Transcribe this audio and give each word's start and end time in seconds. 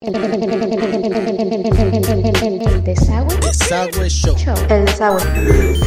El 0.00 0.12
desagüe. 2.84 3.36
Desagüe 3.40 4.08
Show. 4.08 4.36
El 4.70 4.84
desagüe. 4.86 5.20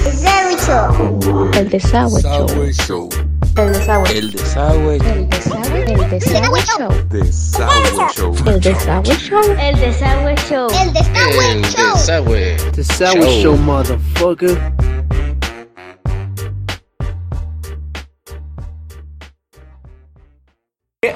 Desagüe 0.03 0.57
Show. 0.59 1.49
El 1.53 1.69
desagüe 1.69 2.21
show. 2.21 2.47
Show. 2.73 3.09
El 3.57 3.71
desagüe. 3.73 4.11
El 4.11 4.31
desagüe. 4.31 4.97
El 4.97 5.29
desagüe. 5.29 5.83
El 5.83 6.09
desagüe 6.09 6.61
show. 6.61 6.91
Desagüe 7.09 8.07
Show. 8.13 8.35
El 8.45 8.59
desagüe 8.59 9.15
show. 9.15 9.41
El 9.57 9.75
Desagüe 9.79 10.35
Show. 10.49 10.67
El 10.71 10.93
Desagüe 10.93 11.51
El 11.51 11.61
Show. 11.63 11.93
desagüe. 11.95 12.57
Desagüe 12.75 13.21
Show. 13.21 13.41
Show, 13.41 13.57
motherfucker. 13.57 14.57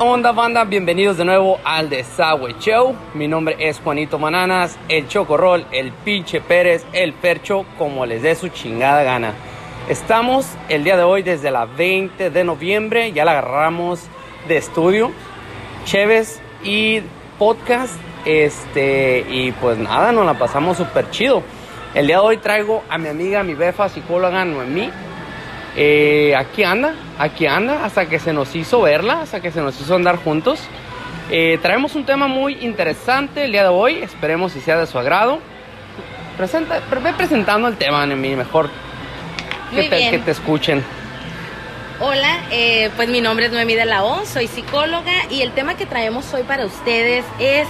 Onda, 0.09 0.31
banda? 0.31 0.63
Bienvenidos 0.65 1.17
de 1.17 1.25
nuevo 1.25 1.59
al 1.63 1.89
Desagüe 1.89 2.55
Show. 2.59 2.95
Mi 3.15 3.27
nombre 3.27 3.55
es 3.59 3.79
Juanito 3.79 4.19
Mananas, 4.19 4.77
el 4.87 5.07
Chocorrol, 5.07 5.65
el 5.71 5.91
pinche 5.91 6.41
Pérez, 6.41 6.85
el 6.93 7.13
Percho, 7.13 7.65
como 7.77 8.05
les 8.05 8.21
dé 8.21 8.35
su 8.35 8.49
chingada 8.49 9.03
gana. 9.03 9.33
Estamos 9.89 10.47
el 10.69 10.83
día 10.83 10.95
de 10.95 11.03
hoy 11.03 11.23
desde 11.23 11.49
la 11.49 11.65
20 11.65 12.29
de 12.29 12.43
noviembre, 12.43 13.13
ya 13.13 13.25
la 13.25 13.31
agarramos 13.31 14.01
de 14.47 14.57
estudio, 14.57 15.11
Cheves 15.85 16.39
y 16.63 17.01
podcast. 17.39 17.95
Este, 18.25 19.25
y 19.27 19.51
pues 19.53 19.77
nada, 19.77 20.11
nos 20.11 20.25
la 20.25 20.35
pasamos 20.35 20.77
súper 20.77 21.09
chido. 21.09 21.41
El 21.95 22.07
día 22.07 22.17
de 22.17 22.23
hoy 22.23 22.37
traigo 22.37 22.83
a 22.89 22.97
mi 22.97 23.07
amiga, 23.07 23.43
mi 23.43 23.55
befa, 23.55 23.89
psicóloga 23.89 24.45
Noemí. 24.45 24.89
Eh, 25.77 26.33
aquí 26.37 26.63
anda, 26.63 26.93
aquí 27.19 27.47
anda, 27.47 27.83
hasta 27.83 28.07
que 28.07 28.19
se 28.19 28.31
nos 28.31 28.55
hizo 28.55 28.81
verla, 28.81 29.21
hasta 29.21 29.41
que 29.41 29.51
se 29.51 29.61
nos 29.61 29.79
hizo 29.79 29.95
andar 29.95 30.15
juntos. 30.17 30.59
Eh, 31.29 31.59
traemos 31.61 31.95
un 31.95 32.05
tema 32.05 32.27
muy 32.27 32.57
interesante 32.61 33.45
el 33.45 33.51
día 33.51 33.63
de 33.63 33.69
hoy, 33.69 33.95
esperemos 33.97 34.53
si 34.53 34.61
sea 34.61 34.77
de 34.77 34.87
su 34.87 34.97
agrado. 34.97 35.39
Presenta, 36.37 36.79
pre- 36.81 36.99
ve 36.99 37.13
presentando 37.13 37.67
el 37.67 37.77
tema, 37.77 38.05
Noemí, 38.05 38.35
mejor 38.35 38.69
te, 39.73 39.89
que 39.89 40.19
te 40.19 40.31
escuchen. 40.31 40.83
Hola, 41.99 42.39
eh, 42.51 42.89
pues 42.95 43.07
mi 43.09 43.21
nombre 43.21 43.45
es 43.47 43.51
Noemí 43.51 43.73
de 43.73 43.85
la 43.85 44.03
O, 44.03 44.25
soy 44.25 44.47
psicóloga 44.47 45.13
y 45.29 45.41
el 45.41 45.51
tema 45.51 45.75
que 45.75 45.85
traemos 45.85 46.33
hoy 46.33 46.43
para 46.43 46.65
ustedes 46.65 47.25
es 47.39 47.67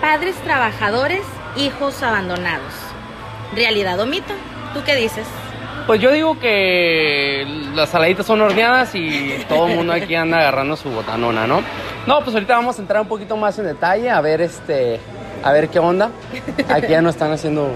padres 0.00 0.34
trabajadores, 0.44 1.22
hijos 1.56 2.02
abandonados. 2.02 2.72
¿Realidad 3.54 3.98
o 4.00 4.06
mito? 4.06 4.32
¿Tú 4.74 4.80
qué 4.84 4.94
dices? 4.94 5.26
Pues 5.86 6.00
yo 6.00 6.10
digo 6.12 6.38
que 6.38 7.46
las 7.74 7.90
saladitas 7.90 8.24
son 8.24 8.40
horneadas 8.40 8.94
y 8.94 9.34
todo 9.48 9.68
el 9.68 9.76
mundo 9.76 9.92
aquí 9.92 10.14
anda 10.14 10.38
agarrando 10.38 10.76
su 10.76 10.88
botanona, 10.90 11.46
¿no? 11.46 11.60
No, 12.06 12.20
pues 12.22 12.34
ahorita 12.34 12.54
vamos 12.54 12.78
a 12.78 12.82
entrar 12.82 13.02
un 13.02 13.08
poquito 13.08 13.36
más 13.36 13.58
en 13.58 13.66
detalle, 13.66 14.08
a 14.08 14.20
ver 14.22 14.40
este, 14.40 14.98
a 15.42 15.52
ver 15.52 15.68
qué 15.68 15.78
onda. 15.78 16.10
Aquí 16.70 16.88
ya 16.88 17.02
nos 17.02 17.14
están 17.14 17.32
haciendo 17.32 17.68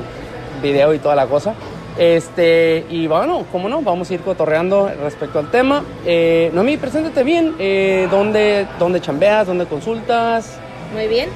video 0.62 0.94
y 0.94 0.98
toda 0.98 1.14
la 1.14 1.26
cosa. 1.26 1.54
Este, 1.98 2.86
y 2.88 3.06
bueno, 3.08 3.44
cómo 3.52 3.68
no, 3.68 3.82
vamos 3.82 4.08
a 4.10 4.14
ir 4.14 4.20
cotorreando 4.20 4.90
respecto 5.02 5.38
al 5.38 5.50
tema. 5.50 5.84
Eh, 6.06 6.50
Noemí, 6.54 6.78
preséntate 6.78 7.22
bien. 7.24 7.56
Eh, 7.58 8.08
¿dónde, 8.10 8.66
¿Dónde 8.78 9.02
chambeas? 9.02 9.48
¿Dónde 9.48 9.66
consultas? 9.66 10.58
Muy 10.94 11.08
bien. 11.08 11.28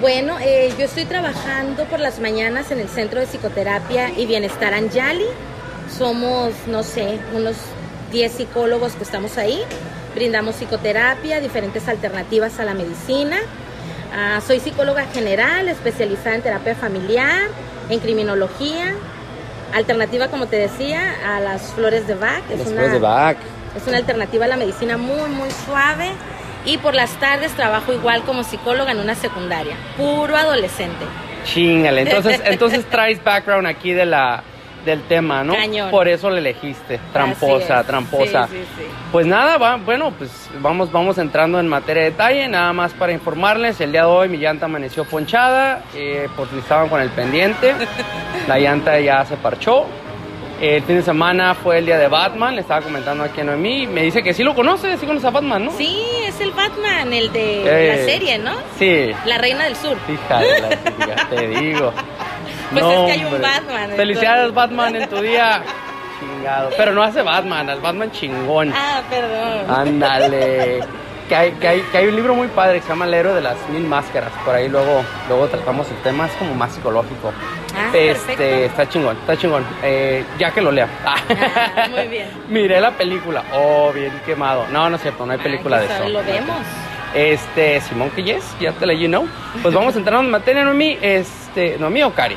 Bueno, 0.00 0.36
eh, 0.40 0.72
yo 0.78 0.84
estoy 0.84 1.06
trabajando 1.06 1.84
por 1.84 1.98
las 1.98 2.20
mañanas 2.20 2.70
en 2.70 2.78
el 2.78 2.88
Centro 2.88 3.18
de 3.18 3.26
Psicoterapia 3.26 4.10
y 4.16 4.26
Bienestar 4.26 4.72
Anjali. 4.72 5.24
Somos, 5.90 6.52
no 6.66 6.82
sé, 6.82 7.18
unos 7.34 7.56
10 8.12 8.32
psicólogos 8.32 8.92
que 8.94 9.04
estamos 9.04 9.38
ahí. 9.38 9.60
Brindamos 10.14 10.56
psicoterapia, 10.56 11.40
diferentes 11.40 11.88
alternativas 11.88 12.58
a 12.58 12.64
la 12.64 12.74
medicina. 12.74 13.36
Ah, 14.14 14.40
soy 14.46 14.60
psicóloga 14.60 15.04
general, 15.12 15.68
especializada 15.68 16.36
en 16.36 16.42
terapia 16.42 16.74
familiar, 16.74 17.48
en 17.90 17.98
criminología. 18.00 18.94
Alternativa, 19.74 20.28
como 20.28 20.46
te 20.46 20.56
decía, 20.56 21.14
a 21.26 21.40
las 21.40 21.72
flores 21.74 22.06
de 22.06 22.14
Bach. 22.14 22.42
Es 22.50 22.58
Después 22.58 22.70
una- 22.72 22.88
de 22.88 22.98
back. 22.98 23.36
es 23.76 23.86
una 23.86 23.98
alternativa 23.98 24.44
a 24.46 24.48
la 24.48 24.56
medicina 24.56 24.96
muy, 24.96 25.28
muy 25.30 25.50
suave. 25.66 26.12
Y 26.64 26.78
por 26.78 26.94
las 26.94 27.10
tardes 27.20 27.52
trabajo 27.52 27.92
igual 27.92 28.22
como 28.24 28.42
psicóloga 28.42 28.90
en 28.92 28.98
una 28.98 29.14
secundaria. 29.14 29.76
Puro 29.96 30.36
adolescente. 30.36 31.04
Chingale. 31.44 32.00
Entonces, 32.02 32.40
entonces 32.44 32.84
traes 32.90 33.22
background 33.22 33.66
aquí 33.68 33.92
de 33.92 34.06
la, 34.06 34.42
del 34.86 35.02
tema, 35.02 35.44
¿no? 35.44 35.52
Cañón. 35.54 35.90
Por 35.90 36.08
eso 36.08 36.30
le 36.30 36.38
elegiste. 36.38 36.98
Tramposa, 37.12 37.84
tramposa. 37.84 38.46
Sí, 38.48 38.56
sí, 38.56 38.64
sí. 38.78 38.82
Pues 39.12 39.26
nada, 39.26 39.58
va, 39.58 39.76
bueno, 39.76 40.12
pues 40.16 40.30
vamos, 40.60 40.90
vamos 40.90 41.18
entrando 41.18 41.60
en 41.60 41.68
materia 41.68 42.04
de 42.04 42.10
detalle, 42.12 42.48
nada 42.48 42.72
más 42.72 42.92
para 42.94 43.12
informarles, 43.12 43.78
el 43.80 43.92
día 43.92 44.02
de 44.02 44.06
hoy 44.08 44.28
mi 44.30 44.38
llanta 44.38 44.64
amaneció 44.66 45.04
ponchada, 45.04 45.82
eh, 45.94 46.28
por 46.36 46.48
si 46.48 46.56
estaban 46.58 46.88
con 46.88 47.00
el 47.02 47.10
pendiente, 47.10 47.74
la 48.48 48.58
llanta 48.58 48.98
ya 49.00 49.24
se 49.26 49.36
parchó, 49.36 49.84
el 50.60 50.82
fin 50.84 50.96
de 50.96 51.02
semana 51.02 51.54
fue 51.54 51.78
el 51.78 51.84
día 51.86 51.98
de 51.98 52.08
Batman, 52.08 52.54
le 52.54 52.62
estaba 52.62 52.80
comentando 52.80 53.24
aquí 53.24 53.42
a 53.42 53.44
Noemí, 53.44 53.86
me 53.86 54.02
dice 54.02 54.22
que 54.22 54.32
sí 54.32 54.42
lo 54.42 54.54
conoce, 54.54 54.96
sí 54.96 55.04
conoce 55.04 55.26
a 55.26 55.30
Batman, 55.30 55.66
¿no? 55.66 55.72
Sí, 55.72 55.98
es 56.26 56.40
el 56.40 56.52
Batman, 56.52 57.12
el 57.12 57.30
de 57.32 57.62
Eh. 57.92 57.96
la 57.98 58.04
serie, 58.04 58.38
¿no? 58.38 58.52
Sí, 58.78 59.10
La 59.26 59.36
Reina 59.36 59.64
del 59.64 59.76
Sur. 59.76 59.98
hija 60.08 60.38
de 60.40 60.60
la 60.60 61.26
te 61.30 61.48
digo. 61.48 61.92
Pues 62.72 62.84
es 62.84 62.90
que 63.06 63.12
hay 63.12 63.20
un 63.20 63.26
hombre. 63.26 63.40
Batman, 63.42 63.90
Felicidades. 63.96 64.54
Batman 64.54 64.96
en 64.96 65.08
tu 65.08 65.20
día. 65.20 65.62
Chingado. 66.20 66.70
Pero 66.76 66.92
no 66.92 67.02
hace 67.02 67.22
Batman, 67.22 67.68
al 67.70 67.80
Batman 67.80 68.10
chingón. 68.10 68.72
Ah, 68.74 69.02
perdón. 69.10 69.70
Ándale. 69.70 70.80
Que 71.28 71.34
hay, 71.34 71.50
que, 71.52 71.66
hay, 71.66 71.80
que 71.90 71.98
hay 71.98 72.06
un 72.06 72.14
libro 72.14 72.36
muy 72.36 72.46
padre 72.46 72.76
que 72.76 72.82
se 72.82 72.88
llama 72.88 73.04
El 73.04 73.14
héroe 73.14 73.34
de 73.34 73.40
las 73.40 73.56
mil 73.68 73.82
máscaras. 73.82 74.30
Por 74.44 74.54
ahí 74.54 74.68
luego, 74.68 75.02
luego 75.28 75.48
tratamos 75.48 75.88
el 75.90 75.96
tema, 75.96 76.26
es 76.26 76.32
como 76.34 76.54
más 76.54 76.72
psicológico. 76.72 77.32
Ah, 77.76 77.88
este, 77.92 78.06
perfecto. 78.36 78.42
está 78.44 78.88
chingón, 78.88 79.16
está 79.16 79.36
chingón. 79.36 79.64
Eh, 79.82 80.24
ya 80.38 80.52
que 80.52 80.60
lo 80.60 80.70
lea. 80.70 80.88
Ah, 81.04 81.16
muy 81.90 82.06
bien. 82.06 82.28
Miré 82.48 82.80
la 82.80 82.92
película. 82.92 83.42
Oh, 83.52 83.92
bien 83.92 84.12
quemado. 84.24 84.66
No, 84.70 84.88
no 84.88 84.94
es 84.96 85.02
cierto, 85.02 85.26
no 85.26 85.32
hay 85.32 85.38
película 85.38 85.78
Ah, 85.78 85.80
de 85.80 85.86
eso. 85.86 86.08
Lo 86.10 86.22
vemos. 86.22 86.56
Este, 87.12 87.80
Simón 87.80 88.10
que 88.10 88.22
yes, 88.22 88.44
ya 88.60 88.70
te 88.72 88.86
la 88.86 88.92
you 88.94 89.08
know. 89.08 89.26
Pues 89.62 89.74
vamos 89.74 89.96
a 89.96 89.98
entrar 89.98 90.20
en 90.20 90.30
materia, 90.30 90.62
Noemí. 90.62 90.96
Este, 91.02 91.76
Noemí 91.78 92.04
o 92.04 92.12
Cari. 92.12 92.36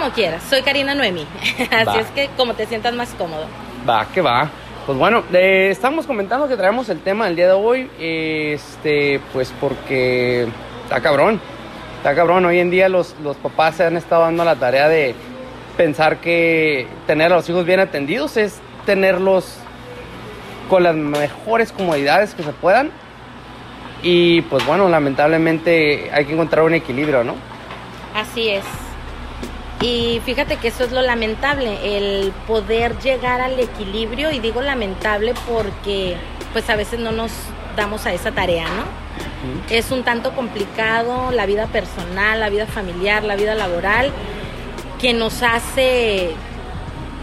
Como 0.00 0.12
quieras. 0.12 0.42
Soy 0.48 0.62
Karina 0.62 0.94
Noemi. 0.94 1.26
Así 1.70 1.84
Va. 1.86 2.00
es 2.00 2.06
que 2.12 2.30
como 2.34 2.54
te 2.54 2.64
sientas 2.64 2.94
más 2.94 3.10
cómodo. 3.18 3.44
Va, 3.86 4.06
que 4.06 4.22
va. 4.22 4.48
Pues 4.86 4.96
bueno, 4.96 5.22
eh, 5.30 5.68
estamos 5.70 6.06
comentando 6.06 6.48
que 6.48 6.56
traemos 6.56 6.88
el 6.88 7.00
tema 7.00 7.26
del 7.26 7.36
día 7.36 7.48
de 7.48 7.52
hoy, 7.52 7.90
este, 7.98 9.20
pues 9.34 9.52
porque 9.60 10.48
está 10.84 11.02
cabrón, 11.02 11.38
está 11.98 12.14
cabrón. 12.14 12.46
Hoy 12.46 12.60
en 12.60 12.70
día 12.70 12.88
los, 12.88 13.14
los 13.22 13.36
papás 13.36 13.76
se 13.76 13.84
han 13.84 13.98
estado 13.98 14.22
dando 14.22 14.42
la 14.42 14.56
tarea 14.56 14.88
de 14.88 15.14
pensar 15.76 16.16
que 16.16 16.86
tener 17.06 17.30
a 17.30 17.36
los 17.36 17.48
hijos 17.50 17.66
bien 17.66 17.80
atendidos 17.80 18.38
es 18.38 18.58
tenerlos 18.86 19.54
con 20.70 20.82
las 20.82 20.94
mejores 20.96 21.72
comodidades 21.72 22.32
que 22.32 22.42
se 22.42 22.52
puedan. 22.52 22.90
Y 24.02 24.40
pues 24.42 24.64
bueno, 24.64 24.88
lamentablemente 24.88 26.10
hay 26.10 26.24
que 26.24 26.32
encontrar 26.32 26.64
un 26.64 26.72
equilibrio, 26.72 27.22
¿no? 27.22 27.34
Así 28.14 28.48
es. 28.48 28.64
Y 29.80 30.20
fíjate 30.26 30.58
que 30.58 30.68
eso 30.68 30.84
es 30.84 30.92
lo 30.92 31.00
lamentable, 31.00 31.96
el 31.96 32.32
poder 32.46 32.98
llegar 32.98 33.40
al 33.40 33.58
equilibrio, 33.58 34.30
y 34.30 34.38
digo 34.38 34.60
lamentable 34.60 35.32
porque 35.48 36.16
pues 36.52 36.68
a 36.68 36.76
veces 36.76 37.00
no 37.00 37.12
nos 37.12 37.32
damos 37.76 38.04
a 38.04 38.12
esa 38.12 38.32
tarea, 38.32 38.66
¿no? 38.66 38.84
Es 39.70 39.90
un 39.90 40.02
tanto 40.02 40.32
complicado 40.34 41.30
la 41.30 41.46
vida 41.46 41.66
personal, 41.66 42.40
la 42.40 42.50
vida 42.50 42.66
familiar, 42.66 43.24
la 43.24 43.36
vida 43.36 43.54
laboral, 43.54 44.12
que 45.00 45.14
nos 45.14 45.42
hace 45.42 46.34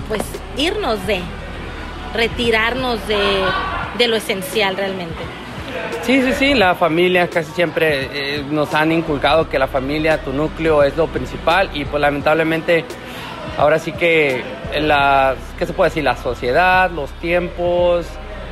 pues 0.07 0.23
irnos 0.57 1.05
de, 1.05 1.21
retirarnos 2.15 3.07
de, 3.07 3.43
de 3.99 4.07
lo 4.07 4.15
esencial 4.15 4.75
realmente. 4.75 5.21
Sí, 6.03 6.21
sí, 6.21 6.33
sí, 6.33 6.53
la 6.53 6.73
familia 6.75 7.27
casi 7.29 7.51
siempre 7.51 8.07
eh, 8.13 8.43
nos 8.49 8.73
han 8.73 8.91
inculcado 8.93 9.49
que 9.49 9.59
la 9.59 9.67
familia, 9.67 10.21
tu 10.23 10.31
núcleo 10.31 10.83
es 10.83 10.95
lo 10.95 11.07
principal 11.07 11.69
y 11.73 11.83
pues 11.85 11.99
lamentablemente 12.01 12.85
ahora 13.57 13.77
sí 13.77 13.91
que 13.91 14.41
la, 14.79 15.35
¿qué 15.59 15.65
se 15.65 15.73
puede 15.73 15.89
decir? 15.89 16.03
La 16.05 16.15
sociedad, 16.15 16.89
los 16.91 17.11
tiempos, 17.19 18.05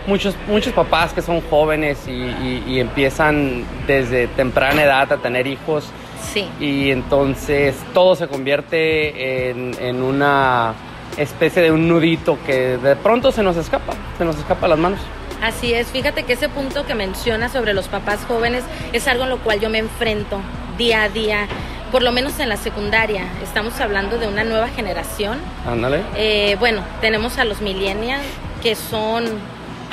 muchos, 0.05 0.35
muchos 0.47 0.73
papás 0.73 1.13
que 1.13 1.21
son 1.21 1.39
jóvenes 1.49 2.05
y, 2.07 2.11
y- 2.11 2.63
y 2.67 2.79
empiezan 2.81 3.63
desde 3.87 4.27
temprana 4.27 4.83
edad 4.83 5.11
a 5.13 5.17
tener 5.17 5.47
hijos 5.47 5.85
Sí. 6.33 6.49
y 6.59 6.91
entonces 6.91 7.75
todo 7.93 8.15
se 8.15 8.27
convierte 8.27 9.49
en, 9.49 9.75
en 9.79 10.01
una 10.01 10.73
especie 11.17 11.61
de 11.61 11.71
un 11.71 11.87
nudito 11.87 12.37
que 12.45 12.77
de 12.77 12.95
pronto 12.97 13.31
se 13.31 13.43
nos 13.43 13.55
escapa, 13.55 13.93
se 14.17 14.25
nos 14.25 14.35
escapa 14.37 14.65
a 14.65 14.69
las 14.69 14.79
manos. 14.79 14.99
Así 15.45 15.75
es, 15.75 15.89
fíjate 15.89 16.23
que 16.23 16.33
ese 16.33 16.49
punto 16.49 16.87
que 16.87 16.95
mencionas 16.95 17.51
sobre 17.51 17.75
los 17.75 17.87
papás 17.87 18.25
jóvenes 18.27 18.63
es 18.93 19.07
algo 19.07 19.25
en 19.25 19.29
lo 19.29 19.37
cual 19.37 19.59
yo 19.59 19.69
me 19.69 19.77
enfrento 19.77 20.39
día 20.75 21.03
a 21.03 21.09
día, 21.09 21.45
por 21.91 22.01
lo 22.01 22.11
menos 22.11 22.39
en 22.39 22.49
la 22.49 22.57
secundaria. 22.57 23.27
Estamos 23.43 23.79
hablando 23.79 24.17
de 24.17 24.27
una 24.27 24.43
nueva 24.43 24.69
generación. 24.69 25.37
Ándale. 25.67 26.01
Eh, 26.15 26.55
bueno, 26.59 26.83
tenemos 26.99 27.37
a 27.37 27.45
los 27.45 27.61
millennials 27.61 28.23
que 28.63 28.73
son 28.73 29.25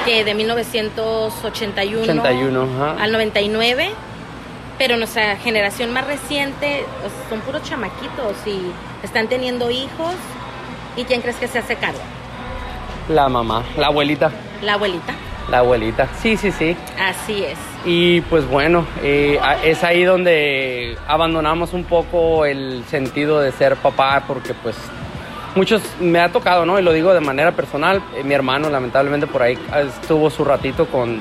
que 0.06 0.24
de 0.24 0.32
1981 0.32 2.22
81, 2.22 2.62
ajá. 2.62 3.02
al 3.02 3.12
99, 3.12 3.90
pero 4.78 4.96
nuestra 4.96 5.36
generación 5.36 5.92
más 5.92 6.06
reciente 6.06 6.86
son 7.28 7.42
puros 7.42 7.62
chamaquitos 7.62 8.36
y 8.46 8.58
están 9.04 9.28
teniendo 9.28 9.70
hijos. 9.70 10.14
¿Y 10.96 11.04
quién 11.04 11.20
crees 11.20 11.36
que 11.36 11.46
se 11.46 11.58
hace 11.58 11.76
cargo? 11.76 12.00
La 13.10 13.28
mamá, 13.28 13.62
la 13.76 13.88
abuelita. 13.88 14.32
La 14.62 14.74
abuelita. 14.74 15.12
La 15.50 15.58
abuelita. 15.58 16.08
Sí, 16.20 16.36
sí, 16.36 16.50
sí. 16.52 16.76
Así 16.98 17.44
es. 17.44 17.58
Y 17.84 18.20
pues 18.22 18.46
bueno, 18.48 18.86
eh, 19.02 19.38
es 19.64 19.82
ahí 19.84 20.04
donde 20.04 20.96
abandonamos 21.08 21.72
un 21.72 21.84
poco 21.84 22.44
el 22.46 22.84
sentido 22.88 23.40
de 23.40 23.50
ser 23.52 23.76
papá 23.76 24.22
porque 24.26 24.54
pues 24.54 24.76
muchos 25.56 25.82
me 26.00 26.20
ha 26.20 26.30
tocado, 26.30 26.64
¿no? 26.64 26.78
Y 26.78 26.82
lo 26.82 26.92
digo 26.92 27.12
de 27.12 27.20
manera 27.20 27.52
personal, 27.52 28.02
eh, 28.16 28.22
mi 28.24 28.34
hermano 28.34 28.70
lamentablemente 28.70 29.26
por 29.26 29.42
ahí 29.42 29.58
estuvo 30.00 30.30
su 30.30 30.44
ratito 30.44 30.86
con 30.86 31.20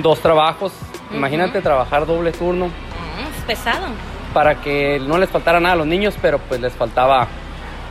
dos 0.00 0.20
trabajos. 0.20 0.72
Imagínate 1.12 1.60
trabajar 1.62 2.06
doble 2.06 2.32
turno 2.32 2.66
Mm, 2.66 3.28
es 3.38 3.44
pesado. 3.46 3.86
para 4.32 4.56
que 4.56 4.98
no 5.06 5.16
les 5.18 5.30
faltara 5.30 5.60
nada 5.60 5.74
a 5.74 5.76
los 5.76 5.86
niños, 5.86 6.14
pero 6.20 6.38
pues 6.38 6.60
les 6.60 6.72
faltaba 6.72 7.28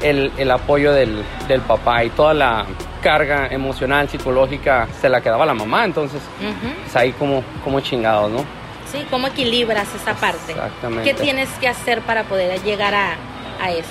el, 0.02 0.32
el 0.38 0.52
apoyo 0.52 0.92
del, 0.92 1.24
del 1.48 1.62
papá 1.62 2.04
y 2.04 2.10
toda 2.10 2.34
la 2.34 2.66
carga 3.04 3.48
emocional, 3.48 4.10
psicológica 4.10 4.88
se 5.00 5.10
la 5.10 5.22
quedaba 5.22 5.46
la 5.46 5.54
mamá, 5.54 5.86
entonces 5.86 6.22
Ujú. 6.40 6.74
pues 6.84 6.96
ahí 6.96 7.12
como, 7.12 7.44
como 7.64 7.80
chingados, 7.82 8.32
¿no? 8.32 8.40
Sí, 8.92 9.06
¿cómo 9.12 9.28
equilibras 9.28 9.94
esa 9.94 10.14
parte? 10.14 10.54
Exactamente. 10.54 11.04
¿Qué 11.04 11.14
tienes 11.22 11.50
que 11.60 11.68
hacer 11.68 12.02
para 12.02 12.24
poder 12.24 12.62
llegar 12.64 12.96
a, 12.96 13.16
a 13.62 13.72
eso? 13.72 13.90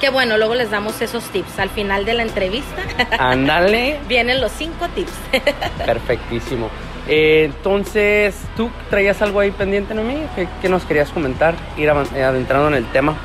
Que 0.00 0.08
bueno, 0.10 0.36
luego 0.36 0.54
les 0.54 0.70
damos 0.70 1.00
esos 1.00 1.24
tips. 1.30 1.58
Al 1.58 1.70
final 1.70 2.04
de 2.04 2.14
la 2.14 2.22
entrevista 2.22 2.82
Ándale, 3.18 3.98
vienen 4.08 4.40
los 4.40 4.52
cinco 4.52 4.86
tips. 4.94 5.12
perfectísimo. 5.86 6.68
Eh, 7.08 7.44
entonces, 7.44 8.34
¿tú 8.56 8.68
traías 8.90 9.22
algo 9.22 9.40
ahí 9.40 9.50
pendiente, 9.52 9.94
Noemí? 9.94 10.24
¿Qué, 10.34 10.48
qué 10.60 10.68
nos 10.68 10.84
querías 10.84 11.10
comentar? 11.10 11.54
Ir 11.76 11.88
eh, 12.14 12.22
adentrando 12.24 12.68
en 12.68 12.74
el 12.74 12.86
tema. 12.92 13.16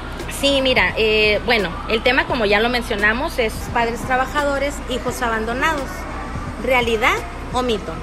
Sí, 0.42 0.60
mira, 0.64 0.96
eh, 0.98 1.40
bueno, 1.46 1.70
el 1.88 2.02
tema 2.02 2.26
como 2.26 2.46
ya 2.46 2.60
lo 2.60 2.70
mencionamos 2.70 3.38
es 3.38 3.54
padres 3.76 4.02
trabajadores, 4.02 4.74
hijos 4.90 5.22
abandonados. 5.22 5.86
¿Realidad 6.66 7.14
o 7.54 7.62
mito? 7.62 7.94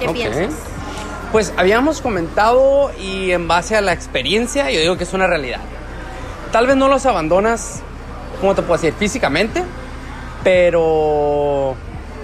¿Qué 0.00 0.08
piensas? 0.08 0.54
Pues 1.32 1.52
habíamos 1.58 2.00
comentado 2.00 2.90
y 2.98 3.32
en 3.32 3.46
base 3.46 3.76
a 3.76 3.82
la 3.82 3.92
experiencia, 3.92 4.70
yo 4.70 4.80
digo 4.80 4.96
que 4.96 5.04
es 5.04 5.12
una 5.12 5.26
realidad. 5.26 5.60
Tal 6.50 6.66
vez 6.66 6.76
no 6.76 6.88
los 6.88 7.04
abandonas, 7.04 7.82
¿cómo 8.40 8.54
te 8.54 8.62
puedo 8.62 8.80
decir? 8.80 8.94
Físicamente, 8.98 9.62
pero 10.42 11.76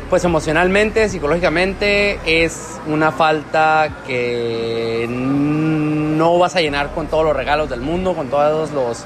pues 0.09 0.25
emocionalmente, 0.25 1.11
psicológicamente 1.11 2.19
es 2.25 2.81
una 2.87 3.13
falta 3.13 3.99
que 4.07 5.07
no 5.11 6.39
vas 6.39 6.57
a 6.57 6.63
llenar 6.63 6.95
con 6.95 7.07
todos 7.09 7.25
los 7.25 7.37
regalos 7.37 7.69
del 7.69 7.83
mundo, 7.83 8.15
con 8.15 8.29
todas 8.29 8.71
los, 8.73 9.05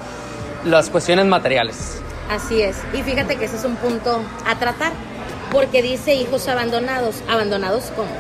las 0.64 0.91
cuestiones 0.91 1.26
materiales. 1.26 2.00
Así 2.31 2.62
es. 2.62 2.76
Y 2.94 3.03
fíjate 3.03 3.37
que 3.37 3.44
ese 3.44 3.56
es 3.56 3.64
un 3.64 3.76
punto 3.76 4.20
a 4.47 4.59
tratar, 4.59 4.93
porque 5.50 5.82
dice 5.82 6.14
hijos 6.14 6.49
abandonados. 6.49 7.23
¿Abandonados 7.29 7.93
cómo? 7.97 8.11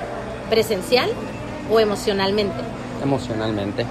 ¿Presencial 0.50 1.10
o 1.70 1.80
emocionalmente? 1.80 2.56
Emocionalmente. 3.02 3.86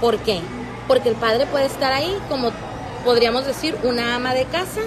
¿Por 0.00 0.18
qué? 0.18 0.40
Porque 0.86 1.10
el 1.10 1.16
padre 1.16 1.46
puede 1.46 1.66
estar 1.66 1.92
ahí 1.92 2.16
como 2.28 2.50
podríamos 3.04 3.46
decir 3.46 3.76
una 3.82 4.14
ama 4.14 4.34
de 4.34 4.44
casa, 4.44 4.80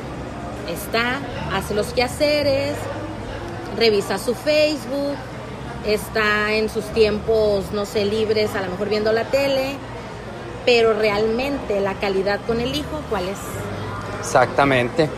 está, 0.69 1.19
hace 1.53 1.73
los 1.73 1.87
quehaceres, 1.87 2.75
revisa 3.77 4.17
su 4.17 4.35
Facebook, 4.35 5.15
está 5.85 6.53
en 6.53 6.69
sus 6.69 6.85
tiempos, 6.85 7.71
no 7.71 7.85
sé, 7.85 8.05
libres, 8.05 8.55
a 8.55 8.61
lo 8.61 8.71
mejor 8.71 8.89
viendo 8.89 9.11
la 9.11 9.25
tele, 9.25 9.75
pero 10.65 10.93
realmente 10.93 11.79
la 11.79 11.95
calidad 11.95 12.39
con 12.45 12.59
el 12.59 12.75
hijo, 12.75 13.01
¿cuál 13.09 13.29
es? 13.29 13.39
Exactamente. 14.19 15.09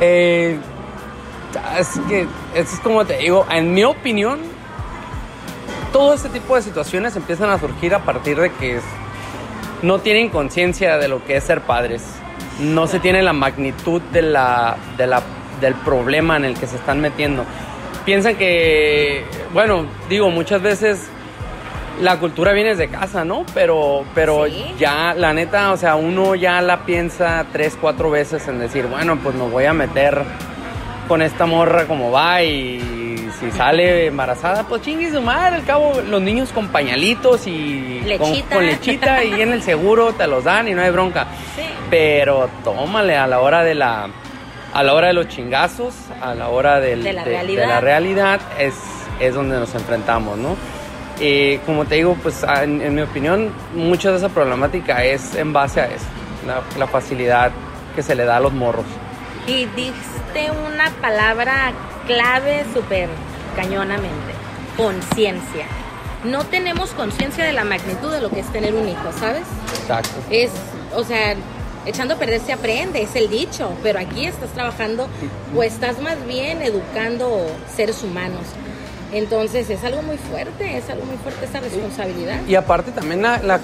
Eh, 0.00 0.58
es 1.78 1.88
que 2.08 2.26
es 2.54 2.80
como 2.80 3.04
te 3.04 3.18
digo, 3.18 3.46
en 3.50 3.72
mi 3.72 3.84
opinión, 3.84 4.40
todo 5.92 6.14
este 6.14 6.28
tipo 6.28 6.56
de 6.56 6.62
situaciones 6.62 7.14
empiezan 7.16 7.50
a 7.50 7.58
surgir 7.58 7.94
a 7.94 8.00
partir 8.00 8.40
de 8.40 8.50
que 8.52 8.80
no 9.82 10.00
tienen 10.00 10.30
conciencia 10.30 10.98
de 10.98 11.08
lo 11.08 11.24
que 11.24 11.36
es 11.36 11.44
ser 11.44 11.60
padres. 11.60 12.02
No 12.58 12.86
se 12.86 13.00
tiene 13.00 13.22
la 13.22 13.32
magnitud 13.32 14.00
de 14.12 14.22
la, 14.22 14.76
de 14.96 15.06
la, 15.06 15.22
del 15.60 15.74
problema 15.74 16.36
en 16.36 16.44
el 16.44 16.58
que 16.58 16.66
se 16.66 16.76
están 16.76 17.00
metiendo. 17.00 17.44
Piensan 18.04 18.36
que, 18.36 19.24
bueno, 19.52 19.86
digo, 20.08 20.30
muchas 20.30 20.62
veces 20.62 21.08
la 22.00 22.18
cultura 22.18 22.52
viene 22.52 22.70
desde 22.70 22.88
casa, 22.88 23.24
¿no? 23.24 23.44
Pero, 23.54 24.04
pero 24.14 24.46
Sí. 24.46 24.74
ya, 24.78 25.14
la 25.14 25.32
neta, 25.32 25.72
o 25.72 25.76
sea, 25.76 25.94
uno 25.96 26.34
ya 26.34 26.60
la 26.60 26.84
piensa 26.84 27.44
tres, 27.52 27.76
cuatro 27.80 28.10
veces 28.10 28.46
en 28.48 28.58
decir, 28.58 28.86
bueno, 28.86 29.16
pues 29.22 29.34
me 29.34 29.48
voy 29.48 29.64
a 29.64 29.72
meter 29.72 30.22
con 31.08 31.22
esta 31.22 31.46
morra 31.46 31.84
como 31.86 32.10
va 32.10 32.42
y 32.42 33.28
si 33.38 33.50
sale 33.50 34.06
embarazada, 34.06 34.62
pues 34.64 34.82
chingue 34.82 35.10
su 35.12 35.20
madre, 35.20 35.56
al 35.56 35.64
cabo 35.64 36.00
los 36.08 36.20
niños 36.22 36.50
con 36.52 36.68
pañalitos 36.68 37.46
y 37.46 37.98
con, 38.18 38.30
Lechita. 38.30 38.54
con 38.54 38.66
lechita 38.66 39.24
y 39.24 39.40
en 39.42 39.52
el 39.52 39.62
seguro 39.62 40.12
te 40.14 40.26
los 40.26 40.44
dan 40.44 40.68
y 40.68 40.72
no 40.74 40.82
hay 40.82 40.90
bronca. 40.90 41.26
Sí. 41.56 41.62
Pero 41.90 42.48
tómale 42.64 43.16
a 43.16 43.26
la 43.26 43.40
hora 43.40 43.62
de 43.62 43.74
la 43.74 44.08
a 44.72 44.82
la 44.82 44.92
hora 44.94 45.06
de 45.08 45.12
los 45.12 45.28
chingazos, 45.28 45.94
a 46.20 46.34
la 46.34 46.48
hora 46.48 46.80
del- 46.80 47.04
De 47.04 47.12
la 47.12 47.22
de, 47.24 47.30
realidad. 47.30 47.68
la 47.68 47.80
realidad 47.80 48.40
es, 48.58 48.74
es 49.20 49.32
donde 49.32 49.56
nos 49.60 49.72
enfrentamos, 49.76 50.36
¿no? 50.36 50.56
Y 51.20 51.58
como 51.58 51.84
te 51.84 51.94
digo, 51.96 52.16
pues 52.22 52.42
a- 52.44 52.64
en, 52.64 52.80
en 52.82 52.94
mi 52.94 53.02
opinión, 53.02 53.50
mucha 53.74 54.10
de 54.10 54.16
esa 54.18 54.28
problemática 54.28 55.04
es 55.04 55.34
en 55.36 55.52
base 55.52 55.80
a 55.80 55.86
eso, 55.86 56.04
la, 56.46 56.62
la 56.78 56.86
facilidad 56.86 57.52
que 57.94 58.02
se 58.02 58.14
le 58.14 58.24
da 58.24 58.36
a 58.38 58.40
los 58.40 58.52
morros. 58.52 58.84
Y 59.46 59.66
diste 59.76 60.50
una 60.66 60.90
palabra 61.00 61.72
clave 62.06 62.64
súper 62.74 63.08
cañonamente, 63.54 64.32
conciencia. 64.76 65.66
No 66.24 66.44
tenemos 66.44 66.90
conciencia 66.90 67.44
de 67.44 67.52
la 67.52 67.64
magnitud 67.64 68.10
de 68.10 68.20
lo 68.20 68.30
que 68.30 68.40
es 68.40 68.46
tener 68.52 68.74
un 68.74 68.88
hijo, 68.88 69.12
¿sabes? 69.20 69.44
Exacto. 69.80 70.08
Es, 70.30 70.50
o 70.96 71.04
sea, 71.04 71.34
echando 71.86 72.14
a 72.14 72.16
perder 72.16 72.40
se 72.40 72.54
aprende, 72.54 73.02
es 73.02 73.14
el 73.14 73.28
dicho, 73.28 73.70
pero 73.82 73.98
aquí 74.00 74.26
estás 74.26 74.48
trabajando 74.50 75.06
o 75.54 75.62
estás 75.62 76.00
más 76.00 76.16
bien 76.26 76.62
educando 76.62 77.46
seres 77.76 78.02
humanos. 78.02 78.40
Entonces 79.14 79.70
es 79.70 79.82
algo 79.84 80.02
muy 80.02 80.16
fuerte, 80.16 80.76
es 80.76 80.90
algo 80.90 81.04
muy 81.06 81.16
fuerte 81.18 81.44
esa 81.46 81.60
responsabilidad. 81.60 82.40
Y 82.48 82.56
aparte 82.56 82.90
también 82.90 83.22
la, 83.22 83.38
la 83.38 83.60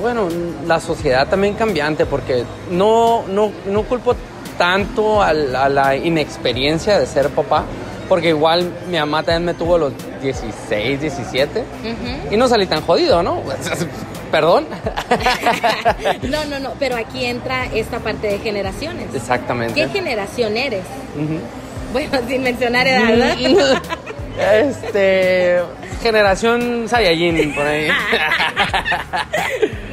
bueno, 0.00 0.28
la 0.66 0.80
sociedad 0.80 1.28
también 1.28 1.54
cambiante, 1.54 2.06
porque 2.06 2.44
no, 2.70 3.22
no, 3.28 3.52
no 3.66 3.82
culpo 3.82 4.16
tanto 4.56 5.22
al- 5.22 5.54
a, 5.54 5.68
la 5.68 5.94
inexperiencia 5.96 6.98
de 6.98 7.06
ser 7.06 7.28
papá, 7.28 7.64
porque 8.08 8.28
igual 8.30 8.72
mi 8.90 8.98
mamá 8.98 9.22
también 9.22 9.44
me 9.44 9.54
tuvo 9.54 9.74
a 9.74 9.78
los 9.78 9.92
16, 10.22 11.00
17, 11.00 11.60
Ujú. 11.60 12.34
y 12.34 12.36
no 12.38 12.48
salí 12.48 12.66
tan 12.66 12.80
jodido, 12.82 13.22
¿no? 13.22 13.42
Perdón. 14.30 14.66
No, 16.22 16.44
no, 16.46 16.58
no, 16.58 16.72
pero 16.78 16.96
aquí 16.96 17.24
entra 17.24 17.66
esta 17.66 17.98
parte 18.00 18.26
de 18.28 18.38
generaciones. 18.38 19.14
Exactamente. 19.14 19.74
¿Qué 19.74 19.88
generación 19.88 20.56
eres? 20.56 20.82
Ujú. 21.14 21.38
Bueno, 21.92 22.18
sin 22.28 22.42
mencionar 22.42 22.86
edad, 22.86 23.08
¿verdad? 23.08 23.36
Este. 24.38 25.60
Generación 26.02 26.88
Saiyajin, 26.88 27.54
por 27.54 27.66
ahí. 27.66 27.88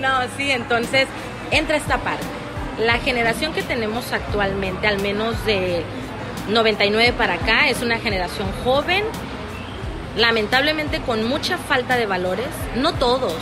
No, 0.01 0.09
sí, 0.35 0.49
entonces 0.49 1.05
entra 1.51 1.77
esta 1.77 1.99
parte. 1.99 2.25
La 2.79 2.97
generación 2.97 3.53
que 3.53 3.61
tenemos 3.61 4.11
actualmente, 4.11 4.87
al 4.87 4.99
menos 4.99 5.45
de 5.45 5.83
99 6.49 7.13
para 7.13 7.35
acá, 7.35 7.69
es 7.69 7.83
una 7.83 7.99
generación 7.99 8.47
joven, 8.63 9.03
lamentablemente 10.17 11.01
con 11.01 11.23
mucha 11.23 11.59
falta 11.59 11.97
de 11.97 12.07
valores, 12.07 12.47
no 12.75 12.93
todos, 12.93 13.35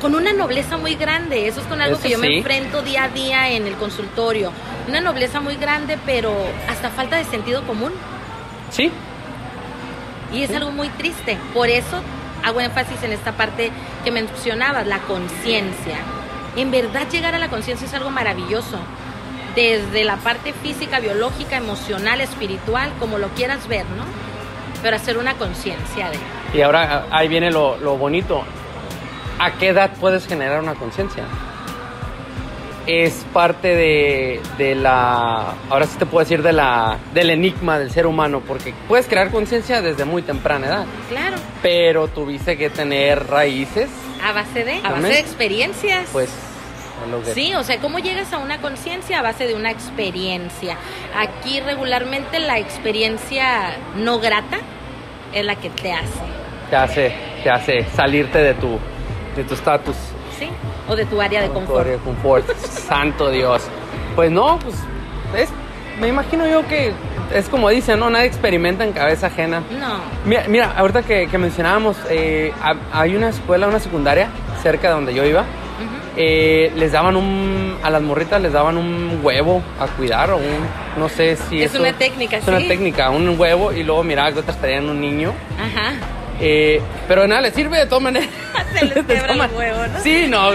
con 0.00 0.14
una 0.14 0.34
nobleza 0.34 0.76
muy 0.76 0.94
grande, 0.96 1.48
eso 1.48 1.60
es 1.60 1.66
con 1.66 1.80
algo 1.80 1.94
Eso 1.94 2.02
que 2.02 2.10
yo 2.10 2.18
me 2.18 2.38
enfrento 2.38 2.82
día 2.82 3.04
a 3.04 3.08
día 3.08 3.50
en 3.50 3.66
el 3.66 3.74
consultorio, 3.76 4.52
una 4.88 5.00
nobleza 5.00 5.40
muy 5.40 5.56
grande, 5.56 5.98
pero 6.04 6.32
hasta 6.68 6.90
falta 6.90 7.16
de 7.16 7.24
sentido 7.24 7.66
común. 7.66 7.92
Sí, 8.70 8.90
Y 10.32 10.42
es 10.42 10.54
algo 10.54 10.70
muy 10.70 10.88
triste. 10.90 11.38
Por 11.54 11.68
eso 11.68 12.02
hago 12.44 12.60
énfasis 12.60 13.02
en 13.02 13.12
esta 13.12 13.32
parte 13.32 13.70
que 14.04 14.10
mencionabas, 14.10 14.86
la 14.86 14.98
conciencia. 15.00 15.98
En 16.56 16.70
verdad 16.70 17.08
llegar 17.10 17.34
a 17.34 17.38
la 17.38 17.48
conciencia 17.48 17.86
es 17.86 17.94
algo 17.94 18.10
maravilloso. 18.10 18.78
Desde 19.54 20.04
la 20.04 20.16
parte 20.16 20.52
física, 20.52 21.00
biológica, 21.00 21.56
emocional, 21.56 22.20
espiritual, 22.20 22.92
como 22.98 23.18
lo 23.18 23.28
quieras 23.30 23.66
ver, 23.68 23.86
¿no? 23.96 24.04
Pero 24.82 24.96
hacer 24.96 25.16
una 25.16 25.34
conciencia 25.34 26.10
de... 26.10 26.18
y 26.52 26.60
ahora 26.60 27.06
ahí 27.10 27.28
viene 27.28 27.50
lo, 27.50 27.78
lo 27.78 27.96
bonito. 27.96 28.44
¿A 29.38 29.52
qué 29.52 29.68
edad 29.68 29.92
puedes 29.98 30.26
generar 30.26 30.62
una 30.62 30.74
conciencia? 30.74 31.24
Es 32.86 33.24
parte 33.32 33.74
de, 33.74 34.40
de 34.58 34.74
la, 34.74 35.54
ahora 35.70 35.86
sí 35.86 35.96
te 35.98 36.06
puedo 36.06 36.24
decir, 36.24 36.42
de 36.42 36.52
la, 36.52 36.98
del 37.12 37.30
enigma 37.30 37.78
del 37.78 37.90
ser 37.90 38.06
humano, 38.06 38.40
porque 38.46 38.74
puedes 38.88 39.06
crear 39.06 39.30
conciencia 39.30 39.82
desde 39.82 40.04
muy 40.04 40.22
temprana 40.22 40.66
edad, 40.66 40.86
Claro, 41.08 41.36
pero 41.62 42.08
tuviste 42.08 42.56
que 42.56 42.70
tener 42.70 43.26
raíces, 43.28 43.88
a 44.24 44.32
base 44.32 44.64
de, 44.64 44.80
a 44.84 44.92
base 44.92 45.08
de 45.08 45.18
experiencias. 45.18 46.08
pues, 46.12 46.30
Sí, 47.34 47.54
o 47.54 47.62
sea, 47.62 47.78
¿cómo 47.78 47.98
llegas 47.98 48.32
a 48.32 48.38
una 48.38 48.58
conciencia 48.62 49.18
a 49.18 49.22
base 49.22 49.46
de 49.46 49.54
una 49.54 49.70
experiencia? 49.70 50.78
Aquí 51.14 51.60
regularmente 51.60 52.40
la 52.40 52.58
experiencia 52.58 53.76
no 53.96 54.18
grata 54.18 54.58
es 55.34 55.44
la 55.44 55.56
que 55.56 55.68
te 55.68 55.92
hace, 55.92 56.20
te 56.70 56.76
hace, 56.76 57.14
te 57.42 57.50
hace 57.50 57.84
salirte 57.94 58.38
de 58.38 58.54
tu, 58.54 58.78
de 59.36 59.44
tu 59.44 59.54
estatus. 59.54 59.94
O 60.88 60.96
de 60.96 61.04
tu 61.06 61.20
área 61.20 61.42
de 61.42 61.48
confort. 61.48 61.86
de 61.86 61.96
confort. 61.98 62.48
Santo 62.88 63.30
Dios. 63.30 63.62
Pues 64.14 64.30
no, 64.30 64.58
pues 64.60 64.74
es, 65.36 65.48
me 66.00 66.08
imagino 66.08 66.46
yo 66.46 66.66
que 66.66 66.92
es 67.34 67.48
como 67.48 67.68
dicen, 67.70 67.98
¿no? 67.98 68.08
Nadie 68.10 68.26
experimenta 68.26 68.84
en 68.84 68.92
cabeza 68.92 69.26
ajena. 69.26 69.62
No, 69.80 69.98
Mira, 70.24 70.44
mira 70.48 70.72
ahorita 70.76 71.02
que, 71.02 71.26
que 71.28 71.38
mencionábamos, 71.38 71.96
eh, 72.10 72.52
ha- 72.62 72.76
hay 73.00 73.16
una 73.16 73.28
escuela, 73.30 73.66
una 73.66 73.80
secundaria 73.80 74.28
cerca 74.62 74.88
de 74.88 74.94
donde 74.94 75.14
yo 75.14 75.24
iba. 75.24 75.44
eh, 76.18 76.72
les 76.76 76.92
daban 76.92 77.14
un, 77.16 77.76
a 77.82 77.90
las 77.90 78.00
morritas 78.00 78.40
les 78.40 78.50
daban 78.50 78.78
un 78.78 79.20
huevo 79.22 79.62
a 79.78 79.86
cuidar 79.86 80.30
o 80.30 80.36
un, 80.38 80.44
no 80.96 81.10
sé 81.10 81.36
si 81.36 81.62
Es 81.62 81.72
eso- 81.74 81.82
una 81.82 81.92
técnica, 81.92 82.38
es 82.38 82.48
una 82.48 82.56
técnica, 82.58 83.10
un 83.10 83.38
huevo 83.38 83.70
y 83.72 83.82
luego 83.82 84.02
miraba 84.02 84.32
que 84.32 84.38
otras 84.38 84.58
traían 84.58 84.88
un 84.88 84.98
niño. 85.00 85.34
ajá. 85.58 85.92
Eh, 86.40 86.80
pero 87.08 87.22
de 87.22 87.28
nada 87.28 87.40
les 87.42 87.54
sirve 87.54 87.78
de 87.78 87.86
todas 87.86 88.02
maneras. 88.02 88.28
Se 88.74 88.84
les 88.84 88.94
quebra 89.06 89.32
el 89.32 89.40
huevo, 89.52 89.86
¿no? 89.86 90.00
Sí, 90.00 90.26
no. 90.28 90.50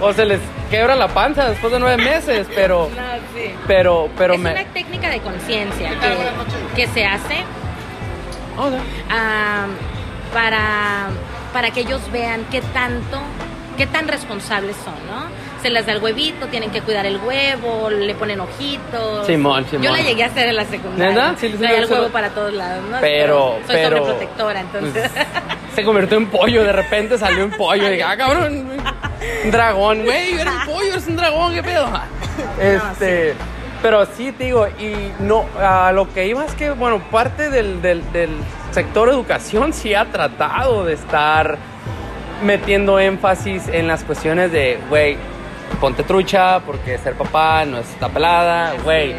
O 0.00 0.12
se 0.12 0.24
les 0.24 0.40
quebra 0.70 0.94
la 0.96 1.08
panza 1.08 1.48
después 1.48 1.72
de 1.72 1.78
nueve 1.80 2.02
meses, 2.02 2.46
pero, 2.54 2.88
No, 2.94 3.02
sí. 3.34 3.52
pero, 3.66 4.08
pero 4.16 4.34
es 4.34 4.40
me. 4.40 4.52
una 4.52 4.64
técnica 4.66 5.10
de 5.10 5.20
conciencia 5.20 5.90
que, 6.00 6.76
que 6.82 6.86
se 6.88 7.04
hace 7.04 7.36
Oh, 8.56 8.70
no. 8.70 8.78
para, 10.32 11.08
para 11.52 11.70
que 11.70 11.80
ellos 11.80 12.00
vean 12.12 12.44
qué 12.50 12.60
tanto, 12.60 13.20
qué 13.76 13.86
tan 13.86 14.08
responsables 14.08 14.76
son, 14.84 14.94
¿no? 15.08 15.26
Se 15.62 15.70
les 15.70 15.86
da 15.86 15.92
el 15.92 16.02
huevito, 16.02 16.46
tienen 16.46 16.70
que 16.70 16.82
cuidar 16.82 17.04
el 17.04 17.18
huevo, 17.18 17.90
le 17.90 18.14
ponen 18.14 18.40
ojitos. 18.40 19.26
Simón, 19.26 19.66
Simón. 19.68 19.82
Yo 19.82 19.92
la 19.92 20.00
llegué 20.02 20.22
a 20.22 20.26
hacer 20.26 20.48
en 20.48 20.56
la 20.56 20.64
secundaria. 20.64 21.08
¿Neta? 21.08 21.34
Sí, 21.38 21.54
sí, 21.58 21.64
el 21.64 21.90
huevo 21.90 22.08
para 22.08 22.30
todos 22.30 22.52
lados, 22.52 22.84
¿no? 22.88 22.98
Pero, 23.00 23.58
soy 23.66 23.76
pero. 23.76 23.98
sobreprotectora, 23.98 24.60
entonces. 24.60 25.10
pues, 25.10 25.26
se 25.74 25.84
convirtió 25.84 26.16
en 26.16 26.26
pollo, 26.26 26.62
de 26.62 26.72
repente 26.72 27.18
salió 27.18 27.42
en 27.44 27.50
pollo. 27.50 27.88
Dije, 27.88 28.04
ah, 28.04 28.16
cabrón, 28.16 28.70
un 29.44 29.50
dragón, 29.50 30.04
güey, 30.04 30.34
eres 30.34 30.46
un 30.46 30.74
pollo, 30.74 30.92
eres 30.92 31.06
un 31.08 31.16
dragón, 31.16 31.54
qué 31.54 31.62
pedo. 31.62 31.88
Este. 32.60 33.34
Pero 33.82 34.06
sí, 34.06 34.32
te 34.32 34.44
digo, 34.44 34.66
y 34.66 35.12
no, 35.20 35.44
a 35.60 35.92
lo 35.92 36.12
que 36.12 36.26
iba 36.26 36.44
es 36.44 36.52
que, 36.54 36.70
bueno, 36.70 37.00
parte 37.10 37.48
del, 37.48 37.80
del, 37.80 38.12
del 38.12 38.30
sector 38.72 39.08
educación 39.08 39.72
sí 39.72 39.94
ha 39.94 40.06
tratado 40.06 40.84
de 40.84 40.94
estar 40.94 41.58
metiendo 42.42 42.98
énfasis 42.98 43.68
en 43.68 43.86
las 43.86 44.04
cuestiones 44.04 44.50
de, 44.50 44.78
güey, 44.88 45.16
ponte 45.80 46.02
trucha 46.02 46.60
porque 46.60 46.98
ser 46.98 47.14
papá 47.14 47.64
no 47.64 47.78
está 47.78 48.08
pelada, 48.08 48.74
güey. 48.84 49.14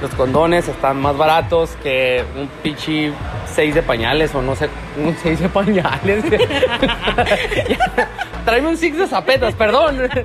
Los 0.00 0.10
condones 0.14 0.66
están 0.66 1.00
más 1.00 1.16
baratos 1.16 1.76
que 1.82 2.24
un 2.34 2.48
pichi 2.62 3.12
6 3.54 3.74
de 3.74 3.82
pañales 3.82 4.34
o 4.34 4.40
no 4.40 4.56
sé, 4.56 4.70
un 4.96 5.14
6 5.22 5.40
de 5.40 5.48
pañales. 5.48 6.24
Tráeme 8.44 8.68
un 8.68 8.76
six 8.76 8.96
de 8.96 9.06
zapetas, 9.06 9.54
perdón. 9.54 10.08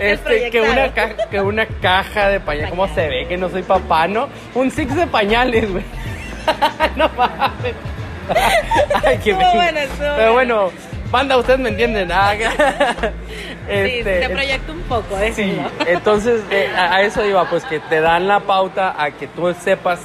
Este, 0.00 0.50
que, 0.50 0.60
una 0.62 0.92
caja, 0.92 1.28
que 1.30 1.40
una 1.40 1.66
caja 1.66 2.28
de 2.28 2.40
pañales. 2.40 2.70
¿Cómo 2.70 2.88
se 2.88 3.08
ve 3.08 3.26
que 3.28 3.36
no 3.36 3.48
soy 3.48 3.62
papá, 3.62 4.08
no? 4.08 4.28
Un 4.54 4.70
six 4.70 4.94
de 4.94 5.06
pañales, 5.06 5.70
güey. 5.70 5.84
no 6.96 7.08
mames. 7.16 7.74
Ay, 9.04 9.18
qué 9.22 9.34
Pero 9.34 9.54
bueno. 9.54 10.32
bueno, 10.32 10.70
banda, 11.10 11.36
ustedes 11.36 11.60
me 11.60 11.68
entienden. 11.68 12.10
Ah, 12.10 12.34
sí, 13.66 13.98
este, 13.98 14.20
te 14.20 14.28
proyecto 14.30 14.72
un 14.72 14.82
poco, 14.82 15.16
Sí, 15.18 15.42
déjenlo. 15.42 15.70
entonces 15.86 16.42
eh, 16.50 16.68
a, 16.76 17.02
eso 17.02 17.24
iba, 17.24 17.44
pues 17.48 17.64
que 17.64 17.80
te 17.80 18.00
dan 18.00 18.26
la 18.28 18.40
pauta 18.40 18.94
a 19.02 19.10
que 19.10 19.26
tú 19.26 19.52
sepas 19.54 20.00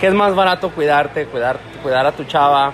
que 0.00 0.06
es 0.08 0.14
más 0.14 0.34
barato 0.34 0.70
cuidarte, 0.70 1.26
cuidar, 1.26 1.58
cuidar 1.82 2.06
a 2.06 2.12
tu 2.12 2.24
chava. 2.24 2.72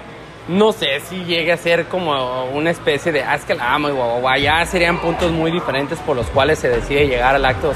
No 0.48 0.72
sé 0.72 0.98
si 1.08 1.24
llegue 1.24 1.52
a 1.52 1.56
ser 1.56 1.84
como 1.86 2.46
una 2.46 2.70
especie 2.70 3.12
de, 3.12 3.22
ah, 3.22 3.36
es 3.36 3.44
que 3.44 3.54
la 3.54 3.74
amo 3.74 3.88
y 3.88 3.92
guau, 3.92 4.08
guau, 4.08 4.20
guau". 4.22 4.36
ya 4.40 4.64
serían 4.66 4.98
puntos 4.98 5.30
muy 5.30 5.52
diferentes 5.52 5.98
por 6.00 6.16
los 6.16 6.26
cuales 6.30 6.58
se 6.58 6.68
decide 6.68 7.06
llegar 7.06 7.36
al 7.36 7.44
acto 7.44 7.72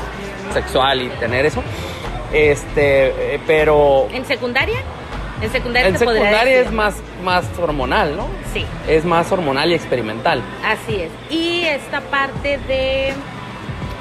sexual 0.53 1.01
y 1.01 1.09
tener 1.11 1.47
eso. 1.47 1.63
Este, 2.33 3.35
eh, 3.37 3.41
pero 3.47 4.09
¿En 4.13 4.25
secundaria? 4.25 4.79
En 5.43 5.51
secundaria 5.51 5.89
en 6.61 6.67
es 6.67 6.73
más, 6.73 6.95
más 7.23 7.45
hormonal, 7.59 8.17
¿no? 8.17 8.27
Sí, 8.55 8.65
Es 8.89 9.05
más 9.05 9.31
hormonal 9.31 9.71
y 9.71 9.75
experimental. 9.75 10.43
así 10.65 11.03
es. 11.03 11.11
Y 11.31 11.65
esta 11.65 12.01
parte 12.01 12.59
de 12.67 13.13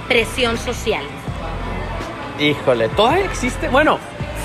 presión 0.08 0.58
social. 0.58 1.04
Híjole, 2.40 2.90
todavía 2.90 3.26
existe. 3.26 3.68
Bueno, 3.70 4.00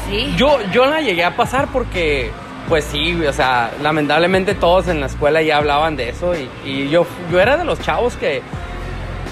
Sí. 0.08 0.34
Yo, 0.36 0.58
yo 0.72 0.86
la 0.86 1.00
llegué 1.02 1.22
a 1.24 1.36
pasar 1.36 1.68
porque, 1.72 2.32
pues 2.68 2.84
sí, 2.84 3.14
o 3.24 3.32
sea, 3.32 3.70
lamentablemente 3.80 4.54
todos 4.54 4.88
en 4.88 4.98
la 4.98 5.06
escuela 5.06 5.40
ya 5.40 5.58
hablaban 5.58 5.94
de 5.94 6.08
eso 6.08 6.32
y, 6.34 6.48
y 6.68 6.88
yo, 6.88 7.06
yo 7.30 7.38
era 7.40 7.56
de 7.56 7.64
los 7.64 7.80
chavos 7.80 8.16
que... 8.16 8.42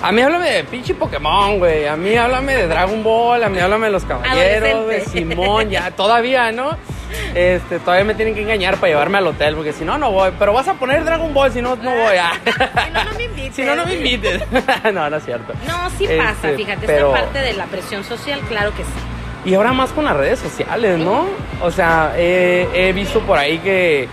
A 0.03 0.13
mí 0.13 0.23
háblame 0.23 0.49
de 0.51 0.65
pinche 0.65 0.95
Pokémon, 0.95 1.59
güey. 1.59 1.87
A 1.87 1.97
mí 1.97 2.15
háblame 2.17 2.55
de 2.57 2.69
Dragon 2.69 3.03
Ball, 3.03 3.43
a 3.43 3.49
mí 3.49 3.59
háblame 3.59 3.87
de 3.87 3.93
los 3.93 4.05
caballeros. 4.05 4.69
Adolescente. 4.71 5.35
Simón, 5.35 5.71
ya, 5.71 5.91
todavía, 5.91 6.53
¿no? 6.53 6.77
Este, 7.35 7.79
todavía 7.81 8.05
me 8.05 8.15
tienen 8.15 8.35
que 8.35 8.43
engañar 8.43 8.77
para 8.77 8.89
llevarme 8.93 9.19
al 9.19 9.27
hotel, 9.27 9.55
porque 9.57 9.73
si 9.73 9.85
no, 9.85 9.99
no 9.99 10.13
voy. 10.13 10.31
Pero 10.39 10.53
vas 10.53 10.69
a 10.69 10.75
poner 10.75 11.05
Dragon 11.05 11.35
Ball, 11.35 11.51
si 11.53 11.61
no, 11.63 11.75
no 11.77 11.91
voy. 11.91 12.17
ah. 12.21 12.33
Si 12.45 12.91
no, 12.93 13.05
no 13.05 13.13
me 13.17 13.25
invites. 13.25 13.55
Si 13.57 13.63
no, 13.65 13.75
no 13.75 13.87
me 13.87 13.95
invites. 13.95 14.43
no, 14.93 15.11
no 15.11 15.17
es 15.17 15.25
cierto. 15.25 15.53
No, 15.67 15.91
sí 15.91 16.05
Este, 16.05 16.17
pasa, 16.19 16.49
fíjate, 16.57 16.87
pero- 16.87 17.09
esta 17.09 17.21
parte 17.25 17.39
de 17.41 17.53
la 17.55 17.65
presión 17.67 18.05
social, 18.05 18.41
claro 18.49 18.71
que 18.75 18.85
sí. 18.85 18.91
Y 19.47 19.55
ahora 19.55 19.73
más 19.73 19.91
con 19.91 20.05
las 20.05 20.17
redes 20.17 20.39
sociales, 20.39 20.99
¿no? 20.99 21.25
O 21.63 21.71
sea, 21.71 22.13
he, 22.17 22.69
he 22.75 22.93
visto 22.93 23.21
por 23.21 23.39
ahí 23.39 23.59
que 23.59 24.09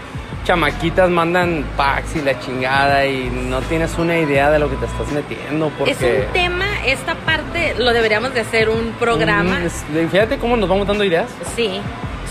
chamaquitas 0.46 1.10
mandan 1.10 1.66
packs 1.76 2.16
y 2.16 2.22
la 2.22 2.40
chingada 2.40 3.06
y 3.06 3.30
no 3.30 3.60
tienes 3.64 3.98
una 3.98 4.18
idea 4.18 4.50
de 4.52 4.60
lo 4.60 4.70
que 4.70 4.76
te 4.78 4.86
estás 4.86 5.08
metiendo 5.12 5.70
porque... 5.78 5.92
Es 5.92 6.02
un 6.02 6.32
tema, 6.34 6.66
esta 6.86 7.16
parte 7.16 7.76
lo 7.78 7.92
deberíamos 7.92 8.34
de 8.34 8.42
hacer 8.42 8.70
un 8.70 8.92
programa, 9.00 9.60
Mm, 9.60 9.66
es- 9.66 9.84
fíjate 10.12 10.38
cómo 10.38 10.56
nos 10.56 10.70
vamos 10.70 10.88
dando 10.88 11.04
ideas. 11.04 11.28
sí, 11.56 11.82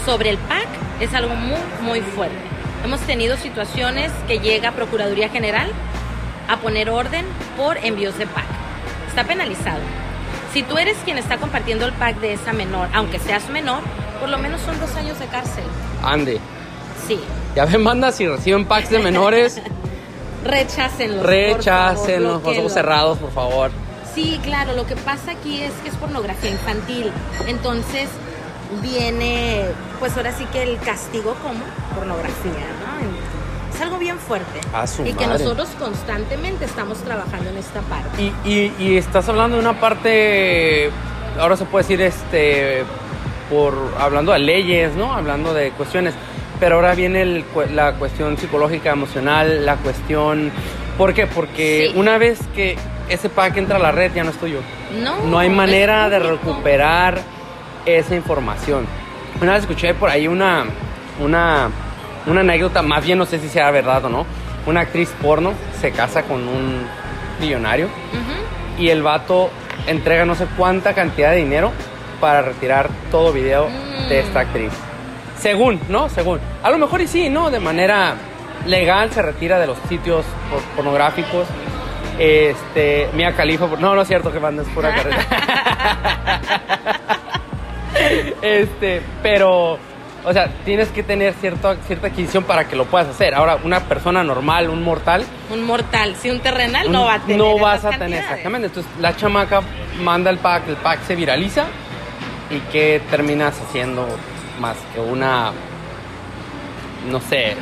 sobre 0.06 0.30
el 0.30 0.38
PAC, 0.38 0.66
es 1.00 1.12
algo 1.14 1.34
muy, 1.34 1.58
muy 1.82 2.00
fuerte. 2.00 2.36
Hemos 2.84 3.00
tenido 3.00 3.36
situaciones 3.36 4.12
que 4.28 4.38
llega 4.38 4.70
Procuraduría 4.72 5.28
General 5.28 5.68
a 6.48 6.56
poner 6.58 6.90
orden 6.90 7.24
por 7.56 7.78
envíos 7.78 8.16
de 8.18 8.26
PAC. 8.26 8.44
Está 9.08 9.24
penalizado. 9.24 9.80
Si 10.52 10.62
tú 10.62 10.78
eres 10.78 10.96
quien 11.04 11.18
está 11.18 11.38
compartiendo 11.38 11.86
el 11.86 11.92
PAC 11.94 12.16
de 12.20 12.34
esa 12.34 12.52
menor, 12.52 12.86
aunque 12.92 13.18
seas 13.18 13.48
menor, 13.48 13.80
por 14.20 14.28
lo 14.28 14.38
menos 14.38 14.60
son 14.60 14.78
dos 14.78 14.94
años 14.96 15.18
de 15.18 15.26
cárcel. 15.26 15.64
Ande. 16.02 16.38
Sí, 17.06 17.18
Ya 17.54 17.64
ven, 17.66 17.84
bandas, 17.84 18.16
si 18.16 18.26
reciben 18.26 18.64
packs 18.66 18.90
de 18.90 18.98
menores, 18.98 19.60
rechácenlos. 20.44 21.24
rechacen 21.24 22.22
los 22.22 22.36
ojos 22.42 22.58
ojos 22.58 22.72
cerrados, 22.72 23.18
por 23.18 23.30
favor. 23.32 23.70
Sí, 24.14 24.38
claro, 24.42 24.74
lo 24.74 24.86
que 24.86 24.96
pasa 24.96 25.32
aquí 25.32 25.60
es 25.62 25.72
que 25.82 25.88
es 25.88 25.96
pornografía 25.96 26.50
infantil. 26.50 27.10
Entonces 27.48 28.08
viene, 28.82 29.62
pues 29.98 30.16
ahora 30.16 30.32
sí 30.32 30.44
que 30.52 30.62
el 30.62 30.78
castigo 30.78 31.34
como 31.42 31.60
pornografía, 31.94 32.66
¿no? 32.80 33.74
Es 33.74 33.80
algo 33.80 33.98
bien 33.98 34.18
fuerte. 34.18 34.60
A 34.72 34.86
su 34.86 35.04
y 35.04 35.12
que 35.14 35.26
nosotros 35.26 35.68
constantemente 35.80 36.64
estamos 36.64 36.98
trabajando 36.98 37.50
en 37.50 37.56
esta 37.58 37.80
parte. 37.82 38.22
Y, 38.22 38.32
y, 38.48 38.72
y 38.78 38.96
estás 38.96 39.28
hablando 39.28 39.56
de 39.56 39.62
una 39.62 39.80
parte, 39.80 40.90
ahora 41.40 41.56
se 41.56 41.64
puede 41.64 41.82
decir, 41.82 42.00
este, 42.00 42.84
por 43.50 43.74
hablando 43.98 44.30
de 44.32 44.38
leyes, 44.38 44.94
¿no? 44.94 45.12
Hablando 45.12 45.52
de 45.54 45.70
cuestiones. 45.72 46.14
Pero 46.64 46.76
ahora 46.76 46.94
viene 46.94 47.20
el 47.20 47.44
la 47.74 47.92
cuestión 47.96 48.38
psicológica, 48.38 48.88
emocional, 48.90 49.66
la 49.66 49.76
cuestión... 49.76 50.50
¿Por 50.96 51.12
qué? 51.12 51.26
Porque 51.26 51.90
Sí. 51.92 51.98
una 51.98 52.16
vez 52.16 52.38
que 52.56 52.78
ese 53.10 53.28
pack 53.28 53.58
entra 53.58 53.76
a 53.76 53.78
la 53.80 53.92
red 53.92 54.12
ya 54.14 54.24
no 54.24 54.30
es 54.30 54.38
tuyo. 54.38 54.60
No, 54.98 55.14
No 55.26 55.38
hay 55.40 55.50
manera 55.50 56.08
de 56.08 56.20
recuperar 56.20 57.20
esa 57.84 58.14
información. 58.14 58.86
Una 59.42 59.52
vez 59.52 59.60
escuché 59.60 59.92
por 59.92 60.08
ahí 60.08 60.26
una, 60.26 60.64
una, 61.20 61.68
una 62.26 62.40
anécdota, 62.40 62.80
más 62.80 63.04
bien 63.04 63.18
no 63.18 63.26
sé 63.26 63.38
si 63.40 63.50
sea 63.50 63.70
verdad 63.70 64.02
o 64.06 64.08
no. 64.08 64.24
Una 64.64 64.80
actriz 64.80 65.12
porno 65.20 65.52
se 65.82 65.90
casa 65.90 66.22
con 66.22 66.48
un 66.48 66.86
millonario 67.42 67.88
Ujú. 67.88 68.82
y 68.82 68.88
el 68.88 69.02
vato 69.02 69.50
entrega 69.86 70.24
no 70.24 70.34
sé 70.34 70.46
cuánta 70.56 70.94
cantidad 70.94 71.32
de 71.32 71.36
dinero 71.36 71.72
para 72.22 72.40
retirar 72.40 72.88
todo 73.10 73.34
video 73.34 73.66
de 74.08 74.22
Mm. 74.22 74.26
esta 74.26 74.40
actriz. 74.40 74.72
Según, 75.44 75.78
¿no? 75.90 76.08
Según. 76.08 76.40
A 76.62 76.70
lo 76.70 76.78
mejor 76.78 77.02
y 77.02 77.06
sí, 77.06 77.28
¿no? 77.28 77.50
De 77.50 77.60
manera 77.60 78.14
legal 78.66 79.10
se 79.12 79.20
retira 79.20 79.58
de 79.58 79.66
los 79.66 79.76
sitios 79.90 80.24
por- 80.50 80.62
pornográficos. 80.74 81.46
Este, 82.18 83.08
Mia 83.12 83.32
Khalifa, 83.36 83.66
no, 83.78 83.94
no 83.94 84.00
es 84.00 84.08
cierto 84.08 84.32
que 84.32 84.38
banda 84.38 84.62
es 84.62 84.68
pura 84.70 84.94
carrera. 84.94 85.18
Este, 88.42 89.00
pero, 89.22 89.78
o 90.24 90.32
sea, 90.32 90.48
tienes 90.64 90.88
que 90.88 91.02
tener 91.02 91.32
cierta, 91.34 91.76
cierta 91.86 92.08
adquisición 92.08 92.44
para 92.44 92.66
que 92.66 92.76
lo 92.76 92.84
puedas 92.86 93.08
hacer. 93.08 93.34
Ahora, 93.34 93.58
una 93.64 93.80
persona 93.80 94.22
normal, 94.24 94.68
un 94.68 94.82
mortal, 94.82 95.24
Un 95.50 95.62
mortal, 95.64 96.14
si 96.16 96.30
un 96.30 96.40
terrenal 96.40 96.90
no 96.90 97.04
va 97.04 97.14
a 97.14 97.18
tener. 97.20 97.36
no 97.38 97.58
vas 97.58 97.84
a 97.84 97.90
tener 97.90 98.20
exactamente. 98.20 98.66
Entonces, 98.68 98.90
la 99.00 99.16
chamaca 99.16 99.60
manda 100.02 100.30
el 100.30 100.38
pack, 100.38 100.68
el 100.68 100.76
pack 100.76 101.02
se 101.06 101.14
viraliza 101.14 101.64
y 102.50 102.58
¿qué 102.72 103.00
terminas 103.10 103.58
haciendo 103.60 104.06
más 104.60 104.76
que 104.94 105.00
una, 105.00 105.52
no 107.10 107.20
sé, 107.20 107.56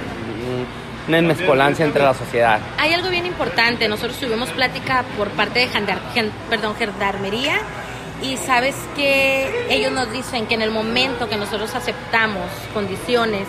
un- 0.46 0.82
una 1.08 1.20
mezcolancia 1.22 1.84
entre 1.84 2.02
la 2.04 2.14
sociedad? 2.14 2.60
Hay 2.78 2.92
algo 2.94 3.08
bien 3.10 3.26
importante. 3.26 3.88
Nosotros 3.88 4.16
tuvimos 4.18 4.50
plática 4.50 5.04
por 5.16 5.28
parte 5.30 5.60
de 5.60 5.68
Jandar- 5.68 6.00
perdón, 6.48 6.76
Gendarmería 6.76 7.56
y 8.22 8.36
sabes 8.36 8.76
que 8.94 9.66
ellos 9.68 9.90
nos 9.92 10.12
dicen 10.12 10.46
que 10.46 10.54
en 10.54 10.62
el 10.62 10.70
momento 10.70 11.28
que 11.28 11.36
nosotros 11.36 11.74
aceptamos 11.74 12.46
condiciones 12.72 13.48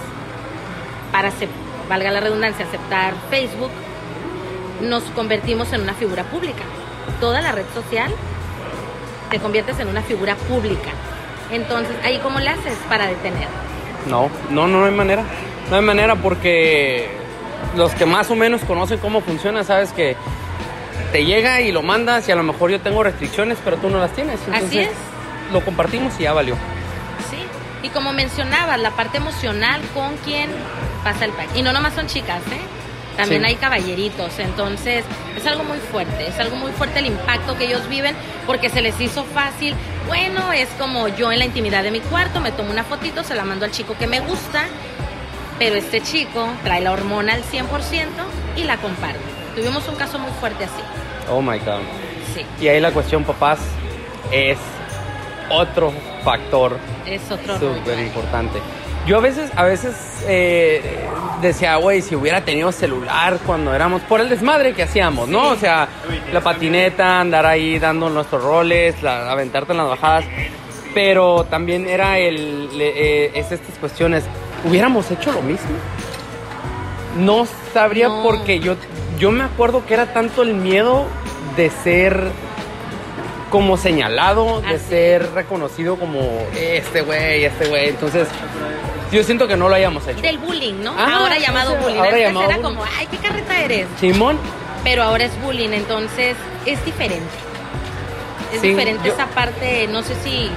para, 1.12 1.32
valga 1.88 2.10
la 2.12 2.22
redundancia, 2.22 2.66
aceptar 2.66 3.14
Facebook, 3.30 3.70
nos 4.82 5.04
convertimos 5.16 5.72
en 5.74 5.82
una 5.82 5.94
figura 5.94 6.24
pública. 6.24 6.64
Toda 7.20 7.40
la 7.42 7.52
red 7.52 7.66
social 7.76 8.12
te 9.30 9.40
conviertes 9.40 9.80
en 9.80 9.90
una 9.90 10.02
figura 10.02 10.36
pública. 10.36 10.90
Entonces, 11.52 11.96
ahí 12.04 12.20
cómo 12.20 12.40
le 12.40 12.50
haces 12.50 12.78
para 12.90 13.08
detener. 13.08 13.48
No, 14.08 14.30
no, 14.50 14.68
no 14.68 14.86
hay 14.86 14.92
manera. 14.92 15.24
No 15.70 15.76
hay 15.78 15.82
manera 15.82 16.16
porque 16.16 17.10
los 17.76 17.94
que 17.94 18.06
más 18.06 18.30
o 18.32 18.36
menos 18.36 18.62
conocen 18.62 19.00
cómo 19.00 19.22
funciona, 19.22 19.64
sabes 19.64 19.92
que 19.94 20.16
te 21.12 21.26
llega 21.26 21.62
y 21.62 21.72
lo 21.72 21.82
mandas 21.82 22.28
y 22.28 22.32
a 22.32 22.36
lo 22.36 22.44
mejor 22.44 22.72
yo 22.72 22.82
tengo 22.82 23.04
restricciones, 23.04 23.58
pero 23.64 23.78
tú 23.78 23.90
no 23.90 24.00
las 24.00 24.12
tienes. 24.12 24.40
Así 24.52 24.80
es. 24.80 24.90
Lo 25.52 25.64
compartimos 25.64 26.14
y 26.20 26.24
ya 26.24 26.34
valió. 26.34 26.56
Sí, 27.30 27.38
y 27.84 27.90
como 27.90 28.14
mencionabas, 28.14 28.80
la 28.80 28.92
parte 28.92 29.18
emocional 29.18 29.82
con 29.94 30.16
quien 30.18 30.50
pasa 31.04 31.26
el 31.26 31.32
pack. 31.32 31.56
Y 31.56 31.62
no 31.62 31.72
nomás 31.72 31.94
son 31.94 32.08
chicas, 32.08 32.42
¿eh? 32.52 32.83
También 33.18 33.42
Sí. 33.42 33.48
hay 33.50 33.56
caballeritos, 33.56 34.40
entonces 34.40 35.06
es 35.38 35.46
algo 35.46 35.64
muy 35.64 35.78
fuerte, 35.78 36.28
es 36.28 36.40
algo 36.40 36.56
muy 36.56 36.72
fuerte 36.72 37.00
el 37.00 37.06
impacto 37.08 37.58
que 37.58 37.66
ellos 37.66 37.88
viven 37.88 38.16
porque 38.48 38.70
se 38.70 38.82
les 38.82 39.00
hizo 39.00 39.24
fácil. 39.24 39.76
Bueno, 40.08 40.52
es 40.52 40.68
como 40.80 41.08
yo 41.10 41.32
en 41.32 41.40
la 41.40 41.46
intimidad 41.46 41.84
de 41.84 41.92
mi 41.92 42.00
cuarto, 42.00 42.40
me 42.40 42.52
tomo 42.52 42.72
una 42.72 42.84
fotito, 42.84 43.24
se 43.24 43.36
la 43.36 43.44
mando 43.46 43.66
al 43.66 43.72
chico 43.72 43.96
que 44.00 44.08
me 44.08 44.20
gusta, 44.20 44.66
pero 45.60 45.76
este 45.76 46.02
chico 46.02 46.48
trae 46.64 46.82
la 46.82 46.92
hormona 46.92 47.34
al 47.34 47.44
100% 47.44 48.26
y 48.58 48.64
la 48.64 48.78
comparte. 48.78 49.20
Tuvimos 49.56 49.88
un 49.88 49.96
caso 49.96 50.18
muy 50.18 50.32
fuerte 50.40 50.64
así, 50.66 50.82
Oh 51.30 51.42
my 51.42 51.60
God. 51.60 51.82
sí, 52.34 52.44
Y 52.60 52.68
ahí 52.68 52.80
la 52.82 52.92
cuestión, 52.92 53.24
papás, 53.24 53.60
es 54.32 54.58
otro 55.50 55.94
factor 56.24 56.78
es 57.06 57.22
otro 57.30 57.60
súper 57.60 58.00
importante. 58.00 58.60
Yo 59.06 59.18
a 59.18 59.22
veces, 59.22 59.52
a 59.56 59.64
veces 59.64 59.94
eh, 60.28 60.82
decía, 61.42 61.76
güey, 61.76 62.02
si 62.02 62.16
hubiera 62.16 62.46
tenido 62.46 62.72
celular 62.72 63.38
cuando 63.46 63.74
éramos, 63.76 64.02
por 64.04 64.22
el 64.22 64.30
desmadre 64.30 64.74
que 64.74 64.84
hacíamos, 64.84 65.28
¿no? 65.28 65.50
O 65.50 65.56
sea, 65.58 65.90
la 66.32 66.40
patineta, 66.40 67.20
andar 67.20 67.46
ahí 67.46 67.80
dando 67.80 68.10
nuestros 68.10 68.42
roles, 68.42 69.02
la- 69.04 69.30
aventarte 69.30 69.74
en 69.74 69.78
las 69.80 69.90
bajadas. 69.90 70.24
Pero 70.94 71.44
también 71.50 71.86
era 71.88 72.18
el, 72.18 72.78
le- 72.78 73.26
eh, 73.26 73.32
es 73.36 73.52
estas 73.52 73.78
cuestiones, 73.78 74.24
¿hubiéramos 74.64 75.12
hecho 75.12 75.34
lo 75.34 75.42
mismo? 75.42 75.72
No 77.18 77.46
sabría 77.74 78.08
No. 78.08 78.24
porque 78.24 78.60
yo, 78.60 78.76
yo 79.20 79.32
me 79.32 79.44
acuerdo 79.44 79.86
que 79.86 79.96
era 79.96 80.14
tanto 80.14 80.44
el 80.44 80.54
miedo 80.54 81.06
de 81.58 81.70
ser 81.70 82.28
como 83.54 83.78
señalado, 83.78 84.62
de 84.62 84.76
Así. 84.78 84.86
ser 84.90 85.32
reconocido 85.34 85.96
como 85.98 86.20
este 86.60 87.02
güey, 87.02 87.46
este 87.46 87.68
güey. 87.68 87.90
Entonces, 87.90 88.28
yo 89.12 89.24
siento 89.24 89.48
que 89.48 89.56
no 89.56 89.70
lo 89.70 89.76
hayamos 89.76 90.08
hecho. 90.08 90.22
Del 90.24 90.40
bullying, 90.40 90.82
¿no? 90.82 90.96
Ah, 90.98 91.18
ahora 91.20 91.38
llamado 91.38 91.74
o 91.74 91.74
sea, 91.76 91.82
bullying. 91.84 92.00
ahora 92.00 92.18
llamado 92.18 92.46
era 92.50 92.58
bullying. 92.58 92.76
como, 92.78 92.84
ay, 92.98 93.08
¿qué 93.12 93.18
carreta 93.18 93.60
eres? 93.62 93.86
Simón, 94.00 94.40
Pero 94.84 95.04
ahora 95.04 95.26
es 95.26 95.40
bullying, 95.44 95.70
entonces 95.70 96.36
es 96.66 96.84
diferente. 96.84 97.30
Es 98.56 98.60
Sí, 98.60 98.70
diferente 98.70 99.08
yo- 99.08 99.14
esa 99.14 99.28
parte, 99.28 99.88
no 99.88 100.02
sé 100.02 100.16
si 100.24 100.50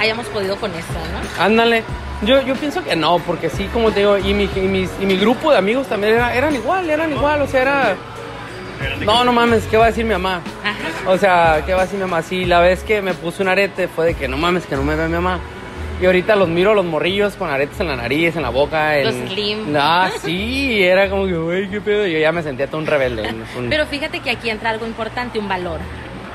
hayamos 0.00 0.24
podido 0.28 0.56
con 0.56 0.70
eso, 0.72 0.86
¿no? 0.94 1.44
ándale. 1.44 1.84
Yo, 2.22 2.40
yo 2.42 2.54
pienso 2.54 2.82
que 2.82 2.96
no, 2.96 3.18
porque 3.18 3.50
sí, 3.50 3.68
como 3.72 3.90
te 3.92 4.00
digo, 4.00 4.16
y 4.16 4.32
mi, 4.32 4.44
y 4.56 4.60
mis- 4.60 4.90
y 4.98 5.04
mi 5.04 5.16
grupo 5.18 5.50
de 5.52 5.58
amigos 5.58 5.86
también 5.88 6.14
era- 6.14 6.34
eran 6.34 6.54
igual, 6.54 6.88
eran 6.88 7.12
igual, 7.12 7.42
o 7.42 7.46
sea, 7.46 7.60
era... 7.62 7.96
No, 9.04 9.24
no 9.24 9.32
mames, 9.32 9.64
¿qué 9.66 9.76
va 9.76 9.84
a 9.84 9.88
decir 9.88 10.04
mi 10.04 10.12
mamá? 10.12 10.40
O 11.06 11.16
sea, 11.18 11.62
¿qué 11.66 11.72
va 11.72 11.80
a 11.80 11.84
decir 11.84 11.98
mi 11.98 12.04
mamá? 12.04 12.22
Sí, 12.22 12.44
la 12.44 12.60
vez 12.60 12.82
que 12.82 13.02
me 13.02 13.14
puse 13.14 13.42
un 13.42 13.48
arete 13.48 13.88
fue 13.88 14.06
de 14.06 14.14
que 14.14 14.28
no 14.28 14.36
mames, 14.36 14.66
que 14.66 14.76
no 14.76 14.82
me 14.82 14.94
ve 14.96 15.06
mi 15.06 15.14
mamá. 15.14 15.38
Y 16.00 16.06
ahorita 16.06 16.34
los 16.34 16.48
miro 16.48 16.72
los 16.74 16.84
morrillos 16.86 17.34
con 17.36 17.50
aretes 17.50 17.78
en 17.80 17.88
la 17.88 17.96
nariz, 17.96 18.34
en 18.34 18.42
la 18.42 18.48
boca. 18.48 18.98
En... 18.98 19.04
Los 19.04 19.14
slim. 19.30 19.76
Ah, 19.76 20.10
sí, 20.24 20.82
era 20.82 21.10
como 21.10 21.26
que, 21.26 21.34
güey, 21.34 21.68
qué 21.68 21.80
pedo. 21.80 22.06
Y 22.06 22.12
yo 22.12 22.18
ya 22.18 22.32
me 22.32 22.42
sentía 22.42 22.66
todo 22.68 22.78
un 22.78 22.86
rebelde. 22.86 23.28
un- 23.58 23.68
Pero 23.68 23.86
fíjate 23.86 24.20
que 24.20 24.30
aquí 24.30 24.48
entra 24.48 24.70
algo 24.70 24.86
importante, 24.86 25.38
un 25.38 25.48
valor, 25.48 25.80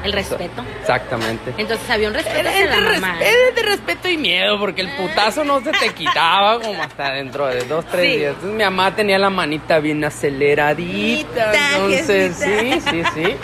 el 0.05 0.13
respeto. 0.13 0.63
Exactamente. 0.81 1.53
Entonces 1.57 1.89
había 1.89 2.07
un 2.07 2.13
respeto 2.13 2.39
Era 2.39 2.49
hacia 2.51 2.65
la 2.67 2.81
mamá. 2.99 3.15
res- 3.19 3.27
era 3.29 3.55
de 3.55 3.61
respeto 3.63 4.07
y 4.09 4.17
miedo, 4.17 4.59
porque 4.59 4.81
el 4.81 4.89
putazo 4.95 5.43
no 5.43 5.61
se 5.61 5.71
te 5.71 5.89
quitaba 5.93 6.59
como 6.61 6.81
hasta 6.81 7.11
dentro 7.11 7.47
de 7.47 7.63
dos, 7.65 7.85
tres 7.85 8.11
Sí. 8.13 8.17
días. 8.19 8.29
Entonces 8.35 8.57
mi 8.57 8.63
mamá 8.63 8.95
tenía 8.95 9.17
la 9.19 9.29
manita 9.29 9.79
bien 9.79 10.03
aceleradita. 10.03 11.51
Entonces, 11.73 12.35
sí, 12.37 12.79
sí, 12.89 13.03
sí. 13.13 13.35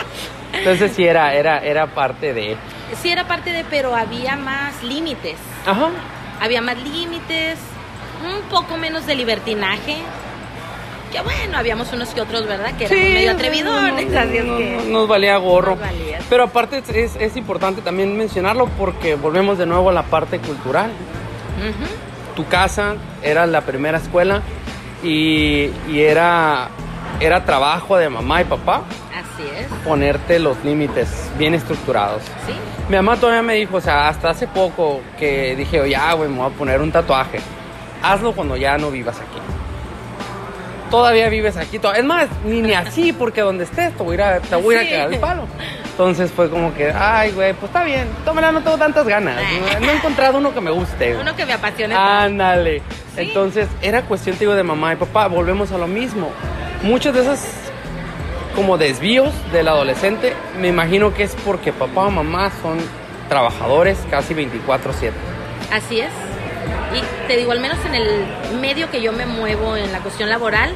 Entonces 0.52 0.92
sí 0.94 1.04
era, 1.04 1.34
era, 1.34 1.58
era 1.58 1.86
parte 1.88 2.32
de. 2.34 2.56
Sí 3.02 3.10
era 3.10 3.26
parte 3.26 3.50
de, 3.52 3.64
pero 3.64 3.94
había 3.96 4.36
más 4.36 4.82
límites. 4.82 5.36
Ajá. 5.66 5.88
Había 6.40 6.60
más 6.60 6.76
límites, 6.82 7.58
un 8.24 8.42
poco 8.50 8.76
menos 8.76 9.06
de 9.06 9.14
libertinaje. 9.14 9.96
Que 11.12 11.20
bueno, 11.20 11.58
habíamos 11.58 11.92
unos 11.92 12.08
que 12.10 12.20
otros, 12.22 12.46
¿verdad? 12.46 12.74
Que 12.76 12.86
eran 12.86 12.98
medio 12.98 13.30
atrevidones. 13.32 14.10
no, 14.10 14.18
así 14.20 14.36
es 14.38 14.44
no, 14.44 14.56
que- 14.56 14.76
no, 14.86 14.98
nos 15.00 15.08
valía 15.08 15.36
gorro. 15.36 15.72
Nos 15.72 15.80
valía. 15.80 16.18
Pero 16.30 16.44
aparte 16.44 16.82
es, 16.94 17.16
es- 17.16 17.36
importante 17.36 17.82
también 17.82 18.16
mencionarlo 18.16 18.66
porque 18.78 19.14
volvemos 19.16 19.58
de 19.58 19.66
nuevo 19.66 19.90
a 19.90 19.92
la 19.92 20.04
parte 20.04 20.38
cultural. 20.38 20.90
Tu 22.34 22.46
casa 22.46 22.94
era 23.22 23.46
la 23.46 23.60
primera 23.60 23.98
escuela 23.98 24.40
y, 25.02 25.70
y 25.88 26.00
era, 26.00 26.68
era 27.20 27.44
trabajo 27.44 27.96
de 27.98 28.08
mamá 28.08 28.40
y 28.40 28.44
papá 28.44 28.82
Así 29.12 29.46
es, 29.58 29.66
ponerte 29.84 30.38
los 30.38 30.56
límites 30.64 31.30
bien 31.38 31.54
estructurados. 31.54 32.22
sí. 32.46 32.54
Mi 32.88 32.96
mamá 32.96 33.16
todavía 33.16 33.42
me 33.42 33.54
dijo, 33.54 33.76
o 33.76 33.80
sea, 33.80 34.08
hasta 34.08 34.30
hace 34.30 34.46
poco 34.48 35.00
que 35.18 35.54
dije, 35.56 35.88
ya, 35.88 36.12
güey, 36.14 36.28
me 36.28 36.38
voy 36.38 36.46
a 36.50 36.50
poner 36.54 36.80
un 36.80 36.90
tatuaje. 36.90 37.38
Hazlo 38.02 38.32
cuando 38.32 38.56
ya 38.56 38.76
no 38.76 38.90
vivas 38.90 39.16
aquí. 39.18 39.38
Todavía 40.92 41.28
vives 41.28 41.56
aquí. 41.56 41.80
Es 41.96 42.04
más, 42.04 42.28
ni, 42.44 42.62
ni 42.62 42.74
así, 42.74 43.12
porque 43.12 43.40
donde 43.40 43.64
estés 43.64 43.96
te 43.96 44.02
voy 44.04 44.12
a 44.12 44.14
ir 44.14 44.22
a, 44.22 44.40
te 44.40 44.54
voy 44.56 44.76
a, 44.76 44.82
ir 44.82 44.84
a 44.84 44.84
Sí. 44.84 44.94
quedar 44.94 45.12
el 45.14 45.18
palo. 45.20 45.42
Entonces 45.86 46.30
fue 46.30 46.48
como 46.50 46.72
que, 46.74 46.92
ay, 46.92 47.32
güey, 47.32 47.54
pues 47.54 47.64
está 47.70 47.82
bien. 47.82 48.06
Tómala, 48.24 48.52
no 48.52 48.60
tengo 48.62 48.76
tantas 48.78 49.06
ganas. 49.08 49.36
No, 49.80 49.90
he 49.90 49.96
encontrado 49.96 50.38
uno 50.38 50.52
que 50.54 50.60
me 50.60 50.70
guste. 50.70 51.16
Uno 51.16 51.34
que 51.34 51.44
me 51.46 51.54
apasione. 51.54 51.94
Ándale. 51.94 52.80
Sí. 53.14 53.22
Entonces, 53.22 53.68
era 53.80 54.02
cuestión, 54.02 54.36
te 54.36 54.40
digo, 54.40 54.54
de 54.54 54.62
mamá 54.62 54.92
y 54.92 54.96
papá. 54.96 55.26
Volvemos 55.28 55.72
a 55.72 55.78
lo 55.78 55.86
mismo. 55.86 56.30
Muchas 56.82 57.14
de 57.14 57.22
esas 57.22 57.42
como 58.54 58.76
desvíos 58.76 59.32
del 59.50 59.68
adolescente, 59.68 60.34
me 60.60 60.68
imagino 60.68 61.14
que 61.14 61.22
es 61.22 61.34
porque 61.44 61.72
papá 61.72 62.02
o 62.06 62.10
mamá 62.10 62.50
son 62.60 62.76
trabajadores 63.30 63.96
casi 64.10 64.34
24/7. 64.34 65.12
Así 65.72 66.00
es. 66.00 66.10
Y 66.94 67.26
te 67.28 67.36
digo, 67.36 67.52
al 67.52 67.60
menos 67.60 67.78
en 67.86 67.94
el 67.94 68.26
medio 68.60 68.90
que 68.90 69.00
yo 69.00 69.12
me 69.12 69.26
muevo 69.26 69.76
en 69.76 69.92
la 69.92 70.00
cuestión 70.00 70.28
laboral, 70.28 70.70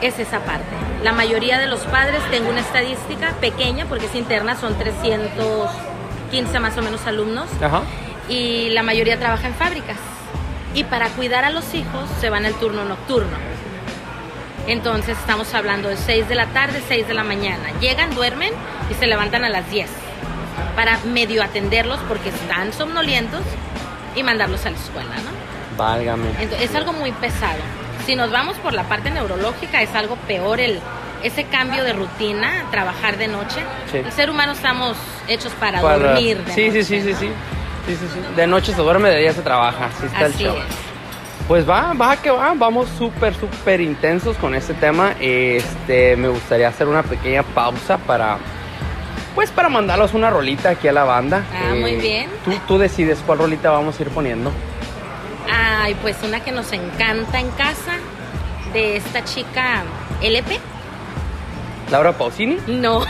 es 0.00 0.18
esa 0.18 0.40
parte. 0.40 0.74
La 1.02 1.12
mayoría 1.12 1.58
de 1.58 1.66
los 1.66 1.80
padres, 1.80 2.20
tengo 2.30 2.50
una 2.50 2.60
estadística 2.60 3.32
pequeña, 3.40 3.86
porque 3.86 4.06
es 4.06 4.14
interna, 4.14 4.56
son 4.56 4.76
315 4.78 6.60
más 6.60 6.76
o 6.76 6.82
menos 6.82 7.06
alumnos, 7.06 7.48
Ajá. 7.60 7.82
y 8.28 8.70
la 8.70 8.82
mayoría 8.82 9.18
trabaja 9.18 9.48
en 9.48 9.54
fábricas. 9.54 9.96
Y 10.74 10.84
para 10.84 11.08
cuidar 11.08 11.44
a 11.44 11.50
los 11.50 11.74
hijos 11.74 12.08
se 12.20 12.30
van 12.30 12.46
al 12.46 12.54
turno 12.54 12.84
nocturno. 12.84 13.36
Entonces 14.66 15.18
estamos 15.18 15.52
hablando 15.54 15.88
de 15.88 15.96
6 15.96 16.28
de 16.28 16.34
la 16.34 16.46
tarde, 16.46 16.80
6 16.86 17.08
de 17.08 17.14
la 17.14 17.24
mañana. 17.24 17.72
Llegan, 17.80 18.14
duermen 18.14 18.52
y 18.90 18.94
se 18.94 19.06
levantan 19.06 19.44
a 19.44 19.48
las 19.48 19.68
10 19.70 19.90
para 20.76 20.98
medio 21.04 21.42
atenderlos 21.42 21.98
porque 22.08 22.28
están 22.28 22.72
somnolientos 22.72 23.40
y 24.16 24.22
mandarlos 24.22 24.64
a 24.66 24.70
la 24.70 24.76
escuela, 24.76 25.10
¿no? 25.16 25.76
Válgame. 25.76 26.28
Entonces, 26.40 26.70
es 26.70 26.76
algo 26.76 26.92
muy 26.92 27.12
pesado. 27.12 27.58
Si 28.06 28.16
nos 28.16 28.30
vamos 28.30 28.56
por 28.58 28.72
la 28.72 28.84
parte 28.84 29.10
neurológica, 29.10 29.80
es 29.82 29.94
algo 29.94 30.16
peor 30.26 30.60
el 30.60 30.80
ese 31.22 31.44
cambio 31.44 31.84
de 31.84 31.92
rutina, 31.92 32.64
trabajar 32.72 33.16
de 33.16 33.28
noche. 33.28 33.60
Sí. 33.92 33.98
El 33.98 34.10
ser 34.12 34.28
humano 34.28 34.52
estamos 34.52 34.96
hechos 35.28 35.52
para, 35.60 35.80
Para- 35.80 35.98
dormir. 36.14 36.38
de 36.44 36.52
sí, 36.52 36.66
noche, 36.66 36.84
sí, 36.84 37.00
sí, 37.00 37.12
¿no? 37.12 37.18
sí. 37.18 37.30
Sí, 37.86 37.96
sí, 37.96 38.06
sí. 38.12 38.20
De 38.36 38.46
noche 38.46 38.72
se 38.72 38.80
duerme, 38.82 39.08
de 39.08 39.18
día 39.20 39.32
se 39.32 39.42
trabaja. 39.42 39.86
Así 39.86 40.06
está 40.06 40.26
el 40.26 40.34
show. 40.36 40.56
es. 40.56 40.64
Pues 41.48 41.68
va, 41.68 41.92
va 41.94 42.16
que 42.16 42.30
va, 42.30 42.52
vamos 42.54 42.88
súper, 42.96 43.34
súper 43.34 43.80
intensos 43.80 44.36
con 44.36 44.54
este 44.54 44.74
tema. 44.74 45.14
Este, 45.20 46.16
me 46.16 46.28
gustaría 46.28 46.68
hacer 46.68 46.86
una 46.88 47.02
pequeña 47.02 47.42
pausa 47.42 47.98
para 47.98 48.38
Pues 49.34 49.50
para 49.50 49.68
mandarlos 49.68 50.12
una 50.14 50.30
rolita 50.30 50.70
aquí 50.70 50.88
a 50.88 50.92
la 50.92 51.04
banda. 51.04 51.38
Eh, 51.52 51.56
Ah, 51.70 51.74
muy 51.74 51.96
bien. 51.96 52.28
Tú, 52.44 52.52
tú 52.68 52.78
decides 52.78 53.18
cuál 53.26 53.38
rolita 53.38 53.70
vamos 53.70 53.98
a 53.98 54.02
ir 54.02 54.08
poniendo. 54.10 54.52
Ay, 55.50 55.94
pues 56.02 56.16
una 56.22 56.40
que 56.40 56.52
nos 56.52 56.70
encanta 56.72 57.40
en 57.40 57.50
casa 57.52 57.94
de 58.72 58.96
esta 58.96 59.24
chica 59.24 59.82
LP. 60.20 60.58
Laura 61.90 62.12
Pausini. 62.12 62.58
No. 62.68 63.00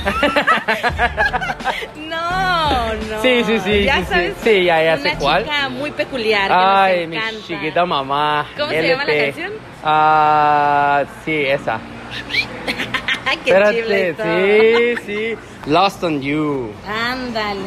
no, 1.97 2.95
no. 2.95 3.23
Sí, 3.23 3.43
sí, 3.45 3.61
sí, 3.65 3.85
Ya 3.85 3.97
sí, 3.99 4.03
sí. 4.03 4.09
sabes. 4.11 4.35
Sí, 4.43 4.65
ya- 4.65 4.83
ya 4.83 4.95
una 5.01 5.11
sé 5.11 5.17
cuál. 5.19 5.45
chica 5.45 5.69
muy 5.69 5.91
peculiar. 5.93 6.49
que 6.49 6.55
Ay, 6.55 7.07
nos 7.07 7.11
mi 7.35 7.43
chiquita 7.47 7.85
mamá. 7.85 8.47
¿Cómo 8.57 8.71
se 8.71 8.89
llama 8.89 9.05
la 9.05 9.15
canción? 9.25 9.53
Ah, 9.85 11.05
sí, 11.25 11.45
esa. 11.47 11.79
Qué 13.45 13.51
Espérate, 13.51 14.97
sí, 15.07 15.07
sí. 15.07 15.37
Lost 15.67 16.03
on 16.03 16.21
You. 16.21 16.73
Ándale. 16.87 17.61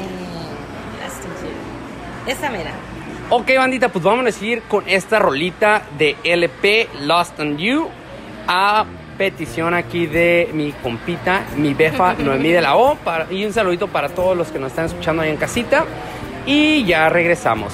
Last 1.01 1.23
in 1.25 1.31
You. 1.47 2.31
Esa 2.31 2.49
mera. 2.49 2.71
Ok, 3.29 3.51
bandita, 3.58 3.89
pues 3.89 4.03
vamos 4.03 4.39
a 4.41 4.45
ir 4.45 4.62
con 4.63 4.84
esta 4.88 5.17
rolita 5.19 5.81
de 5.97 6.15
LP 6.23 6.89
Lost 7.01 7.39
on 7.39 7.58
You 7.58 7.88
a 8.47 8.86
petición 9.17 9.73
aquí 9.73 10.05
de 10.08 10.49
mi 10.53 10.71
compita, 10.73 11.43
mi 11.55 11.73
befa 11.73 12.13
Noemí 12.19 12.49
de 12.51 12.62
la 12.62 12.75
O. 12.75 12.95
para- 12.95 13.31
y 13.31 13.45
un 13.45 13.53
saludito 13.53 13.88
para 13.88 14.10
todos 14.10 14.36
los 14.38 14.51
que 14.51 14.60
nos 14.60 14.71
están 14.71 14.86
escuchando 14.86 15.21
ahí 15.23 15.29
en 15.29 15.38
casita. 15.38 15.86
Y 16.45 16.84
ya 16.86 17.10
regresamos. 17.10 17.73